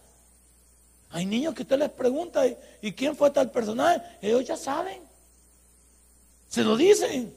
Hay 1.10 1.26
niños 1.26 1.54
que 1.54 1.63
usted 1.63 1.80
les 1.80 1.89
pregunta, 1.89 2.44
¿y 2.82 2.91
quién 2.94 3.15
fue 3.15 3.32
tal 3.32 3.52
personaje? 3.52 4.02
Ellos 4.22 4.46
ya 4.46 4.58
saben. 4.58 5.02
Se 6.50 6.63
lo 6.63 6.76
dicen. 6.76 7.34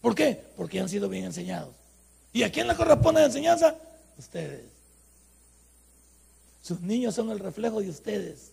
¿Por 0.00 0.14
qué? 0.14 0.40
Porque 0.56 0.80
han 0.80 0.88
sido 0.88 1.08
bien 1.08 1.24
enseñados. 1.24 1.74
¿Y 2.32 2.42
a 2.42 2.52
quién 2.52 2.68
le 2.68 2.74
corresponde 2.74 3.20
la 3.20 3.26
enseñanza? 3.26 3.74
Ustedes. 4.18 4.64
Sus 6.62 6.80
niños 6.80 7.14
son 7.14 7.30
el 7.30 7.38
reflejo 7.38 7.80
de 7.80 7.88
ustedes. 7.88 8.50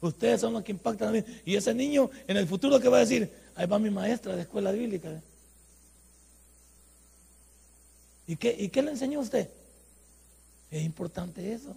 Ustedes 0.00 0.40
son 0.40 0.52
los 0.52 0.62
que 0.62 0.72
impactan 0.72 1.08
a 1.08 1.12
mí. 1.12 1.24
Y 1.44 1.56
ese 1.56 1.72
niño 1.72 2.10
en 2.26 2.36
el 2.36 2.46
futuro 2.46 2.78
que 2.78 2.88
va 2.88 2.98
a 2.98 3.00
decir, 3.00 3.32
ahí 3.54 3.66
va 3.66 3.78
mi 3.78 3.90
maestra 3.90 4.36
de 4.36 4.42
escuela 4.42 4.70
bíblica. 4.72 5.22
¿Y 8.26 8.36
qué, 8.36 8.54
¿Y 8.58 8.68
qué 8.68 8.82
le 8.82 8.90
enseñó 8.90 9.20
usted? 9.20 9.48
Es 10.70 10.82
importante 10.82 11.52
eso. 11.52 11.74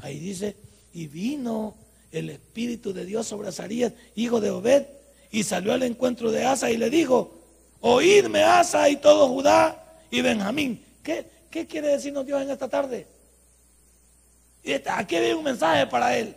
Ahí 0.00 0.18
dice, 0.18 0.54
y 0.98 1.06
vino 1.06 1.76
el 2.10 2.28
Espíritu 2.28 2.92
de 2.92 3.04
Dios 3.04 3.24
sobre 3.28 3.48
Azarías, 3.48 3.92
hijo 4.16 4.40
de 4.40 4.50
Obed, 4.50 4.84
y 5.30 5.44
salió 5.44 5.72
al 5.72 5.84
encuentro 5.84 6.32
de 6.32 6.44
Asa 6.44 6.72
y 6.72 6.76
le 6.76 6.90
dijo, 6.90 7.38
oídme 7.80 8.42
Asa 8.42 8.88
y 8.88 8.96
todo 8.96 9.28
Judá 9.28 9.80
y 10.10 10.22
Benjamín. 10.22 10.84
¿Qué, 11.04 11.30
qué 11.50 11.68
quiere 11.68 11.88
decirnos 11.88 12.26
Dios 12.26 12.42
en 12.42 12.50
esta 12.50 12.68
tarde? 12.68 13.06
Aquí 14.90 15.14
hay 15.14 15.32
un 15.32 15.44
mensaje 15.44 15.86
para 15.86 16.18
él. 16.18 16.34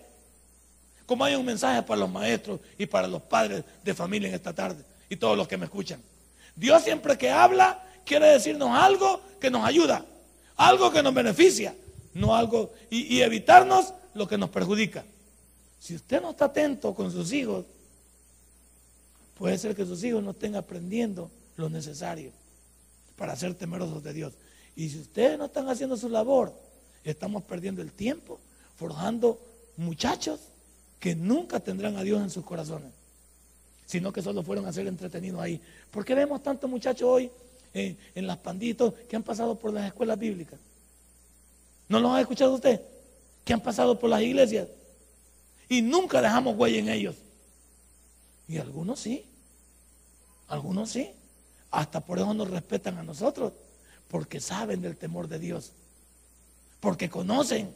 Como 1.08 1.26
hay 1.26 1.34
un 1.34 1.46
mensaje 1.46 1.82
para 1.82 2.02
los 2.02 2.12
maestros 2.12 2.60
y 2.78 2.86
para 2.86 3.08
los 3.08 3.24
padres 3.24 3.64
de 3.84 3.94
familia 3.96 4.30
en 4.30 4.36
esta 4.36 4.54
tarde 4.54 4.84
y 5.10 5.16
todos 5.16 5.36
los 5.36 5.48
que 5.48 5.58
me 5.58 5.66
escuchan. 5.66 6.00
Dios 6.56 6.84
siempre 6.84 7.18
que 7.18 7.32
habla 7.32 7.84
quiere 8.06 8.28
decirnos 8.28 8.70
algo 8.78 9.22
que 9.40 9.50
nos 9.50 9.66
ayuda, 9.66 10.06
algo 10.56 10.92
que 10.92 11.02
nos 11.02 11.16
beneficia, 11.16 11.74
no 12.14 12.36
algo 12.36 12.72
y, 12.92 13.16
y 13.16 13.22
evitarnos 13.24 13.96
lo 14.14 14.28
que 14.28 14.38
nos 14.38 14.50
perjudica. 14.50 15.06
Si 15.80 15.96
usted 15.96 16.22
no 16.22 16.32
está 16.32 16.46
atento 16.46 16.94
con 16.94 17.12
sus 17.12 17.32
hijos, 17.34 17.66
puede 19.38 19.58
ser 19.58 19.76
que 19.76 19.86
sus 19.86 20.04
hijos 20.04 20.24
no 20.24 20.32
estén 20.32 20.56
aprendiendo 20.56 21.32
lo 21.58 21.70
necesario 21.70 22.32
para 23.16 23.36
ser 23.36 23.56
temerosos 23.56 24.04
de 24.04 24.14
Dios. 24.14 24.34
Y 24.76 24.90
si 24.90 25.00
ustedes 25.00 25.38
no 25.38 25.46
están 25.46 25.70
haciendo 25.70 25.98
su 25.98 26.10
labor, 26.10 26.54
estamos 27.04 27.44
perdiendo 27.44 27.82
el 27.82 27.92
tiempo 27.92 28.40
forjando 28.82 29.40
muchachos 29.78 30.40
que 31.00 31.16
nunca 31.16 31.60
tendrán 31.60 31.98
a 31.98 32.04
Dios 32.04 32.20
en 32.20 32.32
sus 32.32 32.44
corazones, 32.44 32.92
sino 33.86 34.12
que 34.12 34.24
solo 34.24 34.42
fueron 34.42 34.66
a 34.66 34.74
ser 34.74 34.88
entretenidos 34.88 35.40
ahí. 35.40 35.62
¿Por 35.92 36.04
qué 36.04 36.16
vemos 36.16 36.42
tantos 36.42 36.68
muchachos 36.68 37.08
hoy 37.08 37.32
en, 37.76 38.26
las 38.26 38.38
panditos 38.38 38.96
que 39.08 39.16
han 39.16 39.22
pasado 39.22 39.58
por 39.60 39.72
las 39.72 39.86
escuelas 39.86 40.18
bíblicas? 40.18 40.60
¿No 41.90 42.00
los 42.00 42.12
ha 42.12 42.22
escuchado 42.22 42.56
usted? 42.56 42.82
Que 43.44 43.54
han 43.54 43.62
pasado 43.62 44.00
por 44.00 44.10
las 44.10 44.22
iglesias 44.22 44.68
y 45.70 45.82
nunca 45.82 46.22
dejamos 46.22 46.56
huella 46.58 46.80
en 46.80 46.90
ellos. 46.90 47.16
Y 48.48 48.58
algunos 48.58 49.00
sí, 49.00 49.26
algunos 50.48 50.90
sí. 50.90 51.12
Hasta 51.72 52.02
por 52.02 52.20
eso 52.20 52.34
nos 52.34 52.50
respetan 52.50 52.98
a 52.98 53.04
nosotros, 53.04 53.54
porque 54.10 54.42
saben 54.42 54.82
del 54.82 54.98
temor 54.98 55.30
de 55.30 55.40
Dios, 55.40 55.72
porque 56.82 57.10
conocen 57.10 57.74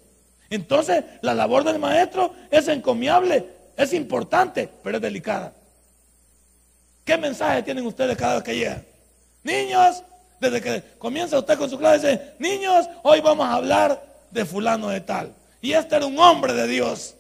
entonces, 0.50 1.04
la 1.22 1.34
labor 1.34 1.64
del 1.64 1.80
maestro 1.80 2.34
es 2.52 2.68
encomiable, 2.68 3.48
es 3.76 3.94
importante, 3.94 4.70
pero 4.84 4.98
es 4.98 5.02
delicada. 5.02 5.54
¿Qué 7.04 7.18
mensaje 7.18 7.64
tienen 7.64 7.86
ustedes 7.86 8.18
cada 8.18 8.36
vez 8.36 8.44
que 8.44 8.56
llegan? 8.56 8.86
Niños, 9.44 10.04
desde 10.40 10.62
que 10.62 10.84
comienza 10.98 11.40
usted 11.40 11.58
con 11.58 11.70
su 11.70 11.78
clase, 11.78 12.08
dice, 12.08 12.34
niños, 12.40 12.88
hoy 13.04 13.22
vamos 13.22 13.46
a 13.46 13.54
hablar 13.54 14.04
de 14.32 14.46
fulano 14.46 14.90
de 14.90 15.02
tal. 15.02 15.34
Y 15.66 15.74
este 15.74 15.96
era 15.96 16.06
un 16.06 16.20
hombre 16.20 16.54
de 16.54 16.68
Dios. 16.68 17.16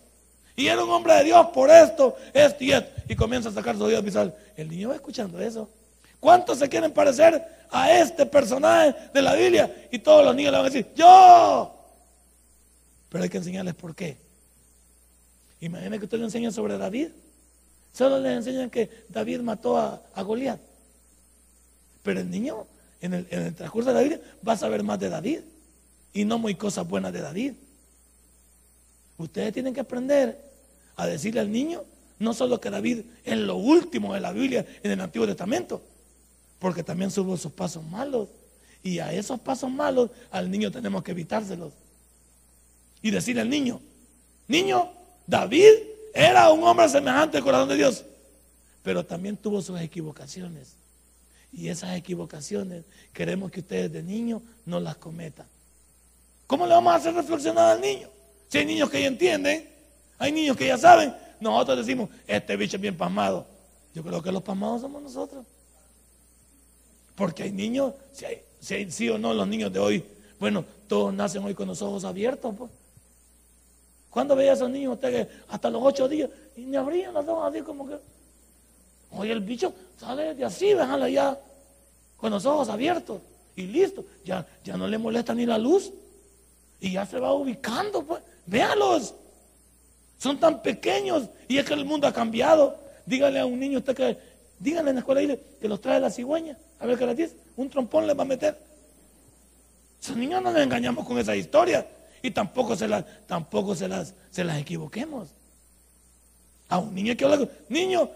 Y 0.55 0.67
era 0.67 0.83
un 0.83 0.91
hombre 0.91 1.15
de 1.15 1.23
Dios 1.23 1.47
por 1.47 1.71
esto, 1.71 2.15
esto 2.31 2.63
y 2.63 2.73
esto. 2.73 3.01
Y 3.09 3.15
comienza 3.15 3.49
a 3.49 3.51
sacar 3.51 3.75
su 3.75 3.83
oído 3.83 3.99
visual. 4.03 4.35
El 4.55 4.69
niño 4.69 4.89
va 4.89 4.95
escuchando 4.95 5.41
eso. 5.41 5.67
¿Cuántos 6.19 6.59
se 6.59 6.69
quieren 6.69 6.91
parecer 6.91 7.43
a 7.71 7.91
este 7.91 8.23
personaje 8.27 8.95
de 9.11 9.21
la 9.23 9.33
Biblia? 9.33 9.87
Y 9.91 9.97
todos 9.97 10.23
los 10.23 10.35
niños 10.35 10.51
le 10.51 10.57
van 10.59 10.67
a 10.67 10.69
decir, 10.69 10.87
yo. 10.95 11.75
Pero 13.09 13.23
hay 13.23 13.31
que 13.31 13.37
enseñarles 13.37 13.73
por 13.73 13.95
qué. 13.95 14.15
Imagínense 15.59 15.97
que 15.97 16.05
usted 16.05 16.19
le 16.19 16.25
enseña 16.25 16.51
sobre 16.51 16.77
David. 16.77 17.07
Solo 17.93 18.19
les 18.19 18.37
enseñan 18.37 18.69
que 18.69 19.05
David 19.09 19.39
mató 19.39 19.75
a, 19.75 20.21
Goliat. 20.21 20.59
Pero 22.03 22.19
el 22.19 22.29
niño, 22.29 22.67
en 23.01 23.15
el, 23.15 23.55
transcurso 23.55 23.89
de 23.89 23.95
la 23.95 24.01
Biblia, 24.01 24.21
va 24.47 24.53
a 24.53 24.57
saber 24.57 24.83
más 24.83 24.99
de 24.99 25.09
David. 25.09 25.39
Y 26.13 26.25
no 26.25 26.37
muy 26.37 26.53
cosas 26.53 26.87
buenas 26.87 27.11
de 27.11 27.21
David. 27.21 27.53
Ustedes 29.17 29.53
tienen 29.53 29.73
que 29.73 29.79
aprender 29.79 30.39
a 30.95 31.07
decirle 31.07 31.41
al 31.41 31.51
niño, 31.51 31.83
no 32.19 32.33
solo 32.33 32.59
que 32.59 32.69
David 32.69 33.01
es 33.23 33.37
lo 33.37 33.55
último 33.55 34.13
de 34.13 34.21
la 34.21 34.31
Biblia 34.31 34.65
en 34.83 34.91
el 34.91 35.01
Antiguo 35.01 35.27
Testamento, 35.27 35.81
porque 36.59 36.83
también 36.83 37.11
subo 37.11 37.37
sus 37.37 37.51
pasos 37.51 37.83
malos. 37.83 38.29
Y 38.83 38.99
a 38.99 39.11
esos 39.13 39.39
pasos 39.39 39.71
malos 39.71 40.11
al 40.31 40.49
niño 40.49 40.71
tenemos 40.71 41.03
que 41.03 41.11
evitárselos 41.11 41.73
y 43.01 43.11
decirle 43.11 43.41
al 43.41 43.49
niño, 43.49 43.79
niño, 44.47 44.89
David 45.27 45.69
era 46.13 46.49
un 46.51 46.63
hombre 46.63 46.87
semejante 46.89 47.37
al 47.37 47.43
corazón 47.43 47.69
de 47.69 47.75
Dios, 47.75 48.03
pero 48.83 49.05
también 49.05 49.37
tuvo 49.37 49.61
sus 49.61 49.79
equivocaciones. 49.79 50.75
Y 51.51 51.69
esas 51.69 51.95
equivocaciones 51.95 52.83
queremos 53.13 53.51
que 53.51 53.61
ustedes 53.61 53.91
de 53.91 54.03
niños 54.03 54.41
no 54.65 54.79
las 54.79 54.97
cometan. 54.97 55.45
¿Cómo 56.47 56.65
le 56.65 56.73
vamos 56.73 56.93
a 56.93 56.95
hacer 56.95 57.13
reflexionar 57.13 57.75
al 57.75 57.81
niño? 57.81 58.09
Si 58.49 58.57
hay 58.57 58.65
niños 58.65 58.89
que 58.89 59.01
ya 59.01 59.07
entienden, 59.07 59.69
hay 60.17 60.31
niños 60.31 60.55
que 60.55 60.67
ya 60.67 60.77
saben, 60.77 61.15
nosotros 61.39 61.77
decimos, 61.79 62.09
este 62.27 62.55
bicho 62.55 62.77
es 62.77 62.81
bien 62.81 62.97
pasmado. 62.97 63.45
Yo 63.93 64.03
creo 64.03 64.21
que 64.21 64.31
los 64.31 64.43
pasmados 64.43 64.81
somos 64.81 65.01
nosotros. 65.01 65.45
Porque 67.15 67.43
hay 67.43 67.51
niños, 67.51 67.93
si 68.11 68.25
hay, 68.25 68.41
si 68.59 68.91
sí 68.91 69.09
o 69.09 69.17
no 69.17 69.33
los 69.33 69.47
niños 69.47 69.71
de 69.71 69.79
hoy, 69.79 70.05
bueno, 70.39 70.65
todos 70.87 71.13
nacen 71.13 71.43
hoy 71.43 71.53
con 71.53 71.67
los 71.67 71.81
ojos 71.81 72.03
abiertos. 72.03 72.53
Pues. 72.57 72.71
¿Cuándo 74.09 74.35
veía 74.35 74.51
a 74.51 74.53
esos 74.53 74.69
niños 74.69 74.93
usted 74.93 75.11
que 75.11 75.31
hasta 75.49 75.69
los 75.69 75.81
ocho 75.83 76.07
días 76.07 76.29
y 76.55 76.61
ni 76.61 76.75
abrían 76.75 77.13
los 77.13 77.27
ojos 77.27 77.53
así 77.53 77.61
como 77.61 77.87
que... 77.87 77.97
Oye, 79.11 79.31
el 79.31 79.41
bicho 79.41 79.73
sale 79.97 80.33
de 80.33 80.43
así, 80.43 80.73
déjala 80.73 81.07
ya, 81.07 81.39
con 82.17 82.31
los 82.31 82.45
ojos 82.45 82.67
abiertos 82.69 83.21
y 83.55 83.63
listo. 83.63 84.03
Ya, 84.25 84.45
ya 84.63 84.75
no 84.75 84.87
le 84.87 84.97
molesta 84.97 85.33
ni 85.33 85.45
la 85.45 85.57
luz 85.57 85.91
y 86.81 86.93
ya 86.93 87.05
se 87.05 87.19
va 87.19 87.33
ubicando. 87.33 88.03
Pues. 88.03 88.21
Véalos, 88.45 89.15
son 90.17 90.39
tan 90.39 90.61
pequeños 90.61 91.29
y 91.47 91.57
es 91.57 91.65
que 91.65 91.73
el 91.73 91.85
mundo 91.85 92.07
ha 92.07 92.13
cambiado. 92.13 92.77
Dígale 93.05 93.39
a 93.39 93.45
un 93.45 93.59
niño 93.59 93.79
usted 93.79 93.95
que, 93.95 94.17
dígale 94.59 94.89
en 94.89 94.95
la 94.95 94.99
escuela 94.99 95.37
que 95.59 95.67
los 95.67 95.81
trae 95.81 95.99
la 95.99 96.09
cigüeña, 96.09 96.57
a 96.79 96.85
ver 96.85 96.97
qué 96.97 97.05
les 97.05 97.17
dice. 97.17 97.35
Un 97.55 97.69
trompón 97.69 98.07
le 98.07 98.13
va 98.13 98.23
a 98.23 98.27
meter. 98.27 98.57
Esos 100.01 100.17
niños 100.17 100.41
no 100.41 100.51
les 100.51 100.63
engañamos 100.63 101.05
con 101.05 101.17
esa 101.17 101.35
historia 101.35 101.87
y 102.21 102.31
tampoco 102.31 102.75
se 102.75 102.87
las, 102.87 103.05
tampoco 103.27 103.75
se 103.75 103.87
las, 103.87 104.13
se 104.31 104.43
las 104.43 104.59
equivoquemos. 104.59 105.29
A 106.69 106.79
un 106.79 106.95
niño 106.95 107.15
que 107.15 107.25
habla, 107.25 107.47
niño, 107.69 108.09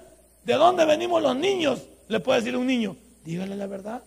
¿De 0.44 0.54
dónde 0.54 0.86
venimos 0.86 1.22
los 1.22 1.36
niños? 1.36 1.84
Le 2.08 2.20
puede 2.20 2.40
decir 2.40 2.58
un 2.58 2.66
niño. 2.66 2.96
Dígale 3.24 3.56
la 3.56 3.68
verdad. 3.68 4.04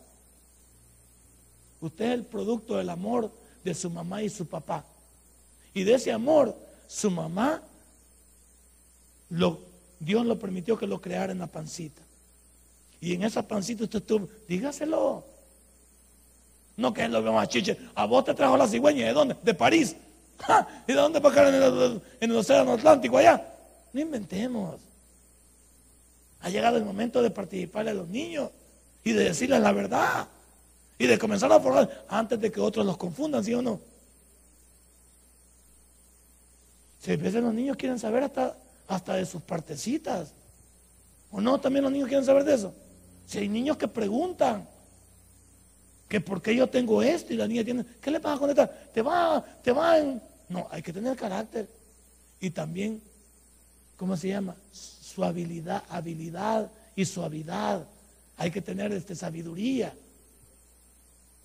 Usted 1.81 2.07
es 2.07 2.11
el 2.13 2.25
producto 2.25 2.77
del 2.77 2.91
amor 2.91 3.31
de 3.63 3.75
su 3.75 3.91
mamá 3.91 4.23
y 4.23 4.29
su 4.29 4.47
papá. 4.47 4.85
Y 5.75 5.85
de 5.85 5.95
ese 5.95 6.13
amor, 6.13 6.57
su 6.87 7.11
mamá, 7.11 7.63
lo, 9.31 9.61
Dios 9.99 10.27
lo 10.27 10.39
permitió 10.39 10.77
que 10.77 10.87
lo 10.87 11.01
creara 11.01 11.33
en 11.33 11.39
la 11.39 11.47
pancita. 11.47 12.03
Y 13.01 13.15
en 13.15 13.25
esa 13.25 13.43
pancita 13.47 13.85
usted 13.85 13.99
estuvo, 13.99 14.29
dígaselo. 14.49 15.25
No 16.77 16.93
que 16.93 17.09
lo 17.09 17.23
vea 17.23 17.33
más 17.33 17.49
chiche. 17.49 17.77
A 17.95 18.07
vos 18.07 18.25
te 18.25 18.35
trajo 18.35 18.57
la 18.57 18.69
cigüeña. 18.69 19.07
¿De 19.07 19.13
dónde? 19.13 19.37
De 19.43 19.55
París. 19.55 19.97
¿Y 20.87 20.93
de 20.93 20.99
dónde 20.99 21.21
para 21.21 21.33
acá 21.35 21.49
en 21.49 21.55
el, 21.55 22.03
en 22.21 22.31
el 22.31 22.37
océano 22.37 22.73
Atlántico 22.73 23.19
allá? 23.19 23.45
No 23.93 24.01
inventemos. 24.01 24.81
Ha 26.41 26.49
llegado 26.49 26.77
el 26.77 26.85
momento 26.85 27.23
de 27.23 27.31
participarle 27.31 27.91
a 27.91 27.95
los 27.95 28.09
niños 28.09 28.51
y 29.05 29.13
de 29.13 29.25
decirles 29.25 29.61
la 29.61 29.73
verdad 29.73 30.29
y 30.99 31.07
de 31.07 31.19
comenzar 31.19 31.53
a 31.53 31.61
formar 31.61 32.05
antes 32.09 32.41
de 32.41 32.51
que 32.51 32.61
otros 32.61 32.85
los 32.87 32.97
confundan, 32.97 33.45
¿sí 33.45 33.55
o 33.55 33.63
no? 33.63 33.81
Si 37.03 37.11
a 37.11 37.17
veces 37.17 37.43
los 37.43 37.53
niños 37.53 37.77
quieren 37.77 37.99
saber 37.99 38.23
hasta, 38.23 38.57
hasta 38.87 39.15
de 39.15 39.27
sus 39.27 39.43
partecitas. 39.43 40.33
¿O 41.33 41.41
no? 41.41 41.59
También 41.59 41.83
los 41.83 41.93
niños 41.93 42.07
quieren 42.07 42.25
saber 42.25 42.45
de 42.45 42.55
eso. 42.55 42.73
Si 43.27 43.39
hay 43.39 43.49
niños 43.49 43.77
que 43.77 43.89
preguntan 43.89 44.69
que 46.09 46.21
por 46.21 46.41
qué 46.41 46.55
yo 46.55 46.69
tengo 46.69 47.03
esto 47.03 47.33
y 47.33 47.37
la 47.37 47.49
niña 47.49 47.65
tiene, 47.65 47.85
¿qué 48.01 48.11
le 48.11 48.21
vas 48.21 48.37
a 48.37 48.39
contestar? 48.39 48.91
Te 48.95 49.03
va, 49.03 49.45
te 49.63 49.73
va. 49.73 49.97
No, 50.49 50.69
hay 50.71 50.81
que 50.81 50.93
tener 50.93 51.17
carácter. 51.17 51.69
Y 52.39 52.51
también, 52.51 53.03
¿cómo 53.97 54.17
se 54.17 54.29
llama? 54.29 54.55
su 54.71 55.25
habilidad, 55.25 55.83
habilidad 55.89 56.71
y 56.95 57.05
suavidad. 57.05 57.85
Hay 58.37 58.51
que 58.51 58.63
tener 58.63 58.93
este, 58.93 59.17
sabiduría. 59.17 59.93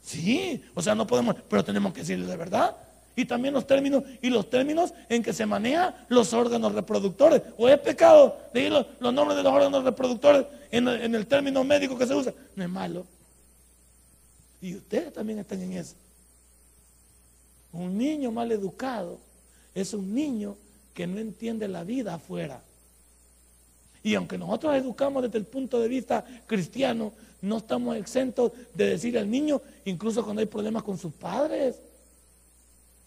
Sí, 0.03 0.63
o 0.75 0.81
sea, 0.81 0.93
no 0.93 1.07
podemos, 1.07 1.35
pero 1.49 1.65
tenemos 1.65 1.93
que 1.93 2.01
decirle 2.01 2.27
de 2.27 2.37
verdad. 2.37 2.75
Y 3.17 3.25
también 3.25 3.53
los 3.53 3.67
términos, 3.67 4.03
y 4.21 4.29
los 4.29 4.49
términos 4.49 4.93
en 5.09 5.21
que 5.21 5.33
se 5.33 5.45
manejan 5.45 5.93
los 6.07 6.31
órganos 6.31 6.73
reproductores. 6.73 7.41
O 7.57 7.67
es 7.67 7.77
pecado 7.79 8.37
decir 8.53 8.71
los, 8.71 9.13
nombres 9.13 9.35
de 9.35 9.43
los 9.43 9.51
órganos 9.51 9.83
reproductores 9.83 10.45
en 10.71 10.87
el 10.87 11.27
término 11.27 11.65
médico 11.65 11.97
que 11.97 12.07
se 12.07 12.15
usa. 12.15 12.33
No 12.55 12.63
es 12.63 12.69
malo. 12.69 13.05
Y 14.61 14.75
ustedes 14.75 15.13
también 15.13 15.39
están 15.39 15.61
en 15.61 15.73
eso. 15.73 15.95
Un 17.73 17.97
niño 17.97 18.31
mal 18.31 18.51
educado 18.51 19.19
es 19.75 19.93
un 19.93 20.13
niño 20.13 20.55
que 20.93 21.05
no 21.05 21.19
entiende 21.19 21.67
la 21.67 21.83
vida 21.83 22.15
afuera. 22.15 22.61
Y 24.03 24.15
aunque 24.15 24.37
nosotros 24.37 24.75
educamos 24.75 25.23
desde 25.23 25.37
el 25.37 25.45
punto 25.45 25.79
de 25.79 25.87
vista 25.87 26.25
cristiano, 26.47 27.13
no 27.41 27.57
estamos 27.57 27.95
exentos 27.97 28.51
de 28.73 28.87
decir 28.87 29.17
al 29.17 29.29
niño, 29.29 29.61
incluso 29.85 30.23
cuando 30.23 30.39
hay 30.39 30.47
problemas 30.47 30.83
con 30.83 30.97
sus 30.97 31.13
padres. 31.13 31.79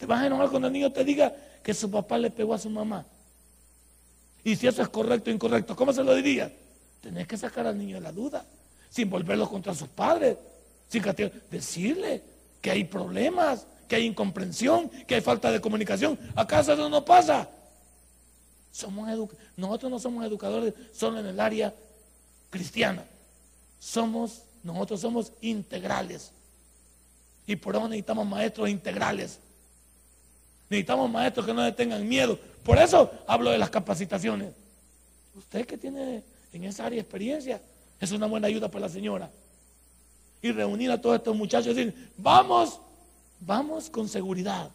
¿Te 0.00 0.06
vas 0.06 0.22
a 0.22 0.26
enojar 0.26 0.48
cuando 0.48 0.68
el 0.68 0.72
niño 0.72 0.90
te 0.90 1.04
diga 1.04 1.30
que 1.62 1.74
su 1.74 1.90
papá 1.90 2.16
le 2.16 2.30
pegó 2.30 2.54
a 2.54 2.58
su 2.58 2.70
mamá? 2.70 3.04
Y 4.42 4.56
si 4.56 4.66
eso 4.66 4.80
es 4.80 4.88
correcto 4.88 5.30
o 5.30 5.34
incorrecto, 5.34 5.76
¿cómo 5.76 5.92
se 5.92 6.02
lo 6.02 6.14
diría? 6.14 6.50
Tenés 7.02 7.28
que 7.28 7.36
sacar 7.36 7.66
al 7.66 7.76
niño 7.76 7.96
de 7.96 8.00
la 8.00 8.10
duda, 8.10 8.46
sin 8.88 9.10
volverlo 9.10 9.46
contra 9.46 9.74
sus 9.74 9.88
padres, 9.88 10.38
sin 10.88 11.02
decirle 11.50 12.22
que 12.62 12.70
hay 12.70 12.84
problemas, 12.84 13.66
que 13.86 13.96
hay 13.96 14.06
incomprensión, 14.06 14.88
que 14.88 15.16
hay 15.16 15.20
falta 15.20 15.52
de 15.52 15.60
comunicación. 15.60 16.18
¿Acaso 16.34 16.72
eso 16.72 16.88
no 16.88 17.04
pasa? 17.04 17.50
Somos 18.72 19.06
nosotros 19.54 19.90
no 19.90 19.98
somos 19.98 20.24
educadores 20.24 20.72
solo 20.94 21.20
en 21.20 21.26
el 21.26 21.38
área 21.38 21.74
cristiana. 22.48 23.04
Somos, 23.78 24.44
nosotros 24.62 24.98
somos 24.98 25.32
integrales. 25.42 26.32
Y 27.46 27.56
por 27.56 27.76
eso 27.76 27.86
necesitamos 27.86 28.26
maestros 28.26 28.70
integrales. 28.70 29.40
Necesitamos 30.70 31.10
maestros 31.10 31.44
que 31.44 31.52
no 31.52 31.64
le 31.64 31.72
tengan 31.72 32.08
miedo. 32.08 32.38
Por 32.62 32.78
eso 32.78 33.10
hablo 33.26 33.50
de 33.50 33.58
las 33.58 33.70
capacitaciones. 33.70 34.52
Usted 35.34 35.66
que 35.66 35.76
tiene 35.76 36.22
en 36.52 36.64
esa 36.64 36.86
área 36.86 37.00
experiencia, 37.00 37.60
es 37.98 38.12
una 38.12 38.26
buena 38.26 38.46
ayuda 38.46 38.70
para 38.70 38.86
la 38.86 38.88
señora. 38.88 39.30
Y 40.40 40.52
reunir 40.52 40.92
a 40.92 41.00
todos 41.00 41.16
estos 41.16 41.36
muchachos 41.36 41.72
y 41.72 41.74
decir, 41.74 42.12
vamos, 42.16 42.80
vamos 43.40 43.90
con 43.90 44.08
seguridad, 44.08 44.70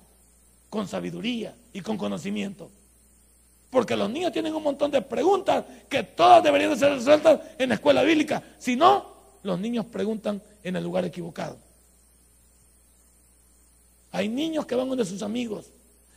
con 0.69 0.85
sabiduría 0.85 1.55
y 1.71 1.79
con 1.79 1.97
conocimiento. 1.97 2.69
Porque 3.69 3.95
los 3.95 4.09
niños 4.09 4.33
tienen 4.33 4.53
un 4.53 4.63
montón 4.63 4.91
de 4.91 5.01
preguntas 5.01 5.63
que 5.89 6.03
todas 6.03 6.43
deberían 6.43 6.77
ser 6.77 6.91
resueltas 6.91 7.39
en 7.57 7.69
la 7.69 7.75
escuela 7.75 8.03
bíblica. 8.03 8.43
Si 8.59 8.75
no, 8.75 9.13
los 9.43 9.59
niños 9.59 9.85
preguntan 9.85 10.41
en 10.61 10.75
el 10.75 10.83
lugar 10.83 11.05
equivocado. 11.05 11.57
Hay 14.11 14.27
niños 14.27 14.65
que 14.65 14.75
van 14.75 14.87
donde 14.87 15.03
sus 15.05 15.21
amigos, 15.21 15.71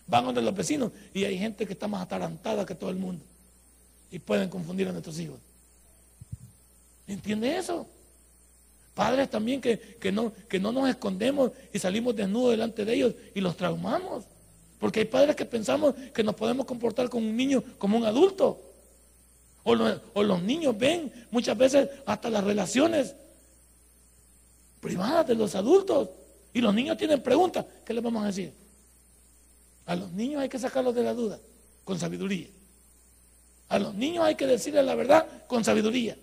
van 0.09 0.25
donde 0.25 0.43
los 0.43 0.55
vecinos, 0.55 0.91
y 1.15 1.25
hay 1.25 1.39
gente 1.39 1.67
que 1.67 1.75
está 1.75 1.87
más 1.87 2.03
atarantada 2.03 2.67
que 2.67 2.75
todo 2.75 2.91
el 2.91 2.97
mundo. 2.97 3.25
Y 4.11 4.19
pueden 4.19 4.49
confundir 4.49 4.89
a 4.89 4.93
nuestros 4.93 5.19
hijos. 5.21 5.39
¿Entiende 7.07 7.57
eso? 7.57 7.87
Padres 8.95 9.31
también 9.31 9.61
que, 9.61 9.79
que, 9.79 10.11
no, 10.11 10.33
que 10.49 10.59
no 10.59 10.73
nos 10.73 10.89
escondemos 10.89 11.53
y 11.73 11.79
salimos 11.79 12.17
desnudos 12.17 12.51
delante 12.51 12.85
de 12.85 12.95
ellos 12.95 13.15
y 13.35 13.41
los 13.41 13.57
traumamos. 13.57 14.25
Porque 14.81 15.01
hay 15.01 15.07
padres 15.07 15.37
que 15.37 15.45
pensamos 15.45 15.95
que 16.15 16.25
nos 16.25 16.35
podemos 16.35 16.67
comportar 16.67 17.09
con 17.09 17.23
un 17.23 17.37
niño 17.37 17.63
como 17.79 17.97
un 17.97 18.05
adulto. 18.05 18.61
O, 19.63 19.75
los 19.75 20.43
niños 20.43 20.77
ven 20.79 21.13
muchas 21.31 21.57
veces 21.57 21.89
hasta 22.07 22.31
las 22.31 22.43
relaciones 22.43 23.15
privadas 24.81 25.27
de 25.27 25.35
los 25.35 25.55
adultos. 25.55 26.09
Y 26.55 26.61
los 26.61 26.75
niños 26.75 26.97
tienen 26.97 27.23
preguntas. 27.23 27.67
¿Qué 27.85 27.93
les 27.93 28.03
vamos 28.03 28.25
a 28.25 28.27
decir? 28.29 28.53
A 29.89 29.97
los 29.97 30.13
niños 30.13 30.43
hay 30.43 30.51
que 30.51 30.59
sacarlos 30.59 30.95
de 30.95 31.03
la 31.03 31.15
duda 31.15 31.41
con 31.83 31.99
sabiduría. 31.99 32.47
A 33.71 33.79
los 33.79 33.95
niños 33.95 34.23
hay 34.23 34.35
que 34.35 34.47
decirles 34.47 34.85
la 34.85 34.95
verdad 34.95 35.27
con 35.47 35.65
sabiduría. 35.65 36.15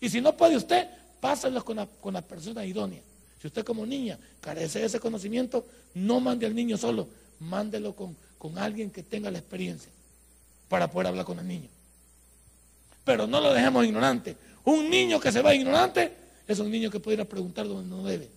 Y 0.00 0.08
si 0.08 0.20
no 0.20 0.36
puede 0.36 0.56
usted, 0.56 0.88
pásenlos 1.20 1.64
con 1.64 1.76
la, 1.76 1.86
con 1.86 2.14
persona 2.22 2.64
idónea. 2.64 3.00
Si 3.40 3.48
usted 3.48 3.64
como 3.64 3.84
niña 3.84 4.16
carece 4.40 4.78
de 4.78 4.86
ese 4.86 5.00
conocimiento, 5.00 5.66
no 5.94 6.20
mande 6.20 6.46
al 6.46 6.54
niño 6.54 6.76
solo, 6.76 7.08
mándelo 7.40 7.92
con, 7.92 8.16
alguien 8.56 8.92
que 8.92 9.02
tenga 9.02 9.32
la 9.32 9.38
experiencia 9.38 9.90
para 10.68 10.88
poder 10.88 11.08
hablar 11.08 11.24
con 11.24 11.40
el 11.40 11.48
niño. 11.48 11.68
Pero 13.04 13.26
no 13.26 13.40
lo 13.40 13.52
dejemos 13.52 13.84
ignorante. 13.84 14.36
Un 14.64 14.88
niño 14.88 15.18
que 15.18 15.32
se 15.32 15.42
va 15.42 15.56
ignorante 15.56 16.12
es 16.46 16.60
un 16.60 16.70
niño 16.70 16.88
que 16.88 17.00
puede 17.00 17.16
ir 17.16 17.20
a 17.20 17.24
preguntar 17.24 17.66
donde 17.66 17.88
no 17.88 18.04
debe. 18.04 18.28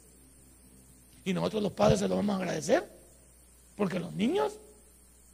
Y 1.24 1.34
nosotros 1.34 1.62
los 1.62 1.72
padres 1.72 2.00
se 2.00 2.08
lo 2.08 2.16
vamos 2.16 2.34
a 2.34 2.38
agradecer. 2.38 3.00
Porque 3.76 4.00
los 4.00 4.14
niños 4.14 4.54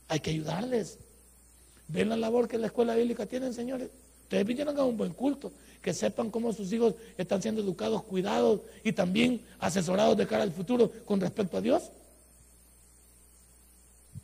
hay 0.08 0.20
que 0.20 0.32
ayudarles. 0.32 0.98
Ven 1.88 2.10
la 2.10 2.18
labor 2.18 2.48
que 2.48 2.58
la 2.58 2.68
escuela 2.68 2.96
bíblica 2.96 3.26
tiene, 3.26 3.52
señores. 3.54 3.90
Ustedes 4.24 4.46
vinieron 4.46 4.78
a 4.78 4.84
un 4.84 4.98
buen 4.98 5.14
culto, 5.14 5.54
que 5.82 5.94
sepan 5.94 6.30
cómo 6.30 6.52
sus 6.52 6.72
hijos 6.74 6.96
están 7.18 7.42
siendo 7.42 7.62
educados, 7.62 8.04
cuidados 8.04 8.62
y 8.84 8.92
también 8.92 9.42
asesorados 9.60 10.18
de 10.18 10.28
cara 10.28 10.44
al 10.44 10.52
futuro 10.52 10.92
con 11.06 11.22
respecto 11.22 11.56
a 11.58 11.62
Dios. 11.62 11.84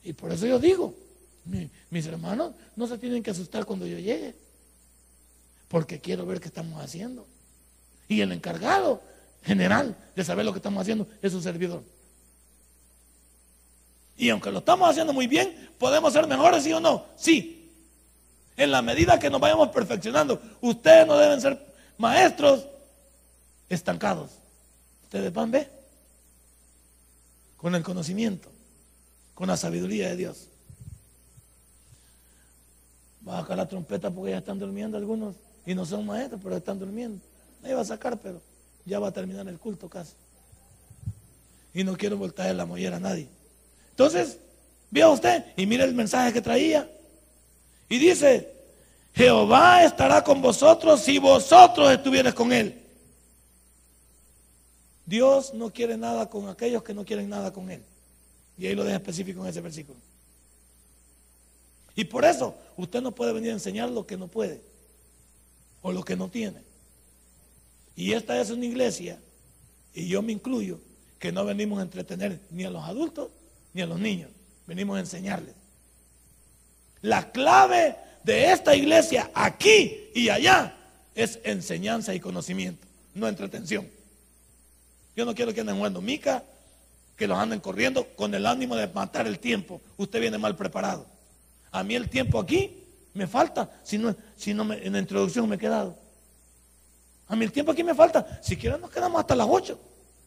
Y 0.04 0.12
por 0.12 0.34
eso 0.34 0.46
yo 0.46 0.60
digo, 0.60 0.94
mis 1.90 2.06
hermanos 2.06 2.54
no 2.76 2.86
se 2.88 2.98
tienen 2.98 3.24
que 3.24 3.32
asustar 3.32 3.66
cuando 3.66 3.88
yo 3.88 3.98
llegue. 3.98 4.36
porque 5.70 6.00
quiero 6.00 6.26
ver 6.26 6.40
qué 6.40 6.50
estamos 6.50 6.80
haciendo. 6.84 7.26
Y 8.08 8.22
el 8.22 8.32
encargado 8.32 9.02
general 9.42 9.96
de 10.16 10.24
saber 10.24 10.46
lo 10.46 10.52
que 10.54 10.60
estamos 10.60 10.82
haciendo 10.82 11.08
es 11.22 11.32
su 11.32 11.42
servidor. 11.42 11.84
Y 14.18 14.30
aunque 14.30 14.52
lo 14.52 14.60
estamos 14.60 14.90
haciendo 14.90 15.14
muy 15.14 15.28
bien, 15.28 15.72
podemos 15.78 16.14
ser 16.14 16.28
mejores, 16.28 16.64
sí 16.64 16.74
o 16.74 16.80
no. 16.80 17.06
Sí. 17.16 17.72
En 18.56 18.72
la 18.72 18.82
medida 18.82 19.20
que 19.20 19.30
nos 19.30 19.42
vayamos 19.42 19.70
perfeccionando, 19.70 20.40
ustedes 20.62 21.08
no 21.08 21.18
deben 21.18 21.42
ser 21.42 21.60
maestros 21.98 22.66
estancados. 23.70 24.32
Ustedes 25.04 25.34
van, 25.34 25.52
ver 25.52 25.84
con 27.64 27.76
el 27.76 27.84
conocimiento, 27.84 28.50
con 29.34 29.48
la 29.48 29.56
sabiduría 29.56 30.10
de 30.10 30.18
Dios. 30.18 30.50
Va 33.26 33.38
a 33.38 33.42
sacar 33.42 33.56
la 33.56 33.68
trompeta 33.70 34.12
porque 34.12 34.32
ya 34.32 34.40
están 34.40 34.60
durmiendo 34.60 34.98
algunos 34.98 35.36
y 35.66 35.74
no 35.74 35.86
son 35.86 36.06
maestros, 36.06 36.42
pero 36.44 36.58
están 36.58 36.78
durmiendo. 36.78 37.22
Ahí 37.64 37.72
va 37.72 37.80
a 37.80 37.86
sacar, 37.86 38.20
pero 38.20 38.42
ya 38.84 39.00
va 39.00 39.08
a 39.08 39.12
terminar 39.14 39.48
el 39.48 39.60
culto 39.60 39.88
casi. 39.88 40.12
Y 41.74 41.86
no 41.86 41.96
quiero 41.96 42.18
voltar 42.18 42.54
la 42.54 42.66
mollera 42.66 42.98
a 42.98 43.00
nadie. 43.00 43.30
Entonces, 43.94 44.40
vea 44.90 45.08
usted 45.08 45.46
y 45.56 45.68
mire 45.68 45.84
el 45.84 45.94
mensaje 45.94 46.34
que 46.34 46.42
traía. 46.42 46.90
Y 47.90 48.00
dice, 48.00 48.52
Jehová 49.14 49.84
estará 49.84 50.24
con 50.24 50.42
vosotros 50.42 51.02
si 51.02 51.20
vosotros 51.20 51.92
estuvieres 51.92 52.34
con 52.34 52.52
él. 52.52 52.82
Dios 55.06 55.54
no 55.54 55.72
quiere 55.72 55.96
nada 55.96 56.28
con 56.28 56.50
aquellos 56.50 56.82
que 56.82 56.96
no 56.96 57.06
quieren 57.06 57.30
nada 57.30 57.54
con 57.54 57.70
él. 57.70 57.84
Y 58.58 58.66
ahí 58.66 58.74
lo 58.74 58.84
deja 58.84 58.96
específico 58.96 59.42
en 59.44 59.50
ese 59.50 59.62
versículo. 59.62 60.00
Y 61.96 62.06
por 62.06 62.26
eso 62.26 62.56
usted 62.76 63.00
no 63.00 63.12
puede 63.12 63.32
venir 63.32 63.52
a 63.52 63.54
enseñar 63.54 63.92
lo 63.92 64.08
que 64.08 64.18
no 64.18 64.28
puede 64.28 64.60
o 65.84 65.92
lo 65.92 66.04
que 66.04 66.16
no 66.16 66.30
tiene. 66.30 66.62
Y 67.96 68.14
esta 68.14 68.42
es 68.42 68.50
una 68.50 68.66
iglesia, 68.66 69.20
y 69.94 70.08
yo 70.08 70.24
me 70.24 70.32
incluyo, 70.32 70.80
que 71.20 71.32
no 71.32 71.46
venimos 71.46 71.78
a 71.78 71.84
entretener 71.84 72.40
ni 72.50 72.64
a 72.64 72.72
los 72.72 72.84
adultos 72.84 73.30
ni 73.74 73.82
a 73.82 73.86
los 73.86 74.00
niños, 74.00 74.30
venimos 74.68 74.98
a 74.98 75.02
enseñarles. 75.02 75.56
La 77.02 77.32
clave 77.32 77.98
de 78.24 78.52
esta 78.52 78.76
iglesia 78.76 79.30
aquí 79.34 80.10
y 80.14 80.30
allá 80.30 80.76
es 81.16 81.40
enseñanza 81.44 82.14
y 82.14 82.20
conocimiento, 82.20 82.86
no 83.14 83.28
entretención. 83.28 83.90
Yo 85.16 85.26
no 85.26 85.36
quiero 85.36 85.54
que 85.54 85.62
anden 85.62 85.78
jugando 85.78 86.02
mica, 86.02 86.44
que 87.16 87.28
los 87.28 87.38
anden 87.38 87.60
corriendo 87.60 88.08
con 88.16 88.34
el 88.34 88.46
ánimo 88.46 88.76
de 88.76 88.88
matar 88.88 89.28
el 89.28 89.40
tiempo. 89.40 89.82
Usted 89.98 90.20
viene 90.20 90.38
mal 90.38 90.56
preparado. 90.56 91.06
A 91.72 91.84
mí 91.84 91.96
el 91.96 92.10
tiempo 92.10 92.40
aquí 92.40 92.84
me 93.14 93.28
falta, 93.28 93.70
si 93.84 93.98
no, 93.98 94.16
en 94.74 94.94
la 94.94 95.00
introducción 95.00 95.48
me 95.48 95.56
he 95.56 95.60
quedado. 95.60 95.98
A 97.28 97.36
mí 97.36 97.46
el 97.46 97.52
tiempo 97.52 97.72
aquí 97.72 97.84
me 97.84 97.94
falta. 97.94 98.40
Si 98.42 98.58
quieren 98.58 98.82
nos 98.82 98.90
quedamos 98.90 99.20
hasta 99.20 99.36
las 99.36 99.48
8. 99.50 99.80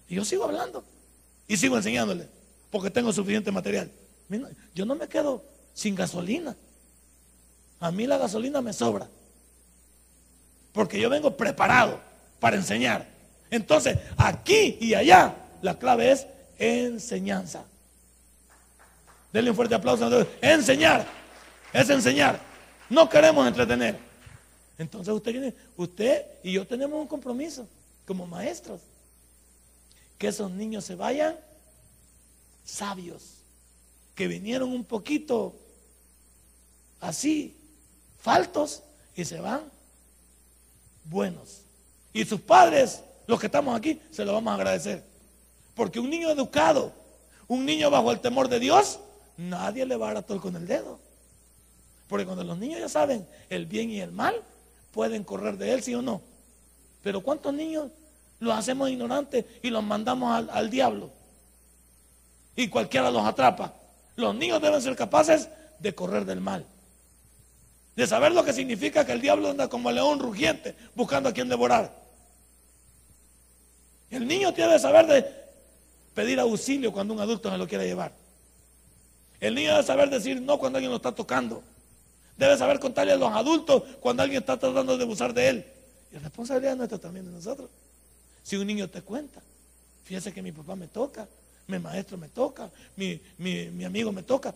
Y 0.09 0.15
yo 0.17 0.25
sigo 0.25 0.45
hablando. 0.45 0.85
Y 1.49 1.57
sigo 1.57 1.77
enseñándole. 1.77 2.29
Porque 2.71 2.91
tengo 2.91 3.13
suficiente 3.13 3.51
material. 3.53 3.91
Yo 4.75 4.85
no 4.85 4.95
me 4.95 5.09
quedo 5.09 5.43
sin 5.73 5.95
gasolina. 5.95 6.57
A 7.81 7.91
mí 7.91 8.07
la 8.07 8.19
gasolina 8.19 8.61
me 8.61 8.73
sobra. 8.73 9.09
Porque 10.73 11.01
yo 11.01 11.09
vengo 11.09 11.37
preparado 11.37 12.01
para 12.41 12.57
enseñar. 12.57 13.07
Entonces, 13.51 13.99
aquí 14.17 14.77
y 14.81 14.95
allá, 14.95 15.35
la 15.63 15.79
clave 15.79 16.13
es 16.13 16.27
enseñanza. 16.59 17.65
Denle 19.33 19.51
un 19.51 19.57
fuerte 19.57 19.75
aplauso. 19.75 20.27
Enseñar. 20.41 21.07
Es 21.73 21.89
enseñar. 21.91 22.41
No 22.89 23.09
queremos 23.09 23.47
entretener. 23.47 23.99
Entonces 24.79 25.13
usted, 25.15 25.55
usted 25.77 26.27
y 26.43 26.53
yo 26.53 26.67
tenemos 26.67 27.01
un 27.01 27.07
compromiso 27.07 27.67
como 28.07 28.27
maestros. 28.27 28.81
Que 30.19 30.29
esos 30.29 30.51
niños 30.51 30.85
se 30.85 30.95
vayan 30.95 31.37
sabios. 32.67 33.39
Que 34.15 34.27
vinieron 34.27 34.71
un 34.71 34.85
poquito 34.85 35.55
así, 37.01 37.57
faltos, 38.21 38.83
y 39.15 39.25
se 39.25 39.41
van 39.41 39.63
buenos. 41.05 41.63
Y 42.13 42.25
sus 42.25 42.41
padres, 42.41 43.03
los 43.27 43.41
que 43.41 43.47
estamos 43.47 43.77
aquí, 43.77 44.01
se 44.11 44.25
lo 44.25 44.33
vamos 44.33 44.51
a 44.51 44.55
agradecer. 44.55 45.05
Porque 45.75 46.01
un 46.01 46.11
niño 46.11 46.31
educado, 46.31 46.93
un 47.49 47.65
niño 47.65 47.91
bajo 47.91 48.13
el 48.13 48.21
temor 48.21 48.49
de 48.49 48.61
Dios, 48.61 48.99
nadie 49.37 49.87
le 49.87 49.97
va 49.97 50.11
a 50.11 50.15
dar 50.15 50.41
con 50.41 50.57
el 50.57 50.67
dedo. 50.67 50.99
Porque 52.09 52.25
cuando 52.25 52.45
los 52.45 52.59
niños 52.59 52.81
ya 52.81 52.89
saben 52.89 53.27
el 53.49 53.67
bien 53.67 53.91
y 53.91 54.01
el 54.01 54.13
mal, 54.13 54.35
pueden 54.93 55.25
correr 55.25 55.57
de 55.57 55.73
él, 55.73 55.83
sí 55.83 55.95
o 55.95 56.03
no. 56.03 56.23
Pero 57.03 57.21
¿cuántos 57.21 57.53
niños 57.53 57.91
los 58.41 58.57
hacemos 58.57 58.91
ignorantes 58.91 59.45
y 59.63 59.71
los 59.71 59.83
mandamos 59.83 60.33
al, 60.33 60.51
al 60.51 60.71
diablo? 60.71 61.11
Y 62.57 62.69
cualquiera 62.69 63.11
los 63.11 63.25
atrapa. 63.25 63.75
Los 64.17 64.35
niños 64.35 64.61
deben 64.61 64.81
ser 64.81 64.97
capaces 64.97 65.49
de 65.79 65.95
correr 65.95 66.25
del 66.25 66.41
mal. 66.41 66.65
De 67.95 68.07
saber 68.07 68.33
lo 68.33 68.45
que 68.45 68.53
significa 68.53 69.05
que 69.05 69.13
el 69.13 69.21
diablo 69.21 69.51
anda 69.51 69.69
como 69.69 69.91
león 69.93 70.19
rugiente 70.19 70.75
buscando 70.95 71.29
a 71.29 71.33
quien 71.33 71.49
devorar. 71.49 71.95
El 74.11 74.27
niño 74.27 74.53
tiene 74.55 74.73
que 74.73 74.79
saber 74.79 75.07
de 75.07 75.27
pedir 76.15 76.41
auxilio 76.41 76.93
cuando 76.93 77.15
un 77.15 77.21
adulto 77.21 77.51
se 77.51 77.59
lo 77.59 77.69
quiere 77.69 77.87
llevar. 77.87 78.13
El 79.41 79.55
niño 79.55 79.73
debe 79.73 79.83
saber 79.83 80.09
decir 80.09 80.41
no 80.41 80.59
cuando 80.59 80.79
alguien 80.79 80.91
lo 80.91 80.97
está 80.97 81.13
tocando. 81.13 81.63
Debe 82.37 82.57
saber 82.57 82.79
contarle 82.79 83.13
a 83.13 83.17
los 83.17 83.33
adultos 83.33 83.83
cuando 84.01 84.23
alguien 84.23 84.41
está 84.41 84.59
tratando 84.59 84.97
de 84.97 85.05
abusar 85.05 85.35
de 85.35 85.49
él. 85.49 85.67
Y 86.11 86.15
la 86.15 86.21
responsabilidad 86.21 86.77
nuestra 86.77 86.99
también 86.99 87.27
de 87.27 87.33
nosotros. 87.33 87.69
Si 88.43 88.57
un 88.57 88.67
niño 88.67 88.89
te 88.89 89.03
cuenta, 89.03 89.41
fíjese 90.05 90.33
que 90.33 90.43
mi 90.43 90.53
papá 90.53 90.77
me 90.77 90.87
toca, 90.87 91.27
mi 91.67 91.79
maestro 91.79 92.17
me 92.17 92.29
toca, 92.29 92.71
mi, 92.97 93.21
amigo 93.85 94.13
me 94.13 94.23
toca, 94.23 94.55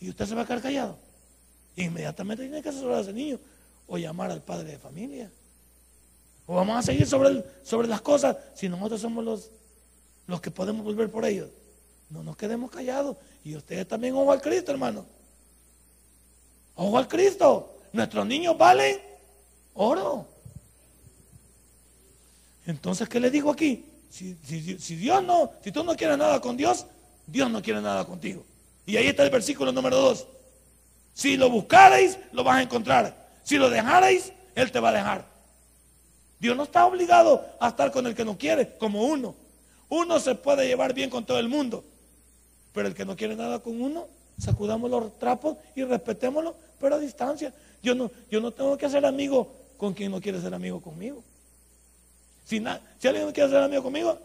y 0.00 0.08
usted 0.08 0.26
se 0.26 0.34
va 0.34 0.42
a 0.42 0.46
quedar 0.46 0.62
callado. 0.62 0.96
Inmediatamente 1.76 2.44
tiene 2.44 2.62
que 2.62 2.68
asesorar 2.68 2.98
a 2.98 3.00
ese 3.00 3.12
niño 3.12 3.38
o 3.86 3.98
llamar 3.98 4.30
al 4.30 4.42
padre 4.42 4.72
de 4.72 4.78
familia. 4.78 5.30
O 6.46 6.54
vamos 6.54 6.76
a 6.76 6.82
seguir 6.82 7.06
sobre, 7.06 7.44
sobre 7.62 7.88
las 7.88 8.00
cosas 8.00 8.36
si 8.54 8.68
nosotros 8.68 9.00
somos 9.00 9.24
los, 9.24 9.50
los 10.26 10.40
que 10.40 10.50
podemos 10.50 10.84
volver 10.84 11.10
por 11.10 11.24
ellos. 11.24 11.48
No 12.10 12.22
nos 12.22 12.36
quedemos 12.36 12.70
callados. 12.70 13.16
Y 13.44 13.54
ustedes 13.54 13.86
también 13.86 14.14
ojo 14.14 14.32
al 14.32 14.40
Cristo, 14.40 14.72
hermano. 14.72 15.04
Ojo 16.74 16.98
al 16.98 17.06
Cristo. 17.06 17.76
Nuestros 17.92 18.26
niños 18.26 18.56
valen 18.56 18.98
oro. 19.74 20.26
Entonces, 22.66 23.08
¿qué 23.08 23.20
le 23.20 23.30
digo 23.30 23.50
aquí? 23.50 23.84
Si, 24.10 24.34
Dios 24.96 25.22
no, 25.22 25.52
si 25.62 25.70
tú 25.70 25.84
no 25.84 25.96
quieres 25.96 26.18
nada 26.18 26.40
con 26.40 26.56
Dios, 26.56 26.86
Dios 27.26 27.50
no 27.50 27.62
quiere 27.62 27.80
nada 27.80 28.04
contigo. 28.04 28.44
Y 28.86 28.96
ahí 28.96 29.06
está 29.06 29.22
el 29.22 29.30
versículo 29.30 29.70
número 29.70 29.96
2. 29.96 30.26
Si 31.14 31.36
lo 31.36 31.50
buscarais, 31.50 32.18
lo 32.32 32.44
vas 32.44 32.56
a 32.56 32.62
encontrar. 32.62 33.28
Si 33.42 33.58
lo 33.58 33.68
dejarais, 33.68 34.32
Él 34.54 34.72
te 34.72 34.80
va 34.80 34.90
a 34.90 34.92
dejar. 34.92 35.26
Dios 36.38 36.56
no 36.56 36.62
está 36.62 36.86
obligado 36.86 37.44
a 37.60 37.68
estar 37.68 37.90
con 37.90 38.06
el 38.06 38.14
que 38.14 38.24
no 38.24 38.38
quiere, 38.38 38.76
como 38.78 39.04
uno. 39.04 39.34
Uno 39.88 40.20
se 40.20 40.34
puede 40.34 40.66
llevar 40.66 40.94
bien 40.94 41.10
con 41.10 41.24
todo 41.24 41.38
el 41.38 41.48
mundo, 41.48 41.84
pero 42.72 42.88
el 42.88 42.94
que 42.94 43.04
no 43.04 43.16
quiere 43.16 43.34
nada 43.34 43.58
con 43.58 43.80
uno, 43.80 44.06
sacudamos 44.38 44.90
los 44.90 45.18
trapos 45.18 45.56
y 45.74 45.82
respetémoslo, 45.84 46.54
pero 46.78 46.94
a 46.94 46.98
distancia. 46.98 47.52
Yo 47.82 47.94
no, 47.94 48.10
yo 48.30 48.40
no 48.40 48.52
tengo 48.52 48.76
que 48.76 48.88
ser 48.88 49.04
amigo 49.04 49.52
con 49.76 49.94
quien 49.94 50.10
no 50.10 50.20
quiere 50.20 50.40
ser 50.40 50.54
amigo 50.54 50.80
conmigo. 50.80 51.22
Si, 52.48 52.64
si 52.98 53.08
alguien 53.08 53.26
no 53.26 53.32
quiere 53.34 53.50
ser 53.50 53.62
amigo 53.62 53.82
conmigo, 53.82 54.18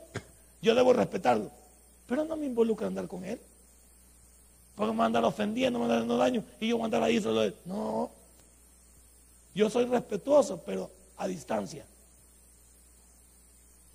yo 0.61 0.73
debo 0.73 0.93
respetarlo. 0.93 1.51
Pero 2.07 2.23
no 2.23 2.37
me 2.37 2.45
involucra 2.45 2.87
andar 2.87 3.05
con 3.05 3.25
él. 3.25 3.37
Porque 4.75 4.93
me 4.93 5.03
a 5.03 5.05
andar 5.07 5.25
ofendiendo, 5.25 5.77
me 5.77 5.87
va 5.87 5.97
a 5.97 6.17
daño 6.17 6.41
y 6.61 6.69
yo 6.69 6.77
voy 6.77 6.83
a 6.83 6.85
andar 6.85 7.03
ahí 7.03 7.21
solo. 7.21 7.51
No. 7.65 8.09
Yo 9.53 9.69
soy 9.69 9.85
respetuoso, 9.85 10.63
pero 10.65 10.89
a 11.17 11.27
distancia. 11.27 11.85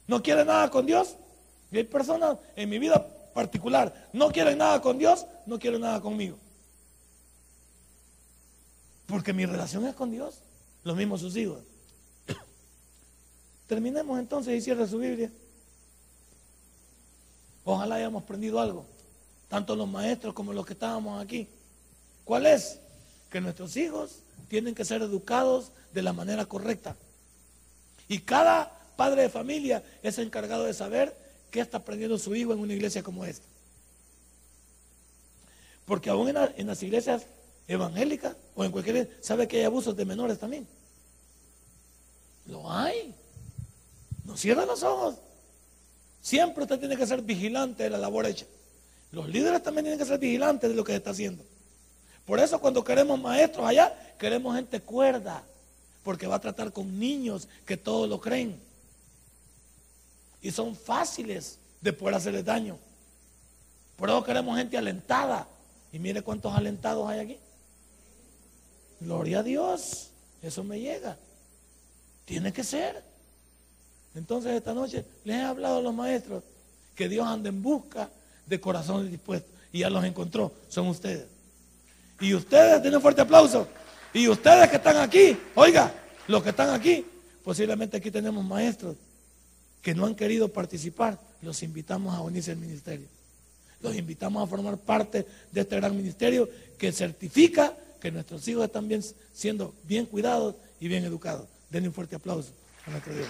¿No 0.07 0.23
quiere 0.23 0.45
nada 0.45 0.71
con 0.71 0.85
Dios? 0.85 1.17
Y 1.73 1.79
hay 1.79 1.85
personas 1.85 2.37
en 2.55 2.69
mi 2.69 2.79
vida 2.79 3.07
particular, 3.33 4.09
no 4.13 4.31
quieren 4.31 4.59
nada 4.59 4.83
con 4.83 4.99
Dios, 4.99 5.25
no 5.47 5.59
quieren 5.59 5.81
nada 5.81 6.03
conmigo. 6.03 6.37
Porque 9.07 9.33
mi 9.33 9.47
relación 9.47 9.87
es 9.87 9.95
con 9.95 10.11
Dios, 10.11 10.41
lo 10.85 10.95
mismo 10.95 11.17
sus 11.17 11.35
hijos. 11.35 11.61
Terminemos 13.69 14.19
entonces 14.19 14.55
y 14.55 14.61
cierre 14.61 14.89
su 14.89 14.99
Biblia. 14.99 15.31
Ojalá 17.65 17.97
hayamos 17.97 18.23
aprendido 18.23 18.59
algo, 18.59 18.87
tanto 19.47 19.77
los 19.77 19.87
maestros 19.87 20.33
como 20.33 20.55
los 20.55 20.65
que 20.65 20.73
estábamos 20.73 21.23
aquí. 21.23 21.47
¿Cuál 22.25 22.47
es? 22.47 22.81
Que 23.31 23.43
nuestros 23.43 23.77
hijos 23.77 24.21
tienen 24.49 24.75
que 24.75 24.87
ser 24.87 25.03
educados 25.03 25.71
de 25.93 26.03
la 26.03 26.15
manera 26.15 26.47
correcta. 26.47 26.97
Y 28.09 28.21
cada 28.21 28.73
padre 28.97 29.23
de 29.23 29.29
familia 29.29 29.85
es 30.03 30.19
encargado 30.19 30.65
de 30.65 30.73
saber 30.73 31.15
qué 31.51 31.61
está 31.61 31.77
aprendiendo 31.77 32.19
su 32.19 32.35
hijo 32.35 32.55
en 32.55 32.61
una 32.61 32.73
iglesia 32.73 33.03
como 33.03 33.27
esta. 33.27 33.47
Porque 35.85 36.09
aún 36.09 36.29
en, 36.29 36.67
las 36.67 36.83
iglesias 36.83 37.27
evangélicas 37.67 38.35
o 38.55 38.65
en 38.65 38.73
cualquier 38.73 39.19
sabe 39.21 39.47
que 39.47 39.59
hay 39.59 39.65
abusos 39.65 39.95
de 39.95 40.07
menores 40.07 40.39
también. 40.39 40.67
Lo 42.47 42.71
hay. 42.71 43.15
Cierra 44.39 44.65
los 44.65 44.85
ojos. 44.85 45.17
Siempre 46.21 46.63
usted 46.63 46.79
tiene 46.79 46.97
que 46.97 47.09
ser 47.09 47.23
vigilante 47.23 47.83
de 47.83 47.91
la 47.91 47.99
labor 47.99 48.25
hecha. 48.25 48.47
Los 49.11 49.29
líderes 49.29 49.65
también 49.65 49.87
tienen 49.87 49.99
que 49.99 50.05
ser 50.05 50.21
vigilantes 50.21 50.71
de 50.71 50.77
lo 50.77 50.85
que 50.85 50.95
está 50.95 51.11
haciendo. 51.11 51.43
Por 52.25 52.39
eso 52.39 52.61
cuando 52.61 52.85
queremos 52.85 53.19
maestros 53.21 53.67
allá, 53.67 54.15
queremos 54.17 54.55
gente 54.55 54.81
cuerda, 54.81 55.43
porque 56.05 56.29
va 56.29 56.37
a 56.37 56.41
tratar 56.41 56.73
con 56.73 57.01
niños 57.01 57.49
que 57.67 57.77
todos 57.77 58.09
lo 58.09 58.21
creen. 58.21 58.61
Y 60.41 60.53
son 60.53 60.77
fáciles 60.77 61.59
de 61.81 61.93
poder 61.93 62.15
hacerles 62.15 62.45
daño. 62.45 62.79
Por 63.97 64.09
eso 64.09 64.23
queremos 64.23 64.57
gente 64.57 64.79
alentada. 64.79 65.49
Y 65.93 65.99
mire 65.99 66.23
cuántos 66.23 66.55
alentados 66.55 67.09
hay 67.09 67.19
aquí. 67.19 67.39
Gloria 69.01 69.41
a 69.41 69.43
Dios. 69.43 70.11
Eso 70.43 70.63
me 70.63 70.79
llega. 70.79 71.17
Tiene 72.25 72.53
que 72.53 72.63
ser. 72.63 73.03
Entonces 74.19 74.53
esta 74.53 74.75
noche 74.75 75.05
les 75.25 75.37
he 75.37 75.43
hablado 75.43 75.79
a 75.79 75.81
los 75.81 75.95
maestros 75.95 76.43
que 76.95 77.09
Dios 77.09 77.27
anda 77.27 77.49
en 77.49 77.63
busca 77.63 78.11
de 78.47 78.61
corazones 78.61 79.11
dispuestos. 79.11 79.51
Y 79.73 79.81
ya 79.81 79.91
los 79.91 80.05
encontró. 80.05 80.53
Son 80.69 80.89
ustedes. 80.89 81.27
Y 82.21 82.35
ustedes, 82.35 82.83
tienen 82.83 82.97
un 82.97 83.03
fuerte 83.03 83.21
aplauso. 83.21 83.69
Y 84.13 84.27
ustedes 84.27 84.69
que 84.69 84.77
están 84.77 84.97
aquí, 84.97 85.39
oiga, 85.55 85.95
los 86.27 86.43
que 86.43 86.51
están 86.51 86.71
aquí, 86.71 87.07
posiblemente 87.45 87.97
aquí 87.97 88.11
tenemos 88.11 88.45
maestros 88.45 88.97
que 89.81 89.95
no 89.95 90.05
han 90.05 90.17
querido 90.17 90.49
participar. 90.49 91.21
Los 91.41 91.63
invitamos 91.63 92.13
a 92.15 92.21
unirse 92.21 92.51
al 92.51 92.57
ministerio. 92.57 93.07
Los 93.81 93.95
invitamos 93.95 94.43
a 94.43 94.47
formar 94.49 94.79
parte 94.79 95.25
de 95.53 95.61
este 95.61 95.77
gran 95.77 95.97
ministerio 95.97 96.51
que 96.77 96.91
certifica 96.91 97.73
que 98.01 98.11
nuestros 98.11 98.47
hijos 98.49 98.65
están 98.65 98.89
bien, 98.89 99.05
siendo 99.33 99.73
bien 99.85 100.07
cuidados 100.07 100.57
y 100.81 100.89
bien 100.89 101.05
educados. 101.05 101.47
Denle 101.71 101.89
un 101.89 101.95
fuerte 101.95 102.17
aplauso 102.17 102.51
a 102.85 102.91
nuestro 102.91 103.15
Dios. 103.15 103.29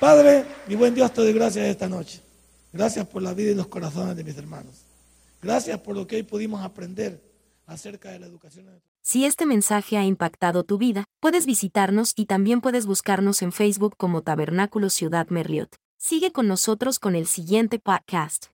Padre, 0.00 0.44
mi 0.68 0.76
buen 0.76 0.94
Dios, 0.94 1.12
te 1.12 1.22
doy 1.22 1.32
gracias 1.32 1.66
esta 1.66 1.88
noche. 1.88 2.20
Gracias 2.72 3.06
por 3.06 3.20
la 3.20 3.34
vida 3.34 3.50
y 3.50 3.54
los 3.54 3.66
corazones 3.66 4.16
de 4.16 4.22
mis 4.22 4.36
hermanos. 4.36 4.84
Gracias 5.42 5.80
por 5.80 5.96
lo 5.96 6.06
que 6.06 6.16
hoy 6.16 6.22
pudimos 6.22 6.62
aprender 6.62 7.20
acerca 7.66 8.10
de 8.10 8.20
la 8.20 8.26
educación. 8.26 8.66
Si 9.02 9.24
este 9.24 9.44
mensaje 9.44 9.96
ha 9.96 10.04
impactado 10.04 10.62
tu 10.62 10.78
vida, 10.78 11.04
puedes 11.20 11.46
visitarnos 11.46 12.12
y 12.14 12.26
también 12.26 12.60
puedes 12.60 12.86
buscarnos 12.86 13.42
en 13.42 13.52
Facebook 13.52 13.94
como 13.96 14.22
Tabernáculo 14.22 14.88
Ciudad 14.88 15.28
Merliot. 15.30 15.74
Sigue 15.96 16.30
con 16.30 16.46
nosotros 16.46 17.00
con 17.00 17.16
el 17.16 17.26
siguiente 17.26 17.80
podcast. 17.80 18.46